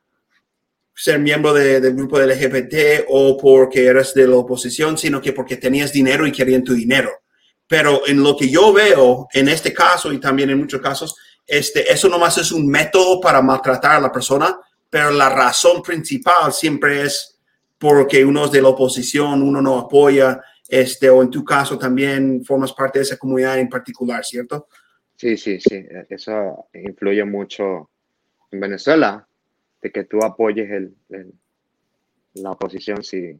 ser 0.94 1.18
miembro 1.18 1.52
del 1.52 1.94
grupo 1.94 2.18
del 2.20 2.30
LGBT 2.30 3.06
o 3.08 3.36
porque 3.36 3.86
eres 3.86 4.14
de 4.14 4.28
la 4.28 4.36
oposición, 4.36 4.96
sino 4.96 5.20
que 5.20 5.32
porque 5.32 5.56
tenías 5.56 5.92
dinero 5.92 6.24
y 6.26 6.32
querían 6.32 6.62
tu 6.62 6.74
dinero. 6.74 7.10
Pero 7.66 8.06
en 8.06 8.22
lo 8.22 8.36
que 8.36 8.48
yo 8.48 8.72
veo, 8.72 9.26
en 9.32 9.48
este 9.48 9.72
caso 9.72 10.12
y 10.12 10.20
también 10.20 10.50
en 10.50 10.58
muchos 10.58 10.80
casos, 10.80 11.16
este, 11.44 11.92
eso 11.92 12.08
nomás 12.08 12.38
es 12.38 12.52
un 12.52 12.68
método 12.68 13.20
para 13.20 13.42
maltratar 13.42 13.92
a 13.92 14.00
la 14.00 14.12
persona, 14.12 14.56
pero 14.94 15.10
la 15.10 15.28
razón 15.28 15.82
principal 15.82 16.52
siempre 16.52 17.02
es 17.02 17.36
porque 17.76 18.24
uno 18.24 18.44
es 18.44 18.52
de 18.52 18.62
la 18.62 18.68
oposición, 18.68 19.42
uno 19.42 19.60
no 19.60 19.76
apoya, 19.76 20.40
este, 20.68 21.10
o 21.10 21.20
en 21.20 21.30
tu 21.30 21.44
caso 21.44 21.76
también 21.76 22.44
formas 22.44 22.72
parte 22.72 23.00
de 23.00 23.02
esa 23.02 23.16
comunidad 23.16 23.58
en 23.58 23.68
particular, 23.68 24.24
¿cierto? 24.24 24.68
Sí, 25.16 25.36
sí, 25.36 25.58
sí, 25.58 25.84
eso 26.08 26.68
influye 26.74 27.24
mucho 27.24 27.90
en 28.52 28.60
Venezuela, 28.60 29.26
de 29.82 29.90
que 29.90 30.04
tú 30.04 30.22
apoyes 30.22 30.70
el, 30.70 30.94
la 32.34 32.52
oposición, 32.52 33.02
sí. 33.02 33.36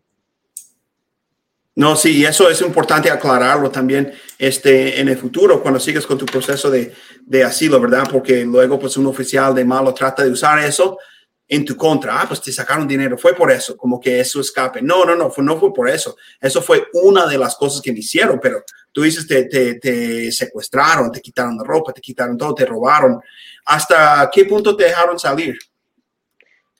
No, 1.77 1.95
sí, 1.95 2.25
eso 2.25 2.51
es 2.51 2.61
importante 2.63 3.13
aclararlo 3.13 3.71
también 3.71 4.13
este, 4.41 5.01
en 5.01 5.09
el 5.09 5.17
futuro, 5.17 5.63
cuando 5.63 5.79
sigues 5.79 6.05
con 6.05 6.19
tu 6.19 6.27
proceso 6.27 6.69
de, 6.69 6.93
de 7.25 7.45
asilo, 7.45 7.81
¿verdad? 7.81 8.09
Porque 8.11 8.45
luego, 8.45 8.77
pues, 8.77 8.97
un 8.97 9.07
oficial 9.07 9.55
de 9.55 9.65
malo 9.65 9.95
trata 9.95 10.25
de 10.25 10.31
usar 10.31 10.59
eso 10.59 10.99
en 11.49 11.65
tu 11.65 11.77
contra. 11.77 12.21
Ah, 12.21 12.25
pues 12.27 12.41
te 12.41 12.53
sacaron 12.53 12.89
dinero, 12.89 13.19
fue 13.19 13.35
por 13.35 13.51
eso, 13.51 13.77
como 13.77 14.01
que 14.01 14.21
eso 14.21 14.41
escape. 14.41 14.81
No, 14.83 15.05
no, 15.05 15.15
no, 15.15 15.31
fue, 15.31 15.45
no 15.45 15.59
fue 15.59 15.73
por 15.73 15.89
eso. 15.89 16.17
Eso 16.41 16.63
fue 16.63 16.87
una 16.95 17.27
de 17.27 17.39
las 17.39 17.57
cosas 17.57 17.83
que 17.83 17.93
me 17.93 17.99
hicieron, 17.99 18.41
pero 18.41 18.63
tú 18.93 19.03
dices, 19.03 19.27
te, 19.27 19.45
te, 19.45 19.79
te 19.79 20.33
secuestraron, 20.33 21.13
te 21.13 21.21
quitaron 21.21 21.57
la 21.57 21.65
ropa, 21.65 21.93
te 21.93 22.01
quitaron 22.01 22.39
todo, 22.39 22.55
te 22.55 22.65
robaron. 22.65 23.21
¿Hasta 23.67 24.31
qué 24.33 24.45
punto 24.45 24.77
te 24.77 24.85
dejaron 24.85 25.19
salir? 25.19 25.59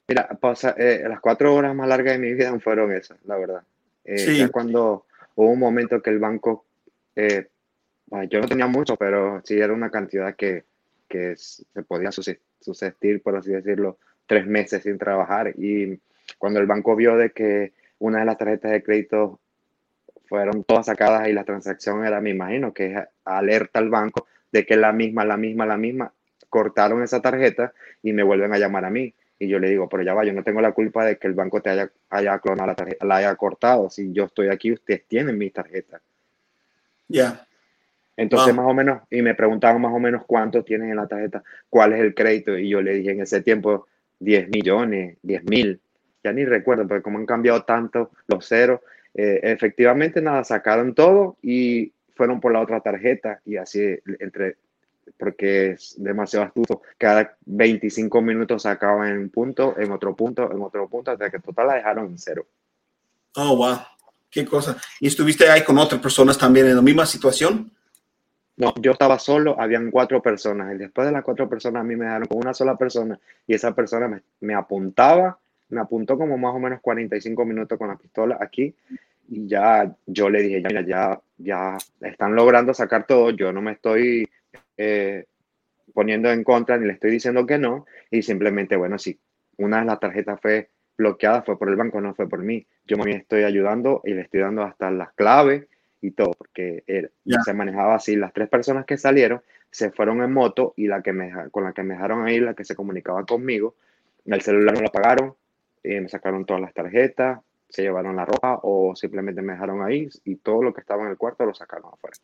Mira, 0.07 0.29
pasa, 0.41 0.75
eh, 0.77 1.05
las 1.09 1.21
cuatro 1.21 1.55
horas 1.55 1.75
más 1.75 1.89
largas 1.89 2.15
de 2.15 2.19
mi 2.19 2.35
vida 2.35 2.59
fueron 2.61 2.93
esas, 2.93 3.19
la 3.25 3.37
verdad. 3.37 3.63
Eh, 4.05 4.19
sí. 4.19 4.49
cuando 4.49 5.07
hubo 5.35 5.51
un 5.51 5.59
momento 5.59 6.03
que 6.03 6.11
el 6.11 6.19
banco, 6.19 6.67
eh, 7.17 7.49
yo 8.29 8.41
no 8.41 8.47
tenía 8.47 8.67
mucho, 8.67 8.97
pero 8.97 9.41
sí 9.45 9.59
era 9.59 9.73
una 9.73 9.91
cantidad 9.91 10.37
que, 10.37 10.65
que 11.09 11.37
se 11.37 11.65
podía 11.89 12.13
susistir, 12.13 13.23
por 13.23 13.37
así 13.37 13.51
decirlo, 13.51 13.99
tres 14.27 14.47
meses 14.47 14.83
sin 14.83 14.99
trabajar. 14.99 15.55
Y 15.57 16.01
cuando 16.39 16.61
el 16.61 16.67
banco 16.67 16.97
vio 16.97 17.17
de 17.17 17.31
que 17.31 17.73
una 17.99 18.21
de 18.21 18.25
las 18.25 18.39
tarjetas 18.39 18.71
de 18.71 18.83
crédito 18.83 19.41
fueron 20.27 20.65
todas 20.65 20.87
sacadas 20.87 21.29
y 21.29 21.33
la 21.33 21.45
transacción 21.45 22.05
era, 22.05 22.21
me 22.21 22.31
imagino, 22.31 22.73
que 22.73 22.95
es 22.95 22.99
alerta 23.25 23.79
al 23.79 23.91
banco 23.91 24.27
de 24.53 24.65
que 24.65 24.77
la 24.77 24.93
misma, 24.93 25.25
la 25.25 25.37
misma, 25.37 25.67
la 25.67 25.77
misma, 25.77 26.13
cortaron 26.49 27.03
esa 27.03 27.21
tarjeta 27.21 27.73
y 28.03 28.13
me 28.13 28.23
vuelven 28.23 28.53
a 28.53 28.59
llamar 28.59 28.85
a 28.85 28.91
mí. 28.91 29.15
Y 29.39 29.49
yo 29.49 29.59
le 29.59 29.69
digo, 29.69 29.89
pero 29.89 30.03
ya 30.03 30.15
va, 30.15 30.25
yo 30.25 30.33
no 30.33 30.45
tengo 30.45 30.61
la 30.61 30.73
culpa 30.73 31.05
de 31.05 31.19
que 31.19 31.27
el 31.27 31.35
banco 31.35 31.61
te 31.61 31.71
haya, 31.71 31.91
haya 32.11 32.39
clonado 32.39 32.69
la 32.69 32.75
tarjeta, 32.75 33.05
la 33.05 33.17
haya 33.17 33.35
cortado. 33.35 33.91
Si 33.91 34.13
yo 34.13 34.25
estoy 34.25 34.49
aquí, 34.49 34.73
ustedes 34.73 35.05
tienen 35.07 35.37
mi 35.37 35.51
tarjeta. 35.51 36.01
Ya. 37.09 37.47
Entonces, 38.17 38.55
más 38.55 38.67
o 38.67 38.75
menos, 38.75 39.03
y 39.11 39.23
me 39.23 39.35
preguntaban 39.35 39.81
más 39.81 39.93
o 39.93 39.99
menos 39.99 40.23
cuánto 40.25 40.63
tienen 40.63 40.91
en 40.91 40.97
la 40.97 41.09
tarjeta, 41.09 41.43
cuál 41.69 41.95
es 41.95 42.01
el 42.01 42.15
crédito. 42.15 42.57
Y 42.57 42.69
yo 42.69 42.81
le 42.81 42.95
dije 42.95 43.11
en 43.11 43.23
ese 43.23 43.41
tiempo, 43.43 43.89
10 44.25 44.49
millones, 44.49 45.19
10 45.23 45.45
mil. 45.45 45.81
Ya 46.23 46.33
ni 46.33 46.45
recuerdo, 46.45 46.89
porque 46.89 47.03
como 47.03 47.19
han 47.19 47.27
cambiado 47.27 47.63
tanto 47.65 48.11
los 48.27 48.47
ceros, 48.47 48.81
eh, 49.15 49.41
efectivamente, 49.43 50.21
nada, 50.21 50.43
sacaron 50.43 50.95
todo 50.95 51.37
y 51.43 51.93
fueron 52.15 52.41
por 52.41 52.53
la 52.53 52.61
otra 52.61 52.81
tarjeta 52.81 53.41
y 53.45 53.57
así 53.57 53.99
entre 54.19 54.57
porque 55.19 55.73
es 55.73 55.95
demasiado 55.99 56.47
astuto. 56.47 56.83
Cada 56.99 57.37
25 57.45 58.21
minutos 58.23 58.63
sacaban 58.63 59.09
en 59.11 59.19
un 59.19 59.29
punto, 59.29 59.75
en 59.79 59.93
otro 59.93 60.17
punto, 60.17 60.51
en 60.51 60.61
otro 60.63 60.89
punto, 60.89 61.11
hasta 61.11 61.31
que 61.31 61.39
total 61.39 61.69
la 61.69 61.75
dejaron 61.75 62.07
en 62.07 62.19
cero. 62.19 62.47
Oh, 63.37 63.57
wow. 63.57 63.79
Qué 64.31 64.45
cosa. 64.45 64.77
¿Y 65.01 65.07
estuviste 65.07 65.49
ahí 65.49 65.63
con 65.63 65.79
otras 65.79 66.01
personas 66.01 66.37
también 66.37 66.67
en 66.67 66.77
la 66.77 66.83
misma 66.83 67.07
situación? 67.07 67.71
No, 68.57 68.73
yo 68.81 68.93
estaba 68.93 69.19
solo, 69.19 69.59
habían 69.61 69.91
cuatro 69.91 70.23
personas. 70.23 70.75
Y 70.75 70.79
después 70.79 71.07
de 71.07 71.13
las 71.13 71.25
cuatro 71.25 71.49
personas, 71.49 71.81
a 71.81 71.85
mí 71.85 71.97
me 71.97 72.05
dejaron 72.05 72.29
con 72.29 72.39
una 72.39 72.55
sola 72.55 72.77
persona. 72.77 73.19
Y 73.47 73.55
esa 73.55 73.75
persona 73.75 74.07
me, 74.07 74.23
me 74.41 74.55
apuntaba, 74.55 75.39
me 75.71 75.81
apuntó 75.81 76.17
como 76.17 76.39
más 76.39 76.55
o 76.55 76.61
menos 76.61 76.81
45 76.81 77.45
minutos 77.45 77.77
con 77.79 77.89
la 77.89 77.97
pistola 77.97 78.39
aquí. 78.41 78.75
Y 79.29 79.49
ya 79.49 79.93
yo 80.07 80.31
le 80.31 80.43
dije, 80.43 80.63
ya, 80.63 80.83
ya, 80.83 81.21
ya 81.39 81.77
están 82.01 82.35
logrando 82.37 82.73
sacar 82.75 83.07
todo. 83.07 83.31
Yo 83.31 83.53
no 83.53 83.61
me 83.61 83.73
estoy 83.73 84.29
eh, 84.77 85.25
poniendo 85.93 86.31
en 86.31 86.45
contra 86.45 86.77
ni 86.79 86.87
le 86.87 86.93
estoy 86.93 87.11
diciendo 87.11 87.47
que 87.47 87.59
no. 87.59 87.87
Y 88.11 88.23
simplemente, 88.23 88.77
bueno, 88.77 88.99
si 88.99 89.19
una 89.57 89.81
de 89.81 89.87
las 89.87 89.99
tarjetas 89.99 90.41
fue 90.41 90.71
bloqueada, 90.97 91.43
fue 91.43 91.59
por 91.59 91.69
el 91.69 91.77
banco, 91.77 92.01
no 92.01 92.15
fue 92.15 92.29
por 92.29 92.41
mí. 92.41 92.65
Yo 92.87 92.97
me 92.99 93.11
estoy 93.17 93.43
ayudando 93.43 94.01
y 94.05 94.15
le 94.15 94.23
estoy 94.23 94.41
dando 94.41 94.63
hasta 94.63 94.93
las 94.93 95.13
claves 95.15 95.67
y 96.05 96.11
todo, 96.11 96.33
porque 96.37 96.85
se 97.45 97.55
manejaba 97.55 97.95
así. 97.95 98.15
Las 98.15 98.35
tres 98.35 98.49
personas 98.51 98.85
que 98.85 98.99
salieron 98.99 99.41
se 99.71 99.91
fueron 99.91 100.23
en 100.23 100.33
moto 100.33 100.75
y 100.77 100.87
la 100.87 101.03
que 101.03 101.15
me, 101.15 101.33
con 101.51 101.65
la 101.65 101.73
que 101.73 101.83
me 101.83 101.95
dejaron 101.95 102.27
ahí, 102.27 102.41
la 102.41 102.53
que 102.53 102.65
se 102.65 102.77
comunicaba 102.77 103.25
conmigo, 103.25 103.75
el 104.27 104.43
celular 104.43 104.75
no 104.75 104.83
lo 104.83 104.93
pagaron, 104.93 105.35
me 105.83 106.09
sacaron 106.09 106.45
todas 106.45 106.61
las 106.61 106.75
tarjetas, 106.75 107.41
se 107.71 107.83
llevaron 107.83 108.17
la 108.17 108.27
ropa 108.27 108.61
o 108.63 108.95
simplemente 108.95 109.41
me 109.41 109.55
dejaron 109.55 109.83
ahí 109.83 110.09
y 110.25 110.37
todo 110.37 110.63
lo 110.63 110.75
que 110.75 110.83
estaba 110.83 111.03
en 111.05 111.09
el 111.09 111.17
cuarto 111.17 111.47
lo 111.47 111.55
sacaron 111.55 111.91
afuera. 111.93 112.17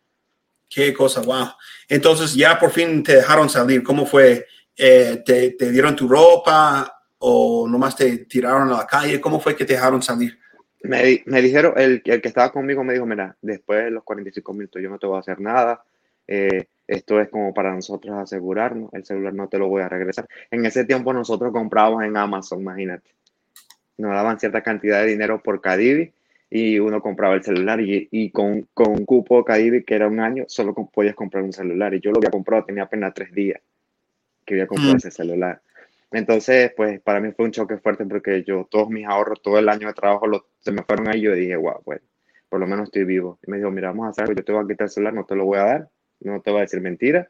Qué 0.68 0.92
cosa, 0.92 1.22
wow. 1.22 1.48
Entonces 1.88 2.34
ya 2.34 2.58
por 2.58 2.70
fin 2.70 3.02
te 3.02 3.16
dejaron 3.16 3.48
salir. 3.48 3.82
¿Cómo 3.82 4.04
fue? 4.04 4.46
Eh, 4.76 5.22
te, 5.24 5.52
¿Te 5.52 5.70
dieron 5.72 5.96
tu 5.96 6.06
ropa 6.06 7.02
o 7.18 7.66
nomás 7.66 7.96
te 7.96 8.18
tiraron 8.26 8.68
a 8.68 8.76
la 8.78 8.86
calle? 8.86 9.20
¿Cómo 9.20 9.40
fue 9.40 9.56
que 9.56 9.64
te 9.64 9.72
dejaron 9.72 10.02
salir? 10.02 10.38
Me, 10.82 11.22
me 11.26 11.42
dijeron, 11.42 11.74
el, 11.76 12.02
el, 12.04 12.20
que 12.22 12.28
estaba 12.28 12.52
conmigo 12.52 12.82
me 12.82 12.94
dijo, 12.94 13.06
mira, 13.06 13.36
después 13.42 13.84
de 13.84 13.90
los 13.90 14.04
45 14.04 14.52
minutos 14.54 14.82
yo 14.82 14.88
no 14.88 14.98
te 14.98 15.06
voy 15.06 15.16
a 15.16 15.20
hacer 15.20 15.40
nada. 15.40 15.84
Eh, 16.26 16.66
esto 16.86 17.20
es 17.20 17.28
como 17.28 17.54
para 17.54 17.74
nosotros 17.74 18.16
asegurarnos, 18.16 18.92
el 18.94 19.04
celular 19.04 19.34
no 19.34 19.48
te 19.48 19.58
lo 19.58 19.68
voy 19.68 19.82
a 19.82 19.88
regresar. 19.88 20.26
En 20.50 20.64
ese 20.64 20.84
tiempo 20.84 21.12
nosotros 21.12 21.52
comprábamos 21.52 22.04
en 22.04 22.16
Amazon, 22.16 22.60
imagínate. 22.60 23.10
Nos 23.98 24.12
daban 24.12 24.40
cierta 24.40 24.62
cantidad 24.62 25.00
de 25.00 25.08
dinero 25.08 25.42
por 25.42 25.60
Cadivi 25.60 26.12
y 26.48 26.78
uno 26.78 27.00
compraba 27.00 27.34
el 27.34 27.44
celular 27.44 27.80
y, 27.80 28.08
y 28.10 28.30
con, 28.30 28.66
con, 28.74 28.90
un 28.90 29.04
cupo 29.04 29.44
Cadivi 29.44 29.84
que 29.84 29.94
era 29.94 30.08
un 30.08 30.18
año, 30.18 30.44
solo 30.48 30.74
podías 30.74 31.14
comprar 31.14 31.44
un 31.44 31.52
celular. 31.52 31.94
Y 31.94 32.00
yo 32.00 32.10
lo 32.10 32.18
había 32.18 32.30
comprado, 32.30 32.64
tenía 32.64 32.84
apenas 32.84 33.14
tres 33.14 33.32
días 33.32 33.60
que 34.44 34.54
había 34.54 34.66
comprado 34.66 34.94
mm. 34.94 34.96
ese 34.96 35.10
celular. 35.10 35.60
Entonces, 36.12 36.72
pues 36.76 37.00
para 37.00 37.20
mí 37.20 37.32
fue 37.32 37.44
un 37.44 37.52
choque 37.52 37.78
fuerte 37.78 38.04
porque 38.04 38.42
yo, 38.42 38.66
todos 38.70 38.88
mis 38.90 39.06
ahorros, 39.06 39.40
todo 39.42 39.58
el 39.58 39.68
año 39.68 39.86
de 39.86 39.94
trabajo 39.94 40.26
lo, 40.26 40.46
se 40.58 40.72
me 40.72 40.82
fueron 40.82 41.08
ahí. 41.08 41.20
Yo 41.20 41.34
dije, 41.34 41.56
wow, 41.56 41.82
bueno, 41.84 42.02
por 42.48 42.60
lo 42.60 42.66
menos 42.66 42.84
estoy 42.84 43.04
vivo. 43.04 43.38
Y 43.46 43.50
me 43.50 43.58
dijo, 43.58 43.70
mira, 43.70 43.88
vamos 43.88 44.06
a 44.06 44.10
hacer 44.10 44.24
algo, 44.24 44.34
yo 44.34 44.44
te 44.44 44.52
voy 44.52 44.64
a 44.64 44.66
quitar 44.66 44.86
el 44.86 44.90
celular, 44.90 45.14
no 45.14 45.24
te 45.24 45.36
lo 45.36 45.44
voy 45.44 45.58
a 45.58 45.64
dar, 45.64 45.88
no 46.20 46.40
te 46.40 46.50
voy 46.50 46.58
a 46.58 46.62
decir 46.62 46.80
mentira. 46.80 47.28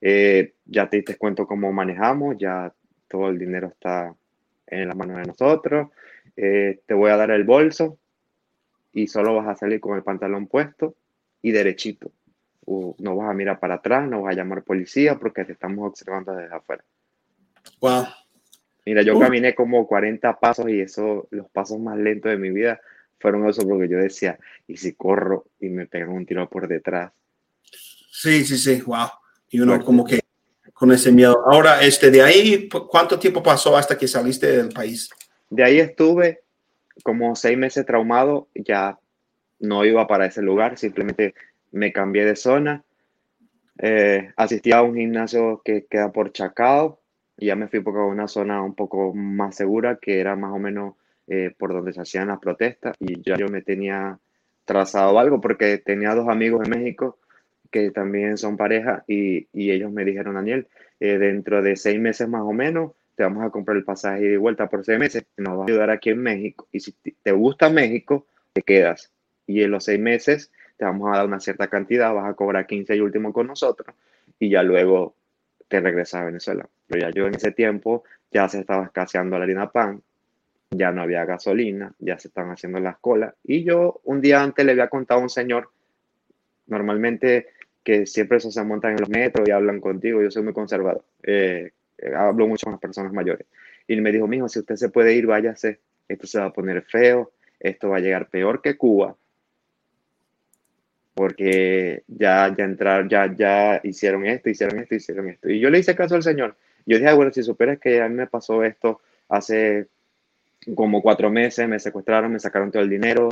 Eh, 0.00 0.54
ya 0.64 0.88
te 0.88 0.96
diste 0.96 1.16
cuenta 1.16 1.44
cómo 1.44 1.72
manejamos, 1.72 2.36
ya 2.38 2.72
todo 3.06 3.28
el 3.28 3.38
dinero 3.38 3.68
está 3.68 4.14
en 4.66 4.88
las 4.88 4.96
manos 4.96 5.18
de 5.18 5.24
nosotros. 5.24 5.90
Eh, 6.36 6.80
te 6.86 6.94
voy 6.94 7.10
a 7.10 7.16
dar 7.16 7.30
el 7.30 7.44
bolso 7.44 7.98
y 8.92 9.06
solo 9.06 9.34
vas 9.34 9.48
a 9.48 9.56
salir 9.56 9.80
con 9.80 9.96
el 9.96 10.02
pantalón 10.02 10.46
puesto 10.46 10.96
y 11.42 11.52
derechito. 11.52 12.10
no 12.66 13.16
vas 13.16 13.30
a 13.30 13.34
mirar 13.34 13.60
para 13.60 13.74
atrás, 13.74 14.08
no 14.08 14.22
vas 14.22 14.32
a 14.32 14.36
llamar 14.36 14.62
policía 14.62 15.18
porque 15.18 15.44
te 15.44 15.52
estamos 15.52 15.86
observando 15.86 16.32
desde 16.32 16.54
afuera. 16.54 16.82
Wow. 17.80 18.06
Mira, 18.84 19.02
yo 19.02 19.18
caminé 19.18 19.54
como 19.54 19.86
40 19.86 20.40
pasos 20.40 20.68
y 20.68 20.80
eso, 20.80 21.28
los 21.30 21.48
pasos 21.50 21.78
más 21.78 21.96
lentos 21.96 22.30
de 22.30 22.38
mi 22.38 22.50
vida 22.50 22.80
fueron 23.20 23.48
eso 23.48 23.66
porque 23.66 23.88
yo 23.88 23.98
decía, 23.98 24.38
¿y 24.66 24.76
si 24.76 24.94
corro 24.94 25.46
y 25.60 25.68
me 25.68 25.86
pegan 25.86 26.10
un 26.10 26.26
tiro 26.26 26.48
por 26.48 26.66
detrás? 26.66 27.12
Sí, 28.10 28.44
sí, 28.44 28.58
sí, 28.58 28.82
wow. 28.82 29.08
Y 29.50 29.60
uno 29.60 29.82
como 29.84 30.04
que 30.04 30.20
con 30.82 30.90
ese 30.90 31.12
miedo. 31.12 31.44
Ahora, 31.46 31.80
este, 31.82 32.10
de 32.10 32.22
ahí, 32.22 32.68
¿cuánto 32.68 33.18
tiempo 33.18 33.42
pasó 33.42 33.76
hasta 33.76 33.96
que 33.96 34.08
saliste 34.08 34.48
del 34.56 34.70
país? 34.70 35.08
De 35.48 35.62
ahí 35.62 35.78
estuve 35.78 36.42
como 37.04 37.36
seis 37.36 37.56
meses 37.56 37.86
traumado, 37.86 38.48
ya 38.54 38.98
no 39.60 39.84
iba 39.84 40.06
para 40.06 40.26
ese 40.26 40.42
lugar, 40.42 40.78
simplemente 40.78 41.34
me 41.70 41.92
cambié 41.92 42.24
de 42.24 42.36
zona. 42.36 42.84
Eh, 43.78 44.32
asistí 44.36 44.72
a 44.72 44.82
un 44.82 44.96
gimnasio 44.96 45.62
que 45.64 45.86
queda 45.86 46.10
por 46.10 46.32
Chacao, 46.32 47.00
y 47.42 47.46
ya 47.46 47.56
me 47.56 47.66
fui 47.66 47.80
por 47.80 47.96
una 47.96 48.28
zona 48.28 48.62
un 48.62 48.76
poco 48.76 49.12
más 49.14 49.56
segura, 49.56 49.98
que 50.00 50.20
era 50.20 50.36
más 50.36 50.52
o 50.52 50.60
menos 50.60 50.94
eh, 51.26 51.52
por 51.58 51.72
donde 51.72 51.92
se 51.92 52.00
hacían 52.00 52.28
las 52.28 52.38
protestas, 52.38 52.94
y 53.00 53.20
ya 53.20 53.36
yo 53.36 53.48
me 53.48 53.62
tenía 53.62 54.16
trazado 54.64 55.18
algo, 55.18 55.40
porque 55.40 55.78
tenía 55.78 56.14
dos 56.14 56.28
amigos 56.28 56.62
en 56.64 56.70
México 56.70 57.18
que 57.72 57.90
también 57.90 58.38
son 58.38 58.56
pareja, 58.56 59.02
y, 59.08 59.48
y 59.52 59.72
ellos 59.72 59.90
me 59.90 60.04
dijeron, 60.04 60.36
Daniel, 60.36 60.68
eh, 61.00 61.18
dentro 61.18 61.62
de 61.62 61.74
seis 61.74 61.98
meses 61.98 62.28
más 62.28 62.42
o 62.42 62.52
menos, 62.52 62.92
te 63.16 63.24
vamos 63.24 63.44
a 63.44 63.50
comprar 63.50 63.76
el 63.76 63.84
pasaje 63.84 64.22
de 64.22 64.38
vuelta 64.38 64.68
por 64.68 64.84
seis 64.84 65.00
meses, 65.00 65.24
nos 65.36 65.58
va 65.58 65.62
a 65.62 65.66
ayudar 65.66 65.90
aquí 65.90 66.10
en 66.10 66.22
México, 66.22 66.68
y 66.70 66.78
si 66.78 66.94
te 67.24 67.32
gusta 67.32 67.70
México, 67.70 68.24
te 68.52 68.62
quedas. 68.62 69.10
Y 69.48 69.64
en 69.64 69.72
los 69.72 69.86
seis 69.86 69.98
meses 69.98 70.52
te 70.76 70.84
vamos 70.84 71.12
a 71.12 71.16
dar 71.16 71.26
una 71.26 71.40
cierta 71.40 71.66
cantidad, 71.66 72.14
vas 72.14 72.30
a 72.30 72.34
cobrar 72.34 72.68
15 72.68 72.94
y 72.94 73.00
último 73.00 73.32
con 73.32 73.48
nosotros 73.48 73.96
y 74.38 74.50
ya 74.50 74.62
luego 74.64 75.14
te 75.72 75.80
regresas 75.80 76.20
a 76.20 76.24
Venezuela. 76.26 76.68
Pero 76.86 77.00
ya 77.00 77.10
yo 77.10 77.26
en 77.26 77.34
ese 77.34 77.50
tiempo 77.50 78.04
ya 78.30 78.46
se 78.46 78.60
estaba 78.60 78.84
escaseando 78.84 79.38
la 79.38 79.44
harina 79.44 79.72
pan, 79.72 80.02
ya 80.70 80.92
no 80.92 81.00
había 81.00 81.24
gasolina, 81.24 81.94
ya 81.98 82.18
se 82.18 82.28
estaban 82.28 82.50
haciendo 82.50 82.78
las 82.78 82.98
colas. 82.98 83.34
Y 83.42 83.64
yo 83.64 84.02
un 84.04 84.20
día 84.20 84.42
antes 84.42 84.66
le 84.66 84.72
había 84.72 84.88
contado 84.88 85.20
a 85.20 85.22
un 85.22 85.30
señor, 85.30 85.70
normalmente 86.66 87.46
que 87.82 88.04
siempre 88.04 88.38
se 88.38 88.62
montan 88.62 88.92
en 88.92 89.00
los 89.00 89.08
metros 89.08 89.48
y 89.48 89.50
hablan 89.50 89.80
contigo, 89.80 90.20
yo 90.20 90.30
soy 90.30 90.42
muy 90.42 90.52
conservador, 90.52 91.04
eh, 91.22 91.70
eh, 91.96 92.14
hablo 92.14 92.46
mucho 92.46 92.66
con 92.66 92.72
las 92.72 92.80
personas 92.80 93.14
mayores. 93.14 93.46
Y 93.88 93.98
me 94.02 94.12
dijo, 94.12 94.28
mijo, 94.28 94.50
si 94.50 94.58
usted 94.58 94.76
se 94.76 94.90
puede 94.90 95.14
ir, 95.14 95.26
váyase, 95.26 95.80
esto 96.06 96.26
se 96.26 96.38
va 96.38 96.46
a 96.46 96.52
poner 96.52 96.82
feo, 96.82 97.32
esto 97.58 97.88
va 97.88 97.96
a 97.96 98.00
llegar 98.00 98.28
peor 98.28 98.60
que 98.60 98.76
Cuba, 98.76 99.16
porque 101.14 102.04
ya, 102.08 102.54
ya 102.56 102.64
entrar, 102.64 103.08
ya, 103.08 103.34
ya 103.34 103.80
hicieron 103.84 104.26
esto, 104.26 104.50
hicieron 104.50 104.78
esto, 104.78 104.94
hicieron 104.94 105.28
esto. 105.28 105.50
Y 105.50 105.60
yo 105.60 105.70
le 105.70 105.78
hice 105.78 105.94
caso 105.94 106.14
al 106.14 106.22
señor. 106.22 106.56
Yo 106.86 106.96
dije, 106.96 107.08
ah, 107.08 107.14
bueno, 107.14 107.32
si 107.32 107.42
supieras 107.42 107.78
que 107.78 108.00
a 108.00 108.08
mí 108.08 108.14
me 108.14 108.26
pasó 108.26 108.64
esto 108.64 109.00
hace 109.28 109.88
como 110.74 111.02
cuatro 111.02 111.30
meses, 111.30 111.68
me 111.68 111.78
secuestraron, 111.78 112.32
me 112.32 112.38
sacaron 112.38 112.70
todo 112.70 112.82
el 112.82 112.90
dinero, 112.90 113.28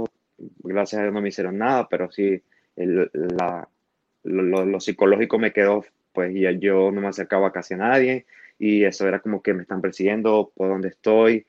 gracias 0.62 0.98
a 0.98 1.02
Dios 1.02 1.14
no 1.14 1.20
me 1.20 1.28
hicieron 1.28 1.58
nada, 1.58 1.88
pero 1.88 2.10
sí, 2.10 2.42
la, 2.76 3.68
lo, 4.24 4.80
psicológico 4.80 5.38
me 5.38 5.52
quedó, 5.52 5.84
pues 6.12 6.34
y 6.34 6.58
yo 6.58 6.90
no 6.90 7.00
me 7.00 7.08
acercaba 7.08 7.52
casi 7.52 7.74
a 7.74 7.78
nadie 7.78 8.26
y 8.58 8.84
eso 8.84 9.06
era 9.06 9.20
como 9.20 9.42
que 9.42 9.54
me 9.54 9.62
están 9.62 9.80
persiguiendo 9.80 10.52
por 10.54 10.68
donde 10.68 10.88
estoy. 10.88 11.46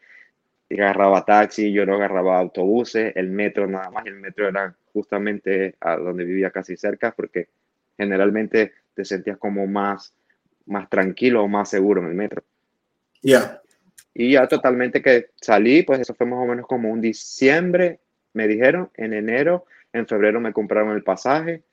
Y 0.70 0.80
agarraba 0.80 1.26
taxi, 1.26 1.74
yo 1.74 1.86
no 1.86 1.96
agarraba 1.96 2.40
autobuses, 2.40 3.14
el 3.18 3.30
metro 3.30 3.68
nada 3.68 3.90
más, 3.90 4.06
el 4.06 4.16
metro 4.16 4.48
era 4.48 4.74
justamente 4.94 5.76
a 5.80 5.98
donde 5.98 6.26
vivía 6.26 6.52
casi 6.52 6.78
cerca 6.78 7.12
porque 7.12 7.50
generalmente 7.98 8.74
te 8.94 9.06
sentías 9.06 9.38
como 9.38 9.68
más, 9.68 10.14
más 10.66 10.90
tranquilo 10.90 11.44
o 11.44 11.48
más 11.48 11.70
seguro 11.70 12.02
en 12.02 12.08
el 12.08 12.16
metro. 12.16 12.44
Ya. 13.22 13.62
Y 14.14 14.34
ya 14.34 14.48
totalmente 14.48 15.02
que 15.02 15.30
salí, 15.40 15.84
pues 15.84 16.00
eso 16.00 16.14
fue 16.14 16.28
más 16.28 16.40
o 16.40 16.46
menos 16.46 16.68
como 16.68 16.90
un 16.90 17.02
diciembre, 17.02 18.00
me 18.34 18.48
dijeron, 18.48 18.90
en 18.96 19.14
enero, 19.14 19.66
en 19.94 20.08
febrero 20.08 20.40
me 20.40 20.54
compraron 20.54 20.96
el 20.96 21.04
pasaje 21.04 21.64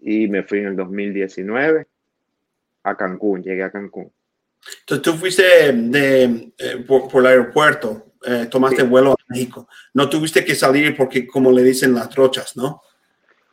y 0.00 0.28
me 0.28 0.42
fui 0.42 0.60
en 0.60 0.66
el 0.66 0.76
2019 0.76 1.86
a 2.84 2.96
Cancún, 2.96 3.42
llegué 3.42 3.64
a 3.64 3.70
Cancún. 3.70 4.12
Entonces 4.80 5.02
tú 5.02 5.12
fuiste 5.14 5.72
de, 5.72 6.52
eh, 6.58 6.84
por, 6.86 7.10
el 7.20 7.26
aeropuerto, 7.26 8.14
eh, 8.24 8.46
tomaste 8.50 8.82
vuelo 8.82 9.12
a 9.12 9.15
México. 9.28 9.68
No 9.94 10.08
tuviste 10.08 10.44
que 10.44 10.54
salir 10.54 10.96
porque, 10.96 11.26
como 11.26 11.50
le 11.52 11.62
dicen, 11.62 11.94
las 11.94 12.08
trochas, 12.08 12.56
¿no? 12.56 12.82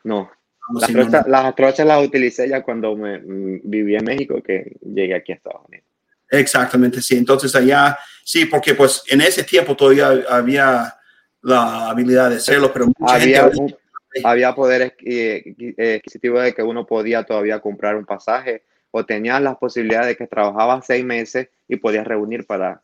No. 0.03 0.31
Las, 0.75 1.55
trochas, 1.55 1.85
las 1.85 2.05
utilicé 2.05 2.47
ya 2.47 2.63
cuando 2.63 2.95
me, 2.95 3.19
mm, 3.19 3.61
viví 3.63 3.95
en 3.95 4.05
México, 4.05 4.41
que 4.41 4.77
llegué 4.81 5.15
aquí 5.15 5.31
a 5.33 5.35
Estados 5.35 5.61
Unidos. 5.67 5.85
Exactamente, 6.29 7.01
sí. 7.01 7.17
Entonces 7.17 7.53
allá, 7.55 7.97
sí, 8.23 8.45
porque 8.45 8.73
pues 8.73 9.03
en 9.07 9.21
ese 9.21 9.43
tiempo 9.43 9.75
todavía 9.75 10.23
había 10.29 10.95
la 11.41 11.89
habilidad 11.89 12.29
de 12.29 12.37
hacerlo, 12.37 12.71
pero 12.71 12.87
mucha 12.97 13.15
había, 13.15 13.51
gente 13.51 13.77
había 14.23 14.55
poder 14.55 14.95
adquisitivo 14.95 16.39
de 16.39 16.53
que 16.53 16.63
uno 16.63 16.85
podía 16.85 17.23
todavía 17.23 17.59
comprar 17.59 17.95
un 17.95 18.05
pasaje 18.05 18.63
o 18.91 19.05
tenía 19.05 19.39
las 19.39 19.57
posibilidades 19.57 20.07
de 20.07 20.15
que 20.15 20.27
trabajaba 20.27 20.81
seis 20.81 21.03
meses 21.03 21.49
y 21.67 21.77
podías 21.77 22.05
reunir 22.05 22.45
para, 22.45 22.81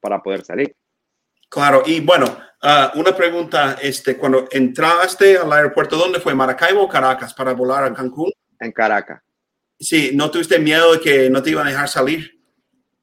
para 0.00 0.22
poder 0.22 0.44
salir. 0.44 0.76
Claro, 1.48 1.82
y 1.86 2.00
bueno, 2.00 2.36
ah, 2.62 2.92
una 2.96 3.14
pregunta, 3.16 3.76
este, 3.80 4.16
cuando 4.16 4.48
entraste 4.50 5.38
al 5.38 5.52
aeropuerto, 5.52 5.96
¿dónde 5.96 6.20
fue? 6.20 6.34
¿Maracaibo 6.34 6.82
o 6.82 6.88
Caracas 6.88 7.32
para 7.34 7.52
volar 7.52 7.84
a 7.84 7.94
Cancún? 7.94 8.32
En 8.60 8.72
Caracas. 8.72 9.22
Sí, 9.78 10.12
¿no 10.14 10.30
tuviste 10.30 10.58
miedo 10.58 10.94
de 10.94 11.00
que 11.00 11.30
no 11.30 11.42
te 11.42 11.50
iban 11.50 11.66
a 11.66 11.70
dejar 11.70 11.88
salir? 11.88 12.40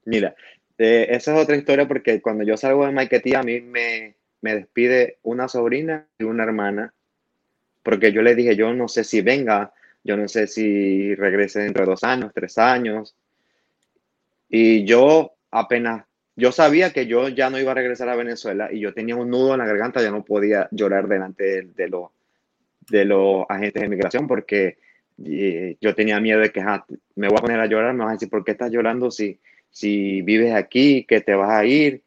Mira, 0.05 0.35
eh, 0.77 1.07
esa 1.09 1.35
es 1.35 1.43
otra 1.43 1.55
historia 1.55 1.87
porque 1.87 2.21
cuando 2.21 2.43
yo 2.43 2.57
salgo 2.57 2.85
de 2.85 2.91
Maiquetía 2.91 3.39
a 3.39 3.43
mí 3.43 3.61
me, 3.61 4.15
me 4.41 4.55
despide 4.55 5.19
una 5.21 5.47
sobrina 5.47 6.07
y 6.17 6.23
una 6.23 6.43
hermana 6.43 6.93
porque 7.83 8.13
yo 8.13 8.21
le 8.21 8.33
dije, 8.33 8.55
yo 8.55 8.73
no 8.73 8.87
sé 8.87 9.03
si 9.03 9.21
venga, 9.21 9.73
yo 10.03 10.17
no 10.17 10.27
sé 10.27 10.47
si 10.47 11.13
regrese 11.15 11.59
dentro 11.59 11.83
de 11.83 11.91
dos 11.91 12.03
años, 12.03 12.31
tres 12.33 12.57
años. 12.57 13.13
Y 14.49 14.85
yo 14.85 15.33
apenas, 15.51 16.05
yo 16.35 16.51
sabía 16.51 16.91
que 16.91 17.05
yo 17.05 17.29
ya 17.29 17.49
no 17.49 17.59
iba 17.59 17.71
a 17.71 17.75
regresar 17.75 18.09
a 18.09 18.15
Venezuela 18.15 18.69
y 18.71 18.79
yo 18.79 18.93
tenía 18.93 19.15
un 19.15 19.29
nudo 19.29 19.53
en 19.53 19.59
la 19.59 19.65
garganta, 19.65 20.01
ya 20.01 20.11
no 20.11 20.23
podía 20.23 20.67
llorar 20.71 21.07
delante 21.07 21.43
de, 21.43 21.61
de, 21.75 21.87
los, 21.87 22.09
de 22.89 23.05
los 23.05 23.45
agentes 23.49 23.81
de 23.81 23.89
migración 23.89 24.27
porque 24.27 24.77
yo 25.17 25.95
tenía 25.95 26.19
miedo 26.19 26.39
de 26.39 26.51
que 26.51 26.61
me 27.15 27.27
voy 27.27 27.37
a 27.37 27.41
poner 27.41 27.59
a 27.59 27.67
llorar, 27.67 27.93
me 27.93 28.03
vas 28.03 28.11
a 28.11 28.13
decir, 28.13 28.29
¿por 28.29 28.43
qué 28.43 28.51
estás 28.51 28.71
llorando 28.71 29.11
si, 29.11 29.39
si 29.69 30.21
vives 30.21 30.53
aquí, 30.53 31.05
que 31.05 31.21
te 31.21 31.35
vas 31.35 31.51
a 31.51 31.65
ir, 31.65 32.03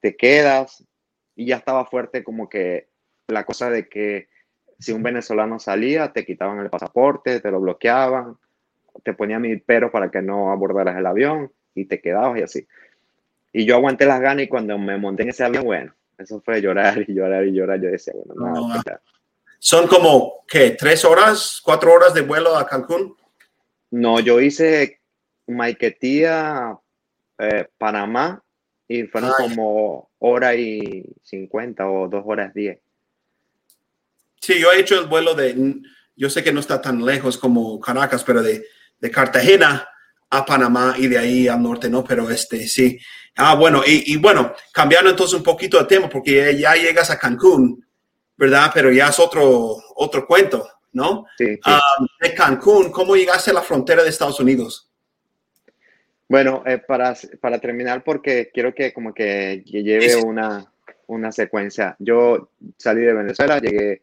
te 0.00 0.16
quedas? 0.16 0.84
Y 1.34 1.46
ya 1.46 1.56
estaba 1.56 1.86
fuerte 1.86 2.22
como 2.22 2.48
que 2.48 2.88
la 3.28 3.44
cosa 3.44 3.70
de 3.70 3.88
que 3.88 4.28
si 4.78 4.92
un 4.92 5.02
venezolano 5.02 5.58
salía, 5.58 6.12
te 6.12 6.26
quitaban 6.26 6.58
el 6.58 6.68
pasaporte, 6.68 7.40
te 7.40 7.50
lo 7.50 7.60
bloqueaban, 7.60 8.36
te 9.02 9.14
ponían 9.14 9.42
mil 9.42 9.60
peros 9.62 9.90
para 9.90 10.10
que 10.10 10.20
no 10.20 10.50
abordaras 10.50 10.96
el 10.98 11.06
avión 11.06 11.50
y 11.74 11.86
te 11.86 12.00
quedabas 12.00 12.38
y 12.38 12.42
así. 12.42 12.66
Y 13.52 13.64
yo 13.66 13.76
aguanté 13.76 14.06
las 14.06 14.20
ganas 14.20 14.44
y 14.44 14.48
cuando 14.48 14.78
me 14.78 14.96
monté 14.96 15.24
en 15.24 15.28
ese 15.28 15.44
avión, 15.44 15.64
bueno, 15.64 15.94
eso 16.18 16.40
fue 16.40 16.62
llorar 16.62 17.04
y 17.06 17.14
llorar 17.14 17.46
y 17.46 17.52
llorar. 17.52 17.80
Yo 17.80 17.90
decía, 17.90 18.14
bueno, 18.14 18.50
no, 18.52 18.68
no. 18.68 18.82
Son 19.58 19.86
como, 19.86 20.44
¿qué? 20.48 20.70
¿Tres 20.70 21.04
horas, 21.04 21.60
cuatro 21.62 21.92
horas 21.92 22.14
de 22.14 22.22
vuelo 22.22 22.56
a 22.56 22.66
Cancún? 22.66 23.16
No, 23.90 24.20
yo 24.20 24.40
hice 24.40 25.00
Maiquetía, 25.46 26.78
eh, 27.38 27.68
Panamá, 27.78 28.42
y 28.88 29.04
fueron 29.04 29.32
como 29.38 30.10
hora 30.18 30.54
y 30.54 31.04
cincuenta 31.22 31.88
o 31.88 32.08
dos 32.08 32.22
horas 32.26 32.54
diez. 32.54 32.78
Sí, 34.40 34.58
yo 34.58 34.72
he 34.72 34.80
hecho 34.80 34.98
el 34.98 35.06
vuelo 35.06 35.34
de, 35.34 35.54
yo 36.16 36.30
sé 36.30 36.42
que 36.42 36.52
no 36.52 36.60
está 36.60 36.80
tan 36.80 37.04
lejos 37.04 37.38
como 37.38 37.78
Caracas, 37.78 38.24
pero 38.24 38.42
de, 38.42 38.64
de 38.98 39.10
Cartagena 39.10 39.88
a 40.32 40.46
Panamá 40.46 40.94
y 40.96 41.08
de 41.08 41.18
ahí 41.18 41.46
al 41.46 41.62
norte, 41.62 41.90
¿no? 41.90 42.02
Pero 42.02 42.30
este, 42.30 42.66
sí. 42.66 42.98
Ah, 43.36 43.54
bueno, 43.54 43.82
y, 43.86 44.14
y, 44.14 44.16
bueno, 44.16 44.54
cambiando 44.72 45.10
entonces 45.10 45.36
un 45.36 45.42
poquito 45.42 45.78
de 45.78 45.84
tema, 45.84 46.08
porque 46.08 46.56
ya 46.58 46.74
llegas 46.74 47.10
a 47.10 47.18
Cancún, 47.18 47.84
¿verdad? 48.36 48.70
Pero 48.72 48.90
ya 48.90 49.08
es 49.08 49.18
otro, 49.18 49.76
otro 49.94 50.26
cuento, 50.26 50.66
¿no? 50.92 51.26
Sí, 51.36 51.58
ah, 51.64 51.80
de 52.20 52.34
Cancún, 52.34 52.90
¿cómo 52.90 53.14
llegaste 53.14 53.50
a 53.50 53.54
la 53.54 53.62
frontera 53.62 54.02
de 54.02 54.08
Estados 54.08 54.40
Unidos? 54.40 54.90
Bueno, 56.28 56.62
eh, 56.64 56.78
para, 56.78 57.14
para 57.38 57.58
terminar, 57.58 58.02
porque 58.02 58.50
quiero 58.54 58.74
que 58.74 58.94
como 58.94 59.12
que 59.12 59.62
lleve 59.66 60.16
una, 60.16 60.72
una 61.08 61.30
secuencia. 61.30 61.94
Yo 61.98 62.48
salí 62.78 63.02
de 63.02 63.12
Venezuela, 63.12 63.58
llegué 63.58 64.02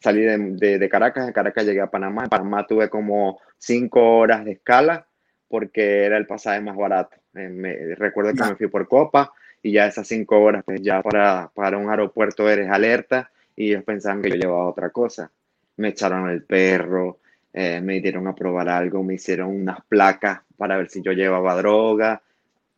salí 0.00 0.22
de, 0.22 0.78
de, 0.80 0.88
Caracas, 0.88 1.26
de 1.26 1.32
Caracas 1.32 1.64
llegué 1.64 1.80
a 1.80 1.90
Panamá, 1.90 2.24
en 2.24 2.30
Panamá 2.30 2.66
tuve 2.66 2.90
como 2.90 3.38
cinco 3.58 4.18
horas 4.18 4.44
de 4.44 4.52
escala 4.52 5.06
porque 5.52 6.06
era 6.06 6.16
el 6.16 6.24
pasaje 6.24 6.62
más 6.62 6.74
barato. 6.74 7.14
Eh, 7.34 7.50
me, 7.50 7.94
recuerdo 7.94 8.32
que 8.32 8.42
me 8.42 8.56
fui 8.56 8.68
por 8.68 8.88
Copa 8.88 9.34
y 9.62 9.72
ya 9.72 9.84
esas 9.84 10.08
cinco 10.08 10.40
horas, 10.40 10.64
pues 10.64 10.80
ya 10.80 11.02
para, 11.02 11.50
para 11.54 11.76
un 11.76 11.90
aeropuerto 11.90 12.48
eres 12.48 12.70
alerta 12.70 13.30
y 13.54 13.68
ellos 13.68 13.84
pensaban 13.84 14.22
que 14.22 14.30
yo 14.30 14.36
llevaba 14.36 14.66
otra 14.66 14.88
cosa. 14.88 15.30
Me 15.76 15.88
echaron 15.88 16.30
el 16.30 16.42
perro, 16.44 17.18
eh, 17.52 17.82
me 17.82 18.00
dieron 18.00 18.26
a 18.28 18.34
probar 18.34 18.70
algo, 18.70 19.02
me 19.02 19.12
hicieron 19.12 19.48
unas 19.54 19.84
placas 19.84 20.40
para 20.56 20.78
ver 20.78 20.88
si 20.88 21.02
yo 21.02 21.12
llevaba 21.12 21.54
droga, 21.56 22.22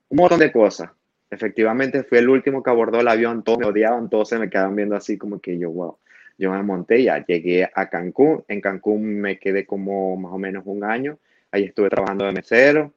un 0.09 0.17
montón 0.19 0.41
de 0.41 0.51
cosas. 0.51 0.91
Efectivamente 1.31 2.03
fui 2.03 2.19
el 2.19 2.29
último 2.29 2.61
que 2.61 2.71
abordó 2.71 2.99
el 2.99 3.07
avión, 3.07 3.45
todos 3.45 3.61
me 3.61 3.67
odiaban, 3.67 4.11
todos 4.11 4.31
se 4.31 4.39
me 4.41 4.51
quedaban 4.51 4.75
viendo 4.75 4.97
así 4.97 5.17
como 5.17 5.39
que 5.39 5.57
yo, 5.57 5.71
wow. 5.71 5.97
Yo 6.37 6.51
me 6.51 6.61
monté, 6.65 7.05
ya 7.05 7.25
llegué 7.25 7.71
a 7.73 7.89
Cancún. 7.89 8.43
En 8.49 8.61
Cancún 8.61 9.21
me 9.21 9.39
quedé 9.39 9.65
como 9.65 10.17
más 10.17 10.33
o 10.33 10.39
menos 10.39 10.65
un 10.67 10.83
año. 10.83 11.19
Ahí 11.55 11.67
estuve 11.67 11.89
trabajando 11.89 12.25
de 12.25 12.33
mesero. 12.33 12.93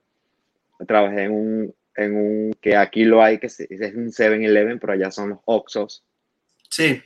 Trabajé 0.88 1.26
en 1.26 1.32
un, 1.32 1.76
en 1.96 2.16
un 2.16 2.54
que 2.60 2.76
aquí 2.76 3.04
lo 3.04 3.22
hay, 3.22 3.38
que 3.38 3.46
es 3.46 3.60
un 3.60 4.12
7-Eleven, 4.12 4.80
pero 4.80 4.94
allá 4.94 5.12
son 5.12 5.30
los 5.30 5.40
Oxos. 5.46 6.04
Sí. 6.68 7.00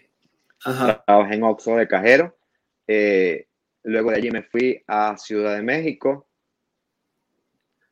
Ajá. 0.63 1.03
Trabajé 1.05 1.35
en 1.35 1.43
Oxo 1.43 1.75
de 1.75 1.89
cajero. 1.89 2.37
Eh, 2.87 3.47
luego 3.83 4.11
de 4.11 4.17
allí 4.17 4.31
me 4.31 4.43
fui 4.43 4.81
a 4.87 5.17
Ciudad 5.17 5.57
de 5.57 5.61
México. 5.61 6.25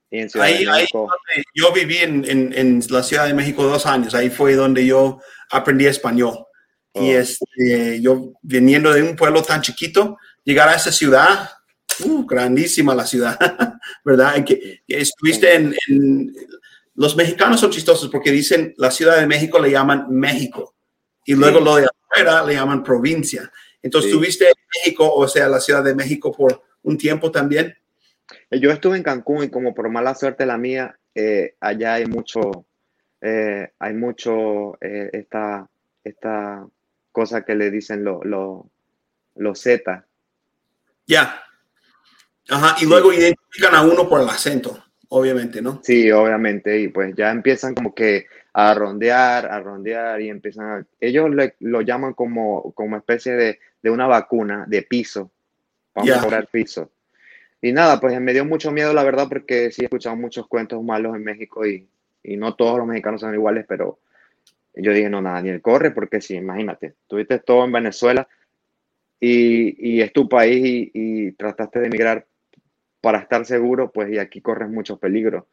Y 0.09 0.19
en 0.19 0.29
Ciudad 0.29 0.47
de 0.47 0.65
México, 0.65 1.09
yo 1.53 1.73
viví 1.73 1.97
en, 1.97 2.23
en, 2.29 2.53
en, 2.57 2.81
la 2.89 3.03
Ciudad 3.03 3.27
de 3.27 3.33
México 3.33 3.65
dos 3.65 3.85
años. 3.85 4.15
Ahí 4.15 4.29
fue 4.29 4.55
donde 4.55 4.85
yo 4.85 5.19
aprendí 5.51 5.85
español. 5.85 6.45
Y 6.93 7.13
oh. 7.13 7.19
este, 7.19 7.99
yo 7.99 8.31
viniendo 8.41 8.93
de 8.93 9.03
un 9.03 9.17
pueblo 9.17 9.41
tan 9.43 9.61
chiquito, 9.61 10.17
llegar 10.45 10.69
a 10.69 10.75
esa 10.75 10.93
ciudad, 10.93 11.49
uh, 12.01 12.25
grandísima 12.25 12.95
la 12.95 13.05
ciudad, 13.05 13.37
¿verdad? 14.05 14.43
que, 14.43 14.81
estuviste 14.87 15.55
en, 15.55 16.33
Los 16.95 17.15
mexicanos 17.15 17.59
son 17.59 17.71
chistosos 17.71 18.09
porque 18.09 18.31
dicen 18.31 18.73
la 18.77 18.91
Ciudad 18.91 19.19
de 19.19 19.27
México 19.27 19.59
le 19.59 19.71
llaman 19.71 20.07
México 20.09 20.75
y 21.25 21.35
luego 21.35 21.59
lo 21.59 21.75
de 21.75 21.87
afuera 21.87 22.43
le 22.43 22.55
llaman 22.55 22.83
provincia. 22.83 23.51
Entonces, 23.81 24.11
¿tuviste 24.11 24.45
en 24.45 24.55
México, 24.75 25.13
o 25.13 25.27
sea, 25.27 25.47
la 25.47 25.59
Ciudad 25.59 25.83
de 25.83 25.95
México 25.95 26.31
por 26.31 26.63
un 26.83 26.97
tiempo 26.97 27.31
también? 27.31 27.77
Yo 28.51 28.71
estuve 28.71 28.97
en 28.97 29.03
Cancún 29.03 29.43
y 29.43 29.49
como 29.49 29.73
por 29.73 29.89
mala 29.89 30.15
suerte 30.15 30.45
la 30.45 30.57
mía, 30.57 30.99
eh, 31.15 31.55
allá 31.59 31.95
hay 31.95 32.05
mucho, 32.05 32.65
eh, 33.21 33.71
hay 33.79 33.93
mucho 33.93 34.75
eh, 34.81 35.09
esta, 35.13 35.69
esta 36.03 36.67
cosa 37.11 37.43
que 37.43 37.55
le 37.55 37.71
dicen 37.71 38.03
los 38.03 38.25
lo, 38.25 38.69
lo 39.35 39.55
Z. 39.55 40.05
Ya. 41.05 41.43
Ajá, 42.49 42.75
y 42.81 42.85
luego 42.85 43.13
identifican 43.13 43.75
a 43.75 43.83
uno 43.83 44.07
por 44.09 44.21
el 44.21 44.29
acento, 44.29 44.83
obviamente, 45.09 45.61
¿no? 45.61 45.81
Sí, 45.83 46.11
obviamente, 46.11 46.79
y 46.79 46.87
pues 46.87 47.15
ya 47.15 47.31
empiezan 47.31 47.75
como 47.75 47.93
que 47.93 48.25
a 48.53 48.73
rondear, 48.73 49.45
a 49.45 49.59
rondear 49.59 50.19
y 50.21 50.29
empiezan 50.29 50.65
a, 50.65 50.85
ellos 50.99 51.29
lo 51.59 51.81
llaman 51.81 52.13
como, 52.13 52.71
como 52.73 52.97
especie 52.97 53.33
de, 53.33 53.59
de 53.81 53.89
una 53.89 54.07
vacuna 54.07 54.65
de 54.67 54.81
piso, 54.81 55.31
para 55.93 56.15
mejorar 56.15 56.47
piso. 56.47 56.91
Y 57.61 57.71
nada, 57.71 57.99
pues 57.99 58.19
me 58.19 58.33
dio 58.33 58.45
mucho 58.45 58.71
miedo, 58.71 58.93
la 58.93 59.03
verdad, 59.03 59.27
porque 59.27 59.71
sí 59.71 59.81
he 59.81 59.85
escuchado 59.85 60.15
muchos 60.15 60.47
cuentos 60.47 60.81
malos 60.81 61.15
en 61.15 61.23
México 61.23 61.65
y, 61.65 61.87
y 62.23 62.37
no 62.37 62.55
todos 62.55 62.77
los 62.77 62.87
mexicanos 62.87 63.21
son 63.21 63.33
iguales, 63.33 63.65
pero 63.67 63.99
yo 64.75 64.93
dije, 64.93 65.09
no, 65.09 65.21
nada, 65.21 65.41
ni 65.41 65.49
el 65.49 65.61
corre, 65.61 65.91
porque 65.91 66.21
sí, 66.21 66.35
imagínate, 66.35 66.95
tuviste 67.07 67.39
todo 67.39 67.65
en 67.65 67.71
Venezuela 67.71 68.27
y, 69.19 69.95
y 69.95 70.01
es 70.01 70.13
tu 70.13 70.29
país 70.29 70.65
y, 70.65 70.91
y, 70.93 71.31
trataste 71.33 71.79
de 71.79 71.87
emigrar 71.87 72.25
para 73.01 73.19
estar 73.19 73.45
seguro, 73.45 73.91
pues 73.91 74.11
y 74.11 74.17
aquí 74.17 74.41
corres 74.41 74.69
muchos 74.69 74.99
peligros. 74.99 75.45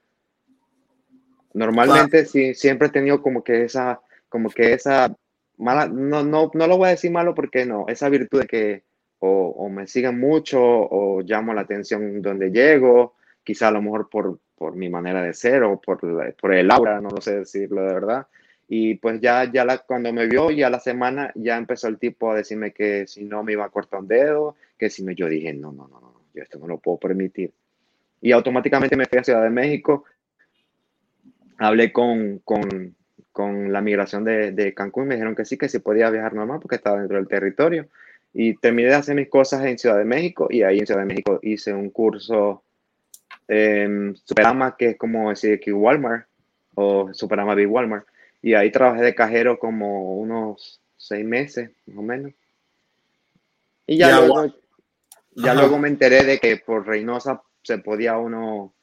Normalmente 1.55 2.27
sí, 2.27 2.55
siempre 2.55 2.89
he 2.89 2.91
tenido 2.91 3.23
como 3.23 3.43
que 3.43 3.65
esa, 3.65 4.01
como 4.29 4.51
que 4.51 4.75
esa 4.75 5.17
mala, 5.57 5.89
no, 5.89 6.23
no, 6.23 6.51
no 6.53 6.67
lo 6.67 6.77
voy 6.77 6.89
a 6.89 6.91
decir 6.91 7.11
malo 7.11 7.35
porque 7.35 7.65
no, 7.65 7.87
esa 7.89 8.09
virtud 8.09 8.41
de 8.41 8.47
que 8.47 8.83
o, 9.19 9.69
me 9.69 9.87
siguen 9.87 10.21
mucho 10.21 10.61
o 10.61 11.23
llamo 11.23 11.55
la 11.55 11.63
atención 11.63 12.21
donde 12.21 12.51
llego, 12.51 13.15
quizá 13.43 13.69
a 13.69 13.71
lo 13.73 13.83
mejor 13.83 14.09
por, 14.09 14.39
por 14.55 14.77
mi 14.77 14.89
manera 14.89 15.23
de 15.23 15.33
ser 15.33 15.63
o 15.63 15.81
por, 15.81 15.99
por 16.37 16.55
el 16.55 16.71
aura, 16.71 17.01
no 17.01 17.09
lo 17.11 17.21
sé 17.21 17.39
decirlo 17.39 17.83
de 17.83 17.95
verdad. 17.95 18.27
Y 18.69 18.97
pues 18.97 19.21
ya, 19.21 19.51
ya 19.51 19.65
la, 19.65 19.79
cuando 19.79 20.13
me 20.13 20.27
vio, 20.27 20.51
ya 20.51 20.69
la 20.69 20.81
semana, 20.81 21.33
ya 21.37 21.57
empezó 21.57 21.89
el 21.89 21.99
tipo 21.99 22.31
a 22.31 22.37
decirme 22.37 22.73
que 22.73 23.07
si 23.07 23.25
no 23.25 23.43
me 23.43 23.53
iba 23.53 23.65
a 23.65 23.71
cortar 23.71 24.01
un 24.01 24.09
dedo, 24.09 24.57
que 24.77 24.91
si 24.91 25.05
me, 25.05 25.15
yo 25.15 25.29
dije, 25.29 25.53
no, 25.55 25.73
no, 25.73 25.87
no, 25.87 26.01
no, 26.01 26.16
yo 26.37 26.43
esto 26.43 26.59
no 26.59 26.67
lo 26.67 26.79
puedo 26.79 26.99
permitir. 26.99 27.53
Y 28.21 28.33
automáticamente 28.33 28.97
me 28.97 29.07
fui 29.07 29.19
a 29.19 29.25
Ciudad 29.25 29.43
de 29.43 29.51
México, 29.51 30.05
hablé 31.59 31.93
con, 31.93 32.39
con, 32.45 32.95
con 33.33 33.73
la 33.73 33.81
migración 33.81 34.25
de, 34.25 34.53
de 34.53 34.75
Cancún 34.75 35.05
y 35.05 35.07
me 35.09 35.15
dijeron 35.15 35.35
que 35.35 35.45
sí, 35.45 35.57
que 35.57 35.69
sí 35.69 35.79
podía 35.79 36.11
viajar 36.11 36.35
normal 36.35 36.61
porque 36.61 36.77
estaba 36.77 36.99
dentro 36.99 37.17
del 37.17 37.29
territorio. 37.29 37.89
Y 38.33 38.55
terminé 38.57 38.89
de 38.89 38.97
hacer 38.97 39.15
mis 39.17 39.31
cosas 39.31 39.65
en 39.65 39.79
Ciudad 39.79 39.97
de 39.97 40.05
México 40.05 40.49
y 40.51 40.63
ahí 40.63 40.79
en 40.79 40.87
Ciudad 40.87 41.01
de 41.01 41.07
México 41.07 41.39
hice 41.43 41.73
un 41.73 41.89
curso 41.89 42.63
en 43.49 44.15
Superama, 44.25 44.77
que 44.77 44.91
es 44.91 44.97
como 44.99 45.31
decir 45.31 45.59
que 45.59 45.73
Walmart 45.73 46.27
o 46.75 47.15
Superama 47.15 47.55
de 47.55 47.67
Walmart. 47.67 48.07
Y 48.43 48.53
ahí 48.53 48.71
trabajé 48.71 49.03
de 49.03 49.15
cajero 49.15 49.59
como 49.59 50.19
unos 50.19 50.81
seis 50.97 51.25
meses, 51.25 51.71
más 51.87 51.99
o 51.99 52.03
menos. 52.03 52.33
Y 53.87 53.97
ya, 53.97 54.21
luego, 54.21 54.53
ya 55.37 55.55
luego 55.55 55.79
me 55.79 55.89
enteré 55.89 56.25
de 56.25 56.39
que 56.39 56.57
por 56.57 56.87
Reynosa 56.87 57.43
se 57.63 57.79
podía 57.79 58.17
uno, 58.17 58.75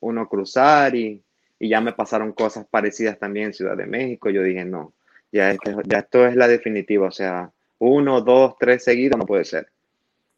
uno 0.00 0.28
cruzar 0.28 0.94
y, 0.94 1.22
y, 1.58 1.68
ya 1.68 1.80
me 1.80 1.92
pasaron 1.92 2.32
cosas 2.32 2.66
parecidas 2.70 3.18
también 3.18 3.46
en 3.46 3.54
Ciudad 3.54 3.76
de 3.76 3.86
México. 3.86 4.30
Yo 4.30 4.42
dije, 4.42 4.64
no, 4.64 4.94
ya, 5.32 5.50
este, 5.50 5.74
ya 5.84 5.98
esto 5.98 6.26
es 6.26 6.36
la 6.36 6.48
definitiva, 6.48 7.08
o 7.08 7.12
sea, 7.12 7.50
uno, 7.78 8.20
dos, 8.20 8.54
tres 8.58 8.84
seguidos, 8.84 9.18
no 9.18 9.26
puede 9.26 9.44
ser. 9.44 9.70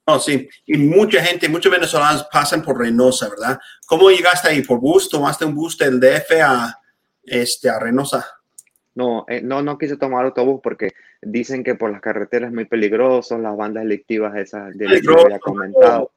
No, 0.07 0.19
sí, 0.19 0.49
y 0.65 0.79
mucha 0.79 1.23
gente, 1.23 1.51
muchos 1.51 1.71
venezolanos 1.71 2.27
pasan 2.33 2.63
por 2.63 2.79
Reynosa, 2.79 3.29
¿verdad? 3.29 3.59
¿Cómo 3.87 4.11
llegaste 4.11 4.49
ahí? 4.49 4.63
¿Por 4.63 4.81
bus? 4.81 5.09
¿Tomaste 5.11 5.45
un 5.45 5.55
bus 5.55 5.77
del 5.77 6.01
DF 6.01 6.33
a, 6.43 6.81
este, 7.23 7.69
a 7.69 7.79
Reynosa? 7.79 8.27
No, 8.99 9.25
eh, 9.29 9.41
no, 9.41 9.63
no 9.63 9.79
quise 9.79 9.97
tomar 9.97 10.25
autobús 10.25 10.59
porque 10.61 10.93
dicen 11.23 11.63
que 11.63 11.77
por 11.77 11.93
las 11.93 12.01
carreteras 12.01 12.49
es 12.49 12.55
muy 12.55 12.65
peligroso, 12.65 13.39
las 13.39 13.57
bandas 13.57 13.85
delictivas 13.85 14.37
esas 14.37 14.77
de 14.77 14.89
las 14.89 15.01
que 15.01 15.23
había 15.25 15.39
comentado. 15.39 16.11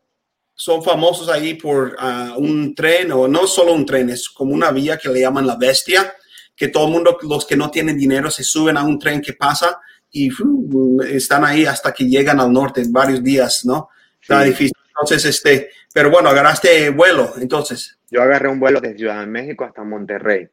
Son 0.56 0.82
famosos 0.82 1.30
ahí 1.30 1.54
por 1.54 1.90
uh, 1.90 2.40
un 2.40 2.74
tren, 2.74 3.12
o 3.12 3.28
no 3.28 3.46
solo 3.46 3.74
un 3.74 3.86
tren, 3.86 4.10
es 4.10 4.28
como 4.30 4.56
una 4.56 4.72
vía 4.72 4.98
que 4.98 5.10
le 5.10 5.20
llaman 5.20 5.46
la 5.46 5.58
bestia, 5.58 6.12
que 6.56 6.70
todo 6.70 6.88
el 6.88 6.94
mundo, 6.94 7.20
los 7.22 7.46
que 7.46 7.56
no 7.56 7.70
tienen 7.70 8.00
dinero, 8.00 8.32
se 8.32 8.44
suben 8.44 8.78
a 8.78 8.84
un 8.84 8.98
tren 8.98 9.22
que 9.22 9.34
pasa 9.34 9.80
y 10.10 10.32
están 11.08 11.46
ahí 11.46 11.68
hasta 11.68 11.92
que 11.92 12.06
llegan 12.06 12.40
al 12.40 12.52
norte 12.52 12.82
varios 12.90 13.24
días, 13.24 13.64
¿no? 13.64 13.90
Está 14.20 14.42
difícil. 14.42 14.74
Entonces, 14.88 15.24
este, 15.26 15.70
pero 15.94 16.10
bueno, 16.10 16.30
agarraste 16.30 16.90
vuelo, 16.90 17.34
entonces. 17.40 18.00
Yo 18.10 18.24
agarré 18.24 18.50
un 18.50 18.60
vuelo 18.60 18.82
de 18.82 18.96
Ciudad 18.96 19.20
de 19.20 19.28
México 19.28 19.66
hasta 19.66 19.84
Monterrey. 19.84 20.50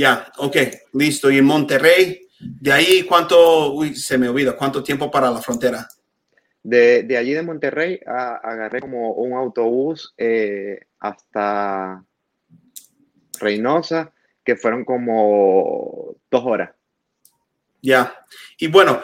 Ya, 0.00 0.32
ok, 0.38 0.56
listo. 0.94 1.30
Y 1.30 1.36
en 1.36 1.44
Monterrey, 1.44 2.26
de 2.38 2.72
ahí, 2.72 3.02
¿cuánto, 3.02 3.74
uy, 3.74 3.94
se 3.94 4.16
me 4.16 4.30
olvida, 4.30 4.56
cuánto 4.56 4.82
tiempo 4.82 5.10
para 5.10 5.30
la 5.30 5.42
frontera? 5.42 5.86
De, 6.62 7.02
de 7.02 7.18
allí 7.18 7.34
de 7.34 7.42
Monterrey 7.42 8.00
a, 8.06 8.36
agarré 8.36 8.80
como 8.80 9.12
un 9.12 9.34
autobús 9.34 10.14
eh, 10.16 10.86
hasta 11.00 12.02
Reynosa, 13.40 14.10
que 14.42 14.56
fueron 14.56 14.86
como 14.86 16.16
dos 16.30 16.44
horas. 16.46 16.70
Ya. 17.82 18.24
Y 18.56 18.68
bueno, 18.68 19.02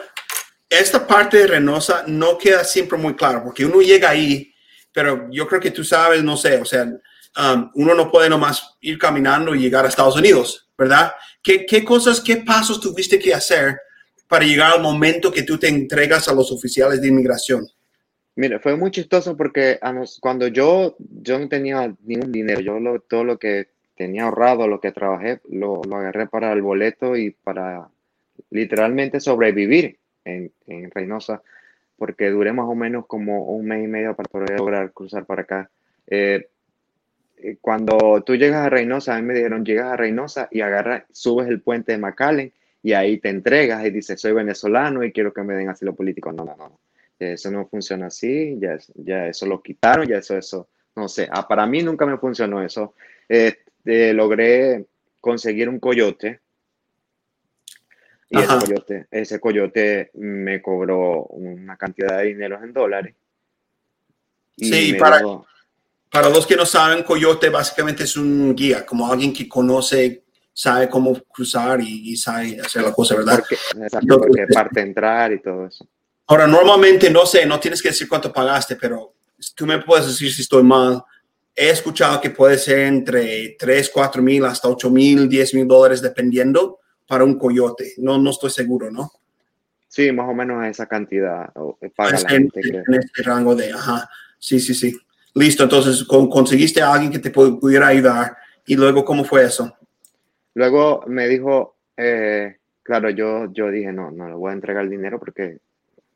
esta 0.67 1.05
parte 1.05 1.37
de 1.37 1.45
Reynosa 1.45 2.05
no 2.07 2.39
queda 2.39 2.63
siempre 2.63 2.97
muy 2.97 3.15
claro, 3.15 3.43
porque 3.43 3.65
uno 3.65 3.81
llega 3.81 4.09
ahí, 4.09 4.51
pero 4.91 5.27
yo 5.29 5.47
creo 5.47 5.61
que 5.61 5.69
tú 5.69 5.83
sabes, 5.83 6.23
no 6.23 6.35
sé, 6.35 6.59
o 6.59 6.65
sea, 6.65 6.85
um, 6.85 7.69
uno 7.75 7.93
no 7.93 8.09
puede 8.09 8.31
nomás 8.31 8.77
ir 8.81 8.97
caminando 8.97 9.53
y 9.53 9.59
llegar 9.59 9.85
a 9.85 9.89
Estados 9.89 10.15
Unidos, 10.15 10.66
¿verdad? 10.77 11.11
¿Qué, 11.41 11.65
¿Qué, 11.65 11.83
cosas, 11.83 12.21
qué 12.21 12.37
pasos 12.37 12.79
tuviste 12.79 13.17
que 13.17 13.33
hacer 13.33 13.77
para 14.27 14.45
llegar 14.45 14.73
al 14.73 14.81
momento 14.81 15.31
que 15.31 15.43
tú 15.43 15.57
te 15.57 15.67
entregas 15.67 16.27
a 16.27 16.33
los 16.33 16.51
oficiales 16.51 17.01
de 17.01 17.07
inmigración? 17.07 17.67
Mira, 18.35 18.59
fue 18.59 18.75
muy 18.75 18.91
chistoso 18.91 19.35
porque 19.35 19.79
cuando 20.19 20.47
yo, 20.47 20.95
yo 20.99 21.39
no 21.39 21.49
tenía 21.49 21.91
ningún 22.03 22.31
dinero, 22.31 22.59
yo 22.61 22.79
lo, 22.79 22.99
todo 22.99 23.23
lo 23.23 23.39
que 23.39 23.69
tenía 23.95 24.25
ahorrado, 24.25 24.67
lo 24.67 24.79
que 24.79 24.91
trabajé, 24.91 25.41
lo, 25.49 25.81
lo 25.83 25.95
agarré 25.95 26.27
para 26.27 26.53
el 26.53 26.61
boleto 26.61 27.17
y 27.17 27.31
para 27.31 27.89
literalmente 28.51 29.19
sobrevivir 29.19 29.97
en, 30.23 30.51
en, 30.67 30.91
Reynosa, 30.91 31.41
porque 31.97 32.29
duré 32.29 32.53
más 32.53 32.67
o 32.67 32.75
menos 32.75 33.07
como 33.07 33.45
un 33.45 33.65
mes 33.65 33.83
y 33.83 33.87
medio 33.87 34.15
para 34.15 34.29
poder 34.29 34.51
lograr 34.59 34.91
cruzar 34.93 35.25
para 35.25 35.41
acá. 35.41 35.71
Eh, 36.05 36.47
eh, 37.37 37.57
cuando 37.61 38.23
tú 38.25 38.35
llegas 38.35 38.65
a 38.65 38.69
Reynosa, 38.69 39.15
a 39.15 39.21
mí 39.21 39.27
me 39.27 39.33
dijeron, 39.33 39.65
llegas 39.65 39.93
a 39.93 39.97
Reynosa 39.97 40.47
y 40.51 40.61
agarras, 40.61 41.03
subes 41.11 41.47
el 41.47 41.61
puente 41.61 41.91
de 41.91 41.97
McAllen 41.97 42.53
y 42.83 42.93
ahí 42.93 43.17
te 43.19 43.29
entregas 43.29 43.85
y 43.85 43.91
dices, 43.91 44.19
soy 44.19 44.33
venezolano 44.33 45.03
y 45.03 45.11
quiero 45.11 45.33
que 45.33 45.43
me 45.43 45.55
den 45.55 45.69
asilo 45.69 45.95
político. 45.95 46.31
No, 46.31 46.45
no, 46.45 46.55
no. 46.55 46.79
Eso 47.19 47.49
no 47.49 47.67
funciona 47.67 48.07
así, 48.07 48.57
ya, 48.59 48.77
ya 48.95 49.27
eso 49.27 49.45
lo 49.47 49.61
quitaron, 49.61 50.07
ya 50.07 50.17
eso, 50.17 50.37
eso, 50.37 50.67
no 50.95 51.07
sé. 51.07 51.27
Ah, 51.31 51.47
para 51.47 51.65
mí 51.65 51.81
nunca 51.81 52.05
me 52.05 52.17
funcionó 52.17 52.61
eso. 52.61 52.93
Eh, 53.27 53.57
logré 54.13 54.85
conseguir 55.19 55.69
un 55.69 55.79
coyote 55.79 56.41
y 58.29 58.39
ese 58.39 58.59
coyote, 58.59 59.07
ese 59.09 59.39
coyote, 59.39 60.11
me 60.15 60.61
cobró 60.61 61.23
una 61.27 61.77
cantidad 61.77 62.17
de 62.17 62.25
dinero 62.25 62.61
en 62.61 62.73
dólares. 62.73 63.15
sí, 64.57 64.95
para, 64.99 65.21
para 66.11 66.29
los 66.29 66.47
que 66.47 66.55
no 66.55 66.65
saben, 66.65 67.03
coyote 67.03 67.49
básicamente 67.49 68.03
es 68.03 68.15
un 68.15 68.55
guía, 68.55 68.85
como 68.85 69.11
alguien 69.11 69.33
que 69.33 69.47
conoce, 69.47 70.23
sabe 70.53 70.89
cómo 70.89 71.13
cruzar 71.23 71.81
y, 71.81 72.15
sabe 72.17 72.59
hacer 72.59 72.83
la 72.83 72.91
cosa, 72.91 73.15
¿verdad? 73.15 73.39
Porque, 73.39 73.55
exacto, 73.83 74.17
porque 74.19 74.47
parte 74.47 74.81
entrar 74.81 75.31
y 75.31 75.41
todo 75.41 75.67
eso. 75.67 75.87
Ahora, 76.27 76.47
normalmente, 76.47 77.09
no 77.09 77.25
sé, 77.25 77.45
no 77.45 77.59
tienes 77.59 77.81
que 77.81 77.89
decir 77.89 78.07
cuánto 78.09 78.33
pagaste, 78.33 78.75
pero 78.75 79.13
tú 79.55 79.65
me 79.65 79.81
puedes 79.81 80.07
decir 80.07 80.31
si 80.33 80.41
estoy 80.41 80.63
mal. 80.63 81.03
He 81.55 81.69
escuchado 81.69 82.19
que 82.19 82.31
puede 82.31 82.57
ser 82.57 82.79
entre 82.79 83.55
3, 83.57 83.91
4 83.93 84.21
mil 84.21 84.45
hasta 84.45 84.67
8 84.67 84.89
mil, 84.89 85.29
10 85.29 85.53
mil 85.53 85.67
dólares, 85.67 86.01
dependiendo 86.01 86.79
para 87.07 87.23
un 87.23 87.37
coyote. 87.37 87.93
No, 87.97 88.17
no 88.17 88.31
estoy 88.31 88.49
seguro, 88.49 88.91
¿no? 88.91 89.11
Sí, 89.87 90.11
más 90.11 90.29
o 90.29 90.33
menos 90.33 90.65
esa 90.65 90.85
cantidad. 90.85 91.51
Paga 91.95 92.19
la 92.19 92.29
gente, 92.29 92.59
en 92.61 92.93
este 92.93 93.23
rango 93.23 93.55
de, 93.55 93.71
ajá, 93.71 94.09
sí, 94.37 94.59
sí, 94.59 94.73
sí. 94.73 94.97
Listo, 95.37 95.63
entonces 95.63 96.03
conseguiste 96.03 96.81
a 96.81 96.93
alguien 96.93 97.11
que 97.11 97.19
te 97.19 97.29
pudiera 97.29 97.87
ayudar. 97.87 98.35
¿Y 98.65 98.75
luego 98.75 99.05
cómo 99.05 99.23
fue 99.23 99.43
eso? 99.43 99.71
Luego 100.55 101.03
me 101.07 101.27
dijo, 101.27 101.75
eh, 101.95 102.57
claro, 102.81 103.11
yo, 103.11 103.51
yo 103.53 103.69
dije, 103.69 103.93
no, 103.93 104.09
no 104.09 104.27
le 104.27 104.33
voy 104.33 104.49
a 104.49 104.53
entregar 104.53 104.83
el 104.83 104.89
dinero 104.89 105.19
porque 105.19 105.59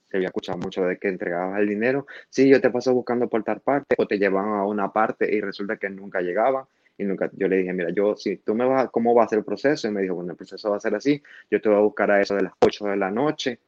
se 0.10 0.18
había 0.18 0.30
escuchado 0.30 0.58
mucho 0.58 0.84
de 0.84 0.98
que 0.98 1.08
entregabas 1.08 1.60
el 1.60 1.70
dinero. 1.70 2.08
Sí, 2.30 2.50
yo 2.50 2.60
te 2.60 2.72
paso 2.72 2.94
buscando 2.96 3.30
por 3.30 3.44
tal 3.44 3.62
parte 3.62 3.96
o 3.96 4.08
te 4.08 4.18
llevaban 4.18 4.60
a 4.60 4.66
una 4.66 4.92
parte 4.92 5.32
y 5.32 5.40
resulta 5.40 5.78
que 5.78 5.90
nunca 5.90 6.22
llegaba 6.22 6.68
y 6.98 7.04
nunca, 7.04 7.30
yo 7.34 7.48
le 7.48 7.58
dije, 7.58 7.74
mira, 7.74 7.92
yo, 7.92 8.18
si 8.18 8.38
tú 8.38 8.56
me 8.56 8.66
vas, 8.66 8.90
¿cómo 8.90 9.14
va 9.14 9.26
a 9.26 9.28
ser 9.28 9.40
el 9.40 9.46
proceso? 9.46 9.88
Y 9.88 9.92
me 9.92 10.02
dijo, 10.02 10.16
bueno, 10.16 10.32
el 10.32 10.38
proceso 10.38 10.72
va 10.72 10.78
a 10.78 10.82
ser 10.82 10.96
así, 10.96 11.22
yo 11.50 11.62
te 11.62 11.70
voy 11.70 11.78
a 11.78 11.82
buscar 11.82 12.10
a 12.10 12.22
eso 12.22 12.36
de 12.36 12.42
las 12.42 12.54
8 12.60 12.86
de 12.86 12.98
la 12.98 13.12
noche, 13.12 13.60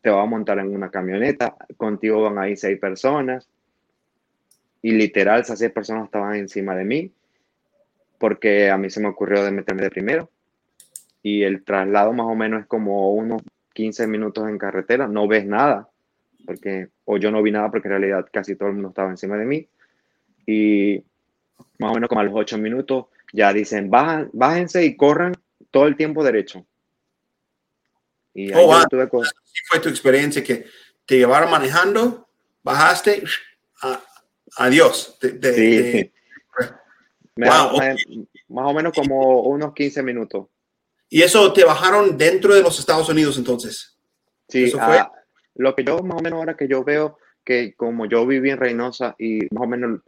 te 0.00 0.08
va 0.08 0.22
a 0.22 0.26
montar 0.26 0.58
en 0.58 0.74
una 0.74 0.90
camioneta, 0.90 1.54
contigo 1.76 2.22
van 2.22 2.38
ahí 2.38 2.56
seis 2.56 2.78
personas. 2.78 3.48
Y 4.84 4.92
literal, 4.92 5.40
esas 5.40 5.58
seis 5.58 5.72
personas 5.72 6.04
estaban 6.04 6.34
encima 6.34 6.76
de 6.76 6.84
mí, 6.84 7.10
porque 8.18 8.68
a 8.70 8.76
mí 8.76 8.90
se 8.90 9.00
me 9.00 9.08
ocurrió 9.08 9.42
de 9.42 9.50
meterme 9.50 9.80
de 9.80 9.88
primero. 9.88 10.28
Y 11.22 11.42
el 11.42 11.64
traslado 11.64 12.12
más 12.12 12.26
o 12.26 12.34
menos 12.34 12.60
es 12.60 12.66
como 12.66 13.14
unos 13.14 13.40
15 13.72 14.06
minutos 14.06 14.46
en 14.46 14.58
carretera, 14.58 15.08
no 15.08 15.26
ves 15.26 15.46
nada, 15.46 15.88
porque, 16.44 16.88
o 17.06 17.16
yo 17.16 17.30
no 17.30 17.42
vi 17.42 17.50
nada 17.50 17.70
porque 17.70 17.88
en 17.88 17.92
realidad 17.92 18.26
casi 18.30 18.56
todo 18.56 18.68
el 18.68 18.74
mundo 18.74 18.90
estaba 18.90 19.08
encima 19.08 19.38
de 19.38 19.46
mí. 19.46 19.66
Y 20.44 21.02
más 21.78 21.90
o 21.90 21.94
menos 21.94 22.10
como 22.10 22.20
a 22.20 22.24
los 22.24 22.34
8 22.36 22.58
minutos 22.58 23.06
ya 23.32 23.54
dicen, 23.54 23.88
Bajan, 23.88 24.28
bájense 24.34 24.84
y 24.84 24.96
corran 24.96 25.32
todo 25.70 25.86
el 25.86 25.96
tiempo 25.96 26.22
derecho. 26.22 26.66
Y 28.34 28.52
oh, 28.52 28.70
fue 29.70 29.80
tu 29.80 29.88
experiencia 29.88 30.44
que 30.44 30.66
te 31.06 31.16
llevaron 31.16 31.50
manejando, 31.50 32.28
bajaste, 32.62 33.24
adiós. 34.56 35.18
sí. 35.20 36.12
más 37.36 37.70
o 38.48 38.72
menos 38.72 38.92
como 38.92 39.42
unos 39.42 39.74
15 39.74 40.02
minutos. 40.02 40.46
¿Y 41.08 41.22
eso 41.22 41.52
te 41.52 41.64
bajaron 41.64 42.16
dentro 42.16 42.54
de 42.54 42.62
los 42.62 42.78
Estados 42.78 43.08
Unidos 43.08 43.36
entonces? 43.38 43.96
Sí, 44.48 44.70
fue? 44.70 44.80
Ah, 44.80 45.10
lo 45.54 45.74
que 45.74 45.84
yo 45.84 45.98
más 46.02 46.18
o 46.18 46.22
menos 46.22 46.38
ahora 46.38 46.56
que 46.56 46.68
yo 46.68 46.84
veo 46.84 47.18
que 47.44 47.74
como 47.74 48.06
yo 48.06 48.26
viví 48.26 48.50
en 48.50 48.58
Reynosa 48.58 49.14
y 49.18 49.40
más 49.50 49.64
o 49.64 49.66
menos 49.66 50.00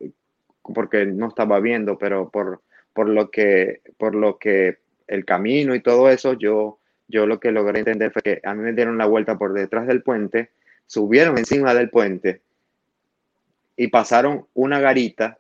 porque 0.63 1.07
no 1.07 1.29
estaba 1.29 1.61
viendo, 1.61 1.99
pero 1.99 2.31
por, 2.31 2.63
por 2.93 3.09
lo 3.09 3.31
que 3.31 3.83
por 3.99 4.15
lo 4.15 4.39
que 4.39 4.79
el 5.07 5.25
camino 5.25 5.75
y 5.75 5.81
todo 5.81 6.11
eso, 6.11 6.33
yo 6.33 6.79
yo 7.09 7.27
lo 7.27 7.39
que 7.39 7.53
logré 7.53 7.81
entender 7.81 8.13
fue 8.13 8.23
que 8.23 8.41
a 8.43 8.55
mí 8.55 8.63
me 8.63 8.73
dieron 8.73 8.99
la 8.99 9.07
vuelta 9.07 9.39
por 9.39 9.53
detrás 9.53 9.87
del 9.87 10.03
puente, 10.03 10.51
subieron 10.87 11.39
encima 11.39 11.73
del 11.75 11.91
puente 11.91 12.43
y 13.77 13.89
pasaron 13.89 14.47
una 14.55 14.81
garita, 14.81 15.39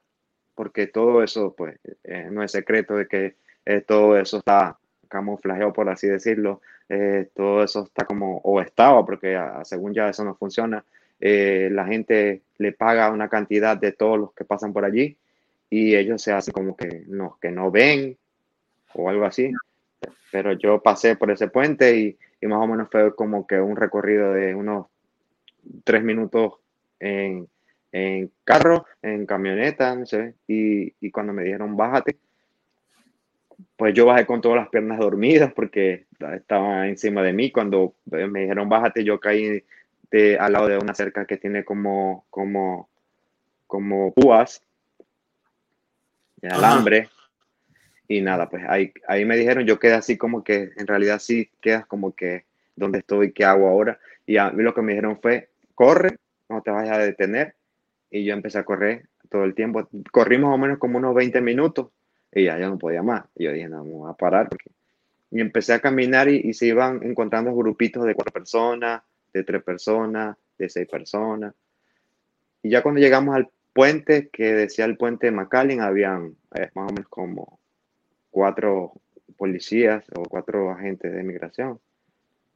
porque 0.55 0.87
todo 0.87 1.22
eso, 1.22 1.55
pues, 1.57 1.78
eh, 2.05 2.28
no 2.30 2.43
es 2.43 2.53
secreto 2.53 2.97
de 2.97 3.07
que 3.07 3.34
eh, 3.64 3.80
todo 3.80 4.18
eso 4.18 4.39
está 4.39 4.78
camuflajeado, 5.09 5.72
por 5.72 5.89
así 5.89 6.07
decirlo, 6.07 6.61
eh, 6.89 7.28
todo 7.34 7.62
eso 7.62 7.84
está 7.84 8.05
como, 8.05 8.39
o 8.39 8.61
estaba, 8.61 9.05
porque 9.05 9.37
ah, 9.37 9.62
según 9.64 9.95
ya 9.95 10.09
eso 10.09 10.24
no 10.24 10.34
funciona, 10.34 10.84
la 11.18 11.87
gente 11.87 12.43
le 12.59 12.72
paga 12.72 13.11
una 13.11 13.30
cantidad 13.30 13.76
de 13.76 13.93
todos 13.93 14.18
los 14.18 14.32
que 14.34 14.45
pasan 14.45 14.74
por 14.74 14.84
allí 14.84 15.16
y 15.70 15.97
ellos 15.97 16.20
se 16.20 16.32
hacen 16.32 16.53
como 16.53 16.76
que 16.76 17.05
no, 17.07 17.39
que 17.41 17.51
no 17.51 17.70
ven 17.70 18.18
o 18.93 19.09
algo 19.09 19.24
así. 19.24 19.51
Pero 20.30 20.53
yo 20.53 20.82
pasé 20.82 21.16
por 21.16 21.30
ese 21.30 21.49
puente 21.49 21.97
y, 21.97 22.18
y, 22.41 22.47
más 22.47 22.62
o 22.62 22.66
menos 22.66 22.89
fue 22.91 23.14
como 23.14 23.47
que 23.47 23.59
un 23.59 23.76
recorrido 23.76 24.34
de 24.34 24.55
unos 24.55 24.89
tres 25.84 26.03
minutos 26.03 26.55
en, 27.01 27.49
en 27.97 28.30
carro, 28.44 28.86
en 29.01 29.24
camioneta, 29.24 29.94
no 29.94 30.05
sé, 30.05 30.34
y, 30.47 30.92
y, 31.01 31.11
cuando 31.11 31.32
me 31.32 31.44
dijeron 31.44 31.76
bájate, 31.76 32.18
pues 33.76 33.94
yo 33.94 34.07
bajé 34.07 34.26
con 34.26 34.40
todas 34.40 34.59
las 34.59 34.68
piernas 34.68 34.99
dormidas 34.99 35.53
porque 35.53 36.07
estaba 36.34 36.88
encima 36.88 37.22
de 37.22 37.32
mí. 37.32 37.51
Cuando 37.51 37.94
me 38.07 38.40
dijeron 38.40 38.68
bájate, 38.68 39.05
yo 39.05 39.18
caí 39.20 39.64
de, 40.11 40.38
al 40.38 40.53
lado 40.53 40.68
de 40.68 40.78
una 40.78 40.94
cerca 40.94 41.26
que 41.26 41.36
tiene 41.36 41.64
como, 41.64 42.26
como, 42.30 42.88
como 43.66 44.12
púas 44.12 44.62
de 46.36 46.49
alambre. 46.49 47.09
Y 48.09 48.20
nada, 48.20 48.49
pues 48.49 48.62
ahí, 48.68 48.92
ahí 49.09 49.24
me 49.24 49.36
dijeron, 49.36 49.64
yo 49.66 49.78
quedé 49.78 49.94
así 49.94 50.16
como 50.16 50.44
que 50.44 50.70
en 50.76 50.86
realidad 50.86 51.18
sí 51.18 51.51
quedas 51.61 51.86
como 51.86 52.14
que 52.14 52.44
donde 52.76 52.99
estoy, 52.99 53.32
qué 53.32 53.44
hago 53.44 53.68
ahora. 53.68 53.99
Y 54.26 54.36
a 54.36 54.51
mí 54.51 54.62
lo 54.62 54.74
que 54.74 54.82
me 54.82 54.92
dijeron 54.92 55.18
fue, 55.20 55.51
corre, 55.74 56.16
no 56.49 56.62
te 56.62 56.70
vayas 56.70 56.97
a 56.97 56.99
detener. 56.99 57.57
Y 58.11 58.25
yo 58.25 58.35
empecé 58.35 58.59
a 58.59 58.65
correr 58.65 59.09
todo 59.29 59.45
el 59.45 59.55
tiempo. 59.55 59.89
Corrí 60.13 60.39
más 60.39 60.55
o 60.55 60.59
menos 60.59 60.79
como 60.79 60.99
unos 60.99 61.15
20 61.15 61.41
minutos 61.41 61.89
y 62.33 62.45
ya 62.45 62.59
yo 62.59 62.69
no 62.69 62.79
podía 62.79 63.03
más. 63.03 63.25
Y 63.35 63.45
yo 63.45 63.53
dije, 63.53 63.69
no, 63.69 63.79
vamos 63.79 64.11
a 64.11 64.15
parar. 64.15 64.49
Porque... 64.49 64.71
Y 65.31 65.41
empecé 65.41 65.73
a 65.73 65.81
caminar 65.81 66.29
y, 66.29 66.41
y, 66.45 66.55
se 66.55 66.67
iban 66.67 67.03
encontrando 67.03 67.55
grupitos 67.55 68.05
de 68.05 68.15
cuatro 68.15 68.33
personas, 68.33 69.03
de 69.33 69.43
tres 69.43 69.63
personas, 69.63 70.37
de 70.59 70.69
seis 70.69 70.87
personas. 70.87 71.55
Y 72.63 72.71
ya 72.71 72.83
cuando 72.83 73.01
llegamos 73.01 73.35
al 73.35 73.49
puente, 73.73 74.29
que 74.33 74.55
decía 74.55 74.85
el 74.85 74.97
puente 74.97 75.27
de 75.27 75.33
McAllen, 75.33 75.81
habían 75.81 76.37
eh, 76.55 76.71
más 76.75 76.91
o 76.91 76.95
menos 76.95 77.09
como 77.09 77.61
cuatro 78.31 78.93
policías 79.37 80.05
o 80.15 80.23
cuatro 80.23 80.71
agentes 80.71 81.13
de 81.13 81.21
inmigración. 81.21 81.79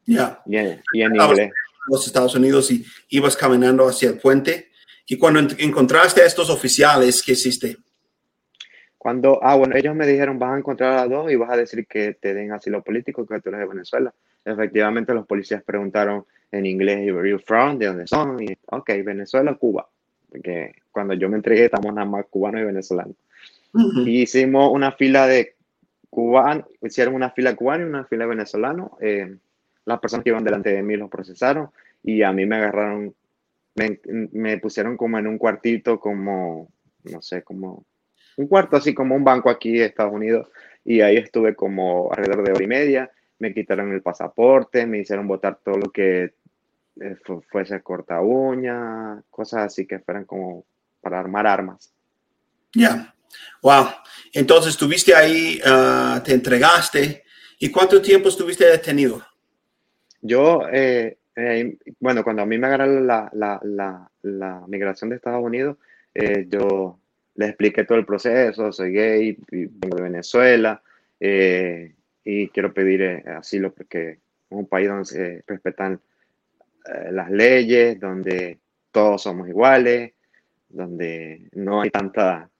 Ya. 0.06 0.42
Y, 0.46 0.56
en, 0.56 0.82
inglés. 0.94 1.52
Los 1.86 2.06
Estados 2.06 2.34
Unidos 2.34 2.70
y 2.70 2.84
ibas 3.10 3.36
caminando 3.36 3.86
hacia 3.86 4.10
el 4.10 4.18
puente. 4.18 4.69
Y 5.10 5.18
cuando 5.18 5.40
encontraste 5.58 6.22
a 6.22 6.24
estos 6.24 6.50
oficiales, 6.50 7.20
¿qué 7.20 7.32
hiciste? 7.32 7.76
Cuando, 8.96 9.40
ah, 9.42 9.56
bueno, 9.56 9.74
ellos 9.74 9.92
me 9.96 10.06
dijeron, 10.06 10.38
vas 10.38 10.54
a 10.54 10.58
encontrar 10.58 10.98
a 10.98 11.08
dos 11.08 11.32
y 11.32 11.34
vas 11.34 11.50
a 11.50 11.56
decir 11.56 11.84
que 11.88 12.14
te 12.14 12.32
den 12.32 12.52
asilo 12.52 12.80
político, 12.80 13.26
que 13.26 13.40
tú 13.40 13.48
eres 13.48 13.62
de 13.62 13.66
Venezuela. 13.66 14.14
Efectivamente, 14.44 15.12
los 15.12 15.26
policías 15.26 15.64
preguntaron 15.64 16.24
en 16.52 16.64
inglés, 16.64 17.12
where 17.12 17.28
you 17.28 17.40
from? 17.40 17.76
¿De 17.76 17.86
dónde 17.86 18.06
son? 18.06 18.40
Y, 18.40 18.56
ok, 18.66 18.88
Venezuela, 19.04 19.52
Cuba. 19.54 19.88
Porque 20.30 20.76
cuando 20.92 21.14
yo 21.14 21.28
me 21.28 21.38
entregué, 21.38 21.64
estamos 21.64 21.92
nada 21.92 22.06
más 22.06 22.26
cubanos 22.30 22.60
y 22.60 22.64
venezolanos. 22.66 23.16
Y 24.06 24.22
hicimos 24.22 24.70
una 24.72 24.92
fila 24.92 25.26
de 25.26 25.56
cubano, 26.08 26.68
hicieron 26.82 27.16
una 27.16 27.30
fila 27.30 27.56
cubana 27.56 27.82
y 27.82 27.88
una 27.88 28.04
fila 28.04 28.26
venezolano. 28.26 28.96
Eh, 29.00 29.34
las 29.86 29.98
personas 29.98 30.22
que 30.22 30.30
iban 30.30 30.44
delante 30.44 30.72
de 30.72 30.84
mí 30.84 30.96
los 30.96 31.10
procesaron 31.10 31.70
y 32.04 32.22
a 32.22 32.32
mí 32.32 32.46
me 32.46 32.56
agarraron, 32.56 33.12
me, 33.80 34.28
me, 34.32 34.58
pusieron 34.58 34.96
como 34.96 35.18
en 35.18 35.26
un 35.26 35.38
cuartito, 35.38 35.98
como, 35.98 36.72
no 37.04 37.22
sé, 37.22 37.42
como 37.42 37.86
un 38.36 38.46
cuarto 38.46 38.76
así 38.76 38.94
como 38.94 39.14
un 39.14 39.24
banco 39.24 39.50
aquí 39.50 39.72
de 39.72 39.86
Estados 39.86 40.12
Unidos 40.12 40.48
y 40.84 41.00
ahí 41.00 41.16
estuve 41.16 41.54
como 41.54 42.10
alrededor 42.12 42.44
de 42.44 42.52
hora 42.52 42.64
y 42.64 42.68
media. 42.68 43.10
Me 43.38 43.54
quitaron 43.54 43.92
el 43.92 44.02
pasaporte, 44.02 44.86
me 44.86 44.98
hicieron 44.98 45.26
votar 45.26 45.58
todo 45.64 45.76
lo 45.78 45.90
que 45.90 46.34
eh, 47.00 47.16
fuese 47.50 47.82
corta 47.82 48.20
uña, 48.20 49.22
cosas 49.30 49.66
así 49.66 49.86
que 49.86 49.98
fueran 49.98 50.24
como 50.24 50.66
para 51.00 51.18
armar 51.18 51.46
armas. 51.46 51.92
Ya. 52.74 53.14
Wow. 53.62 53.86
Entonces, 54.32 54.72
estuviste 54.72 55.14
ahí, 55.14 55.60
ah, 55.64 56.22
te 56.24 56.34
entregaste. 56.34 57.24
¿Y 57.58 57.70
cuánto 57.70 58.00
tiempo 58.02 58.28
estuviste 58.28 58.66
detenido? 58.66 59.22
Yo, 60.20 60.62
eh, 60.70 61.19
eh, 61.36 61.76
bueno, 61.98 62.24
cuando 62.24 62.42
a 62.42 62.46
mí 62.46 62.58
me 62.58 62.66
agarraron 62.66 63.06
la, 63.06 63.30
la, 63.32 63.60
la, 63.62 64.10
la 64.22 64.64
migración 64.66 65.10
de 65.10 65.16
Estados 65.16 65.44
Unidos, 65.44 65.76
eh, 66.14 66.46
yo 66.48 66.98
les 67.34 67.50
expliqué 67.50 67.84
todo 67.84 67.98
el 67.98 68.06
proceso, 68.06 68.72
soy 68.72 68.92
gay, 68.92 69.38
vengo 69.50 69.96
de 69.96 70.02
Venezuela 70.02 70.82
y 71.22 72.48
quiero 72.48 72.72
pedir 72.72 73.02
asilo 73.28 73.72
porque 73.72 74.10
es 74.10 74.18
un 74.48 74.66
país 74.66 74.88
donde 74.88 75.04
se 75.04 75.44
respetan 75.46 76.00
las 77.10 77.30
leyes, 77.30 78.00
donde 78.00 78.58
todos 78.90 79.22
somos 79.22 79.48
iguales, 79.48 80.12
donde 80.68 81.48
no 81.52 81.82
hay 81.82 81.90
tanta 81.90 82.50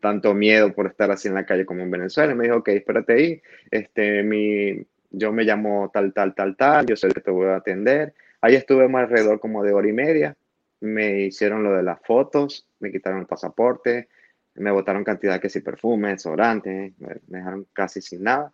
tanto 0.00 0.34
miedo 0.34 0.72
por 0.72 0.86
estar 0.86 1.10
así 1.10 1.26
en 1.26 1.34
la 1.34 1.46
calle 1.46 1.66
como 1.66 1.82
en 1.82 1.90
Venezuela. 1.90 2.34
me 2.34 2.44
dijo, 2.44 2.58
ok, 2.58 2.68
espérate 2.68 3.12
ahí, 3.12 3.42
este, 3.70 4.22
mi, 4.22 4.86
yo 5.16 5.32
me 5.32 5.44
llamo 5.44 5.90
tal, 5.92 6.12
tal, 6.12 6.34
tal, 6.34 6.56
tal, 6.56 6.86
yo 6.86 6.96
sé 6.96 7.08
que 7.08 7.20
te 7.20 7.30
voy 7.30 7.46
a 7.46 7.56
atender. 7.56 8.14
Ahí 8.40 8.54
estuve 8.54 8.86
más 8.86 9.04
alrededor 9.04 9.40
como 9.40 9.62
de 9.62 9.72
hora 9.72 9.88
y 9.88 9.92
media. 9.92 10.36
Me 10.80 11.22
hicieron 11.22 11.62
lo 11.62 11.72
de 11.72 11.82
las 11.82 11.98
fotos, 12.04 12.68
me 12.80 12.92
quitaron 12.92 13.20
el 13.20 13.26
pasaporte, 13.26 14.08
me 14.54 14.70
botaron 14.70 15.04
cantidad 15.04 15.40
que 15.40 15.48
si 15.48 15.60
perfumes, 15.60 16.12
desodorantes, 16.12 16.92
me, 16.98 17.16
dejaron 17.26 17.66
casi 17.72 18.02
sin 18.02 18.24
nada. 18.24 18.52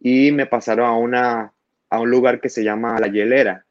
Y 0.00 0.32
me 0.32 0.46
pasaron 0.46 0.86
a, 0.86 0.96
una, 0.96 1.52
a 1.90 2.00
un 2.00 2.10
lugar 2.10 2.40
que 2.40 2.48
se 2.48 2.64
llama 2.64 2.98
La 2.98 3.08
Hielera. 3.08 3.66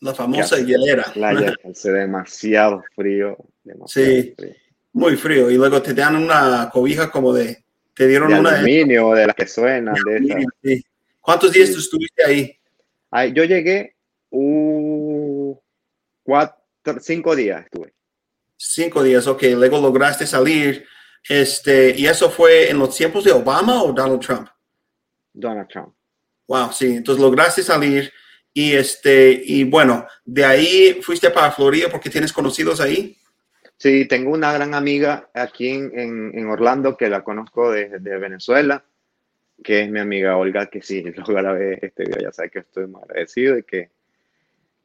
La 0.00 0.12
famosa 0.12 0.58
hielera. 0.58 1.06
La 1.14 1.32
hielera, 1.32 1.54
hace 1.70 1.90
demasiado 1.90 2.84
frío. 2.94 3.38
Demasiado 3.62 4.10
sí. 4.10 4.34
Frío. 4.36 4.54
Muy 4.92 5.16
frío. 5.16 5.50
Y 5.50 5.56
luego 5.56 5.80
te 5.80 5.94
dan 5.94 6.16
una 6.16 6.68
cobija 6.70 7.10
como 7.10 7.32
de. 7.32 7.63
Te 7.94 8.08
dieron 8.08 8.28
de 8.28 8.40
una. 8.40 8.50
aluminio, 8.56 9.12
de, 9.12 9.26
las 9.26 9.36
que 9.36 9.46
suenan. 9.46 9.94
De, 9.94 10.46
sí. 10.62 10.84
¿Cuántos 11.20 11.52
días 11.52 11.70
tú 11.72 11.78
estuviste 11.78 12.24
ahí? 12.24 12.58
ahí 13.10 13.32
yo 13.32 13.44
llegué 13.44 13.94
uh, 14.30 15.56
cuatro, 16.22 16.56
cinco 17.00 17.36
días 17.36 17.64
estuve. 17.64 17.94
Cinco 18.56 19.02
días, 19.02 19.26
ok. 19.26 19.42
Luego 19.54 19.80
lograste 19.80 20.26
salir. 20.26 20.84
Este, 21.28 21.94
¿Y 21.96 22.06
eso 22.06 22.30
fue 22.30 22.70
en 22.70 22.78
los 22.78 22.94
tiempos 22.96 23.24
de 23.24 23.32
Obama 23.32 23.82
o 23.82 23.92
Donald 23.92 24.20
Trump? 24.20 24.48
Donald 25.32 25.68
Trump. 25.68 25.94
Wow, 26.46 26.72
sí. 26.72 26.96
Entonces 26.96 27.22
lograste 27.22 27.62
salir. 27.62 28.12
Y 28.52 28.72
este, 28.72 29.42
y 29.44 29.64
bueno, 29.64 30.06
de 30.24 30.44
ahí 30.44 31.00
fuiste 31.02 31.30
para 31.30 31.52
Florida 31.52 31.88
porque 31.90 32.10
tienes 32.10 32.32
conocidos 32.32 32.80
ahí. 32.80 33.16
Sí, 33.76 34.06
tengo 34.06 34.30
una 34.30 34.52
gran 34.52 34.74
amiga 34.74 35.28
aquí 35.34 35.68
en, 35.68 36.32
en, 36.34 36.46
Orlando 36.46 36.96
que 36.96 37.08
la 37.08 37.24
conozco 37.24 37.72
desde 37.72 37.98
de 37.98 38.18
Venezuela 38.18 38.84
que 39.62 39.82
es 39.82 39.90
mi 39.90 40.00
amiga 40.00 40.36
Olga, 40.36 40.66
que 40.66 40.82
si 40.82 41.02
logra 41.02 41.52
ver 41.52 41.78
este 41.82 42.04
video 42.04 42.20
ya 42.20 42.32
sabe 42.32 42.50
que 42.50 42.58
estoy 42.60 42.86
muy 42.86 43.02
agradecido 43.02 43.56
y 43.58 43.62
que 43.62 43.90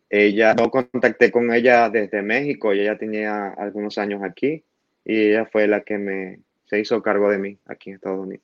ella, 0.09 0.53
no 0.53 0.69
contacté 0.69 1.31
con 1.31 1.53
ella 1.53 1.89
desde 1.89 2.21
México, 2.21 2.71
ella 2.71 2.93
ya 2.93 2.97
tenía 2.97 3.49
algunos 3.57 3.97
años 3.97 4.21
aquí 4.23 4.63
y 5.05 5.29
ella 5.29 5.47
fue 5.51 5.67
la 5.67 5.81
que 5.81 5.97
me 5.97 6.39
se 6.67 6.79
hizo 6.79 7.01
cargo 7.01 7.29
de 7.31 7.39
mí 7.39 7.57
aquí 7.65 7.89
en 7.89 7.95
Estados 7.95 8.19
Unidos. 8.19 8.43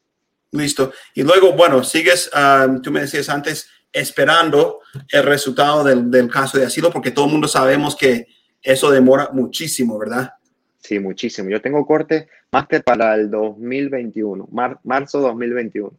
Listo. 0.51 0.91
Y 1.13 1.21
luego, 1.21 1.53
bueno, 1.53 1.83
sigues, 1.83 2.29
um, 2.33 2.81
tú 2.81 2.91
me 2.91 3.01
decías 3.01 3.29
antes, 3.29 3.69
esperando 3.91 4.79
el 5.11 5.23
resultado 5.23 5.83
del, 5.83 6.09
del, 6.09 6.29
caso 6.29 6.57
de 6.57 6.65
asilo, 6.65 6.91
porque 6.91 7.11
todo 7.11 7.25
el 7.25 7.31
mundo 7.31 7.47
sabemos 7.47 7.95
que 7.95 8.25
eso 8.63 8.89
demora 8.89 9.29
muchísimo, 9.31 9.97
¿verdad? 9.99 10.33
Sí, 10.85 10.99
muchísimo. 10.99 11.49
Yo 11.49 11.61
tengo 11.61 11.85
corte 11.85 12.27
máster 12.51 12.83
para 12.83 13.15
el 13.15 13.31
2021, 13.31 14.47
mar, 14.51 14.79
marzo 14.83 15.19
2021 15.19 15.97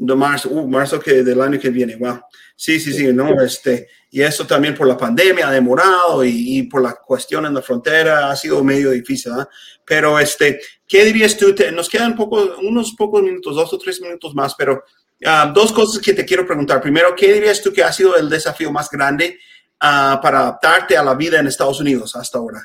de 0.00 0.14
marzo, 0.14 0.48
uh, 0.48 0.66
marzo 0.66 0.98
que 0.98 1.22
del 1.22 1.40
año 1.42 1.58
que 1.58 1.68
viene, 1.68 1.94
wow. 1.96 2.20
Sí, 2.56 2.80
sí, 2.80 2.92
sí, 2.92 3.12
no, 3.12 3.38
este, 3.42 3.88
y 4.10 4.22
eso 4.22 4.46
también 4.46 4.74
por 4.74 4.86
la 4.86 4.96
pandemia 4.96 5.48
ha 5.48 5.52
demorado 5.52 6.24
y, 6.24 6.62
por 6.64 6.80
la 6.80 6.94
cuestión 6.94 7.44
en 7.44 7.52
la 7.52 7.60
frontera 7.60 8.30
ha 8.30 8.36
sido 8.36 8.64
medio 8.64 8.90
difícil, 8.90 9.32
¿eh? 9.32 9.44
Pero, 9.84 10.18
este, 10.18 10.60
¿qué 10.88 11.04
dirías 11.04 11.36
tú? 11.36 11.54
Te, 11.54 11.70
nos 11.70 11.88
quedan 11.88 12.16
unos 12.62 12.94
pocos 12.94 13.22
minutos, 13.22 13.54
dos 13.54 13.72
o 13.74 13.78
tres 13.78 14.00
minutos 14.00 14.34
más, 14.34 14.54
pero 14.54 14.84
uh, 15.26 15.52
dos 15.52 15.70
cosas 15.70 16.00
que 16.00 16.14
te 16.14 16.24
quiero 16.24 16.46
preguntar. 16.46 16.80
Primero, 16.80 17.14
¿qué 17.14 17.34
dirías 17.34 17.60
tú 17.60 17.70
que 17.70 17.82
ha 17.82 17.92
sido 17.92 18.16
el 18.16 18.30
desafío 18.30 18.72
más 18.72 18.88
grande 18.88 19.38
uh, 19.82 20.20
para 20.22 20.40
adaptarte 20.40 20.96
a 20.96 21.04
la 21.04 21.14
vida 21.14 21.40
en 21.40 21.46
Estados 21.46 21.80
Unidos 21.80 22.16
hasta 22.16 22.38
ahora? 22.38 22.62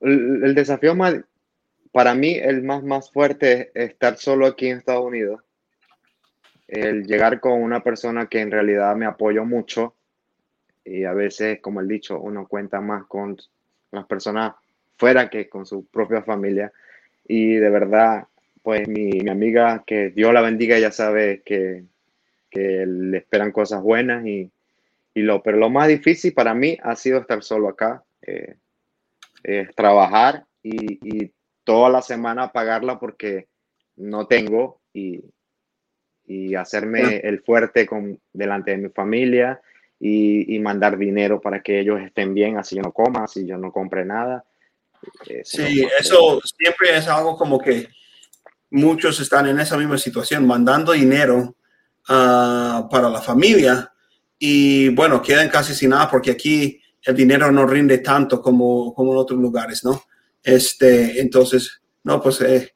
El, 0.00 0.54
desafío 0.54 0.94
más, 0.94 1.16
para 1.92 2.14
mí 2.14 2.34
el 2.34 2.62
más, 2.62 2.82
más 2.82 3.10
fuerte 3.10 3.70
es 3.74 3.90
estar 3.90 4.16
solo 4.16 4.46
aquí 4.46 4.68
en 4.68 4.78
Estados 4.78 5.04
Unidos. 5.04 5.42
El 6.66 7.06
llegar 7.06 7.40
con 7.40 7.62
una 7.62 7.82
persona 7.82 8.26
que 8.26 8.40
en 8.40 8.50
realidad 8.50 8.94
me 8.94 9.06
apoyó 9.06 9.44
mucho 9.44 9.94
y 10.84 11.04
a 11.04 11.12
veces, 11.12 11.60
como 11.60 11.80
el 11.80 11.88
dicho, 11.88 12.18
uno 12.20 12.46
cuenta 12.46 12.80
más 12.80 13.06
con 13.06 13.36
las 13.90 14.06
personas 14.06 14.54
fuera 14.96 15.28
que 15.28 15.48
con 15.48 15.66
su 15.66 15.86
propia 15.86 16.22
familia. 16.22 16.72
Y 17.26 17.54
de 17.56 17.70
verdad, 17.70 18.26
pues 18.62 18.88
mi, 18.88 19.10
mi 19.10 19.30
amiga, 19.30 19.82
que 19.86 20.10
Dios 20.10 20.32
la 20.32 20.40
bendiga, 20.40 20.78
ya 20.78 20.90
sabe 20.90 21.42
que, 21.44 21.84
que 22.50 22.84
le 22.86 23.18
esperan 23.18 23.52
cosas 23.52 23.82
buenas 23.82 24.26
y, 24.26 24.50
y, 25.14 25.22
lo, 25.22 25.42
pero 25.42 25.58
lo 25.58 25.70
más 25.70 25.88
difícil 25.88 26.32
para 26.32 26.54
mí 26.54 26.78
ha 26.82 26.96
sido 26.96 27.20
estar 27.20 27.42
solo 27.42 27.68
acá, 27.68 28.02
eh, 28.22 28.56
es 29.42 29.74
trabajar 29.74 30.46
y, 30.62 30.98
y 31.02 31.32
toda 31.64 31.90
la 31.90 32.02
semana 32.02 32.52
pagarla 32.52 32.98
porque 32.98 33.48
no 33.96 34.26
tengo 34.26 34.80
y, 34.92 35.22
y 36.26 36.54
hacerme 36.54 37.18
el 37.18 37.42
fuerte 37.42 37.86
con, 37.86 38.20
delante 38.32 38.72
de 38.72 38.78
mi 38.78 38.88
familia 38.90 39.60
y, 39.98 40.54
y, 40.54 40.58
mandar 40.60 40.96
dinero 40.96 41.40
para 41.40 41.60
que 41.60 41.80
ellos 41.80 42.00
estén 42.00 42.34
bien, 42.34 42.56
así 42.56 42.76
yo 42.76 42.82
no 42.82 42.92
coma, 42.92 43.24
así 43.24 43.46
yo 43.46 43.58
no 43.58 43.72
compre 43.72 44.04
nada. 44.04 44.44
Sí, 45.44 45.82
no 45.82 45.88
eso 45.98 46.40
siempre 46.56 46.96
es 46.96 47.08
algo 47.08 47.36
como 47.36 47.58
que 47.58 47.88
muchos 48.70 49.18
están 49.20 49.46
en 49.46 49.58
esa 49.58 49.76
misma 49.76 49.98
situación, 49.98 50.46
mandando 50.46 50.92
dinero 50.92 51.56
uh, 52.08 52.88
para 52.88 53.08
la 53.10 53.20
familia 53.20 53.92
y 54.38 54.90
bueno, 54.90 55.20
quedan 55.20 55.48
casi 55.48 55.74
sin 55.74 55.90
nada 55.90 56.08
porque 56.10 56.30
aquí 56.30 56.80
el 57.02 57.14
dinero 57.14 57.50
no 57.50 57.66
rinde 57.66 57.98
tanto 57.98 58.40
como, 58.40 58.94
como 58.94 59.12
en 59.12 59.18
otros 59.18 59.40
lugares, 59.40 59.84
¿no? 59.84 60.04
Este, 60.42 61.20
entonces, 61.20 61.80
no, 62.04 62.20
pues 62.22 62.40
eh, 62.40 62.74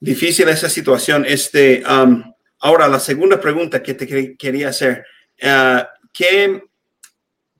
difícil 0.00 0.48
esa 0.48 0.68
situación. 0.68 1.24
Este, 1.26 1.82
um, 1.88 2.22
ahora, 2.60 2.88
la 2.88 3.00
segunda 3.00 3.40
pregunta 3.40 3.82
que 3.82 3.94
te 3.94 4.36
quería 4.36 4.68
hacer, 4.68 5.04
uh, 5.42 5.82
¿qué, 6.12 6.62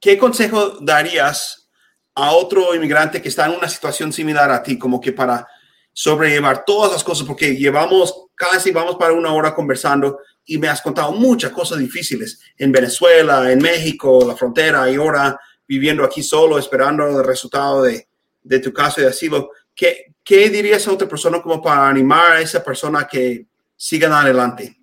¿qué 0.00 0.18
consejo 0.18 0.78
darías 0.80 1.68
a 2.14 2.32
otro 2.32 2.74
inmigrante 2.74 3.20
que 3.20 3.28
está 3.28 3.46
en 3.46 3.56
una 3.56 3.68
situación 3.68 4.12
similar 4.12 4.50
a 4.50 4.62
ti, 4.62 4.78
como 4.78 5.00
que 5.00 5.12
para 5.12 5.46
sobrellevar 5.92 6.64
todas 6.64 6.92
las 6.92 7.04
cosas, 7.04 7.26
porque 7.26 7.56
llevamos 7.56 8.26
casi, 8.34 8.70
vamos 8.70 8.96
para 8.96 9.12
una 9.12 9.32
hora 9.32 9.54
conversando 9.54 10.18
y 10.46 10.58
me 10.58 10.68
has 10.68 10.82
contado 10.82 11.12
muchas 11.12 11.52
cosas 11.52 11.78
difíciles 11.78 12.40
en 12.58 12.70
Venezuela, 12.70 13.50
en 13.50 13.60
México, 13.60 14.24
la 14.26 14.36
frontera 14.36 14.90
y 14.90 14.96
ahora 14.96 15.38
viviendo 15.66 16.04
aquí 16.04 16.22
solo, 16.22 16.58
esperando 16.58 17.20
el 17.20 17.24
resultado 17.24 17.82
de, 17.82 18.06
de 18.42 18.58
tu 18.60 18.72
caso 18.72 19.00
de 19.00 19.08
asilo, 19.08 19.50
¿qué, 19.74 20.12
¿qué 20.22 20.50
dirías 20.50 20.86
a 20.86 20.92
otra 20.92 21.08
persona 21.08 21.40
como 21.40 21.62
para 21.62 21.88
animar 21.88 22.32
a 22.32 22.40
esa 22.40 22.62
persona 22.62 23.08
que 23.10 23.46
sigan 23.76 24.12
adelante? 24.12 24.76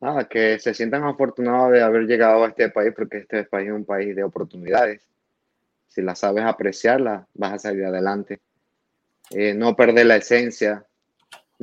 Nada, 0.00 0.28
que 0.28 0.58
se 0.58 0.74
sientan 0.74 1.04
afortunados 1.04 1.72
de 1.72 1.82
haber 1.82 2.02
llegado 2.02 2.44
a 2.44 2.48
este 2.48 2.68
país 2.68 2.92
porque 2.94 3.18
este 3.18 3.44
país 3.44 3.68
es 3.68 3.74
un 3.74 3.84
país 3.84 4.14
de 4.14 4.22
oportunidades. 4.22 5.02
Si 5.88 6.02
las 6.02 6.18
sabes 6.18 6.44
apreciarlas, 6.44 7.26
vas 7.34 7.52
a 7.54 7.58
salir 7.58 7.84
adelante. 7.86 8.40
Eh, 9.30 9.54
no 9.54 9.74
perder 9.74 10.06
la 10.06 10.16
esencia, 10.16 10.84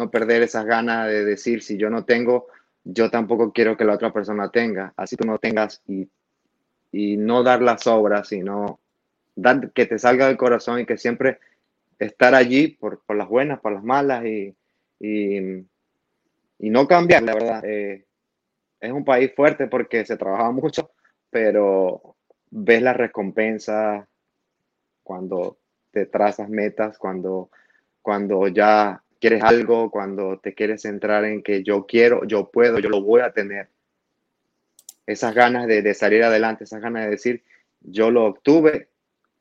no 0.02 0.10
perder 0.10 0.42
esas 0.42 0.66
ganas 0.66 1.08
de 1.08 1.24
decir, 1.24 1.62
si 1.62 1.78
yo 1.78 1.90
no 1.90 2.06
tengo, 2.06 2.48
yo 2.84 3.12
tampoco 3.12 3.54
quiero 3.54 3.78
que 3.78 3.86
la 3.86 3.94
otra 3.94 4.12
persona 4.12 4.50
tenga. 4.50 4.94
Así 4.98 5.16
tú 5.16 5.26
no 5.26 5.38
tengas 5.38 5.82
y, 5.88 6.10
y 6.92 7.18
no 7.18 7.44
dar 7.44 7.62
las 7.62 7.86
obras, 7.86 8.28
sino 8.28 8.80
dar, 9.36 9.72
que 9.72 9.86
te 9.86 10.00
salga 10.00 10.28
del 10.28 10.38
corazón 10.38 10.80
y 10.80 10.86
que 10.86 10.98
siempre 10.98 11.40
estar 12.00 12.34
allí 12.34 12.70
por, 12.70 13.02
por 13.06 13.16
las 13.16 13.30
buenas, 13.30 13.60
por 13.60 13.74
las 13.74 13.84
malas 13.84 14.26
y, 14.26 14.56
y, 15.00 15.38
y 16.58 16.70
no 16.70 16.88
cambiar, 16.88 17.22
la 17.22 17.34
verdad. 17.36 17.64
Eh, 17.64 18.06
es 18.80 18.92
un 18.92 19.06
país 19.06 19.32
fuerte 19.36 19.68
porque 19.68 20.04
se 20.06 20.18
trabaja 20.18 20.50
mucho, 20.50 20.92
pero 21.30 22.16
ves 22.50 22.82
la 22.82 22.94
recompensa 22.94 24.08
cuando 25.04 25.60
te 25.92 26.08
trazas 26.08 26.50
metas, 26.50 26.98
cuando, 26.98 27.52
cuando 28.02 28.48
ya 28.48 29.04
quieres 29.22 29.42
algo, 29.44 29.90
cuando 29.90 30.40
te 30.40 30.54
quieres 30.54 30.82
centrar 30.82 31.24
en 31.24 31.42
que 31.42 31.64
yo 31.64 31.86
quiero, 31.86 32.26
yo 32.26 32.50
puedo, 32.52 32.80
yo 32.80 32.90
lo 32.90 33.02
voy 33.02 33.22
a 33.22 33.32
tener. 33.32 33.70
Esas 35.06 35.34
ganas 35.34 35.68
de, 35.68 35.82
de 35.82 35.94
salir 35.94 36.24
adelante, 36.24 36.66
esas 36.66 36.82
ganas 36.82 37.06
de 37.06 37.12
decir, 37.12 37.44
yo 37.80 38.12
lo 38.12 38.26
obtuve 38.26 38.92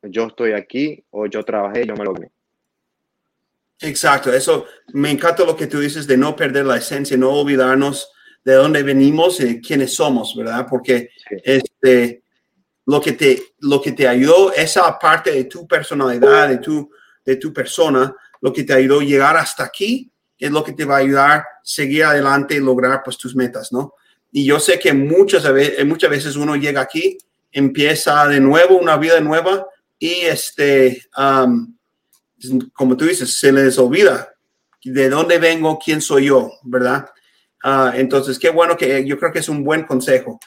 yo 0.03 0.27
estoy 0.27 0.53
aquí 0.53 1.05
o 1.11 1.27
yo 1.27 1.45
trabajé, 1.45 1.87
yo 1.87 1.95
me 1.95 2.05
lo 2.05 2.15
gané. 2.15 2.31
Exacto, 3.81 4.33
eso 4.33 4.67
me 4.93 5.11
encanta 5.11 5.45
lo 5.45 5.57
que 5.57 5.67
tú 5.67 5.81
dices 5.81 6.07
de 6.07 6.17
no 6.17 6.37
perder 6.37 6.67
la 6.67 6.77
esencia, 6.77 7.17
no 7.17 7.31
olvidarnos 7.31 8.11
de 8.45 8.55
dónde 8.55 8.83
venimos 8.83 9.41
y 9.41 9.61
quiénes 9.61 9.95
somos, 9.95 10.35
¿verdad? 10.37 10.67
Porque 10.69 11.11
sí. 11.29 11.37
este, 11.45 12.23
lo, 12.87 13.01
que 13.01 13.13
te, 13.13 13.43
lo 13.61 13.81
que 13.81 13.93
te 13.93 14.07
ayudó, 14.07 14.53
esa 14.53 14.99
parte 14.99 15.33
de 15.33 15.45
tu 15.45 15.67
personalidad, 15.67 16.49
de 16.49 16.59
tu, 16.59 16.91
de 17.25 17.37
tu 17.37 17.53
persona, 17.53 18.15
lo 18.41 18.53
que 18.53 18.65
te 18.65 18.73
ayudó 18.73 19.01
a 19.01 19.05
llegar 19.05 19.37
hasta 19.37 19.65
aquí, 19.65 20.11
es 20.39 20.51
lo 20.51 20.65
que 20.65 20.73
te 20.73 20.85
va 20.85 20.97
a 20.97 21.01
ayudar 21.01 21.31
a 21.31 21.47
seguir 21.63 22.05
adelante 22.05 22.55
y 22.55 22.61
lograr 22.61 23.03
pues 23.05 23.19
tus 23.19 23.37
metas, 23.37 23.73
¿no? 23.73 23.95
Y 24.33 24.45
yo 24.45 24.59
sé 24.59 24.79
que 24.79 24.93
muchas, 24.93 25.45
muchas 25.85 26.11
veces 26.11 26.37
uno 26.37 26.57
llega 26.57 26.81
aquí, 26.81 27.19
empieza 27.53 28.27
de 28.29 28.41
nuevo 28.41 28.79
una 28.79 28.97
vida 28.97 29.21
nueva, 29.21 29.67
y 29.99 30.23
este, 30.23 31.03
como 32.73 32.97
tú 32.97 33.05
dices, 33.05 33.39
se 33.39 33.53
les 33.53 33.77
olvida 33.79 34.33
de 34.83 35.11
dónde 35.11 35.39
vengo, 35.39 35.79
quién 35.79 36.01
soy 36.01 36.27
yo, 36.27 36.51
¿verdad? 36.63 37.11
Uh, 37.63 37.95
entonces, 37.95 38.39
qué 38.39 38.49
bueno 38.49 38.77
que 38.77 39.07
yo 39.07 39.19
creo 39.19 39.31
que 39.31 39.41
es 39.41 39.49
un 39.51 39.63
buen 39.63 39.85
consejo. 39.85 40.41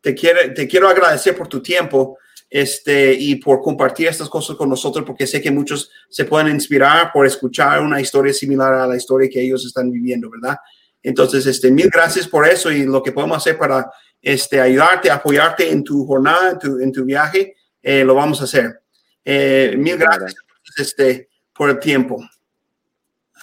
Te, 0.00 0.14
quiere, 0.14 0.50
te 0.50 0.68
quiero 0.68 0.88
agradecer 0.88 1.36
por 1.36 1.48
tu 1.48 1.60
tiempo 1.60 2.18
este, 2.48 3.12
y 3.14 3.36
por 3.36 3.60
compartir 3.60 4.08
estas 4.08 4.28
cosas 4.28 4.56
con 4.56 4.68
nosotros, 4.68 5.04
porque 5.04 5.26
sé 5.26 5.40
que 5.40 5.50
muchos 5.50 5.90
se 6.08 6.24
pueden 6.24 6.48
inspirar 6.48 7.10
por 7.12 7.26
escuchar 7.26 7.80
una 7.82 8.00
historia 8.00 8.32
similar 8.32 8.72
a 8.74 8.86
la 8.86 8.96
historia 8.96 9.28
que 9.28 9.42
ellos 9.42 9.64
están 9.64 9.90
viviendo, 9.90 10.30
¿verdad? 10.30 10.56
Entonces, 11.02 11.46
este, 11.46 11.70
mil 11.70 11.90
gracias 11.90 12.26
por 12.26 12.46
eso 12.46 12.70
y 12.70 12.84
lo 12.84 13.02
que 13.02 13.12
podemos 13.12 13.36
hacer 13.36 13.58
para 13.58 13.90
este, 14.22 14.60
ayudarte, 14.60 15.10
apoyarte 15.10 15.70
en 15.70 15.84
tu 15.84 16.06
jornada, 16.06 16.52
en 16.52 16.58
tu, 16.58 16.78
en 16.80 16.92
tu 16.92 17.04
viaje 17.04 17.54
eh, 17.82 18.02
lo 18.04 18.14
vamos 18.14 18.40
a 18.40 18.44
hacer. 18.44 18.80
Eh, 19.24 19.74
mil 19.76 19.98
gracias 19.98 20.34
este, 20.78 21.28
por 21.52 21.70
el 21.70 21.78
tiempo. 21.78 22.26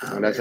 Gracias. 0.02 0.40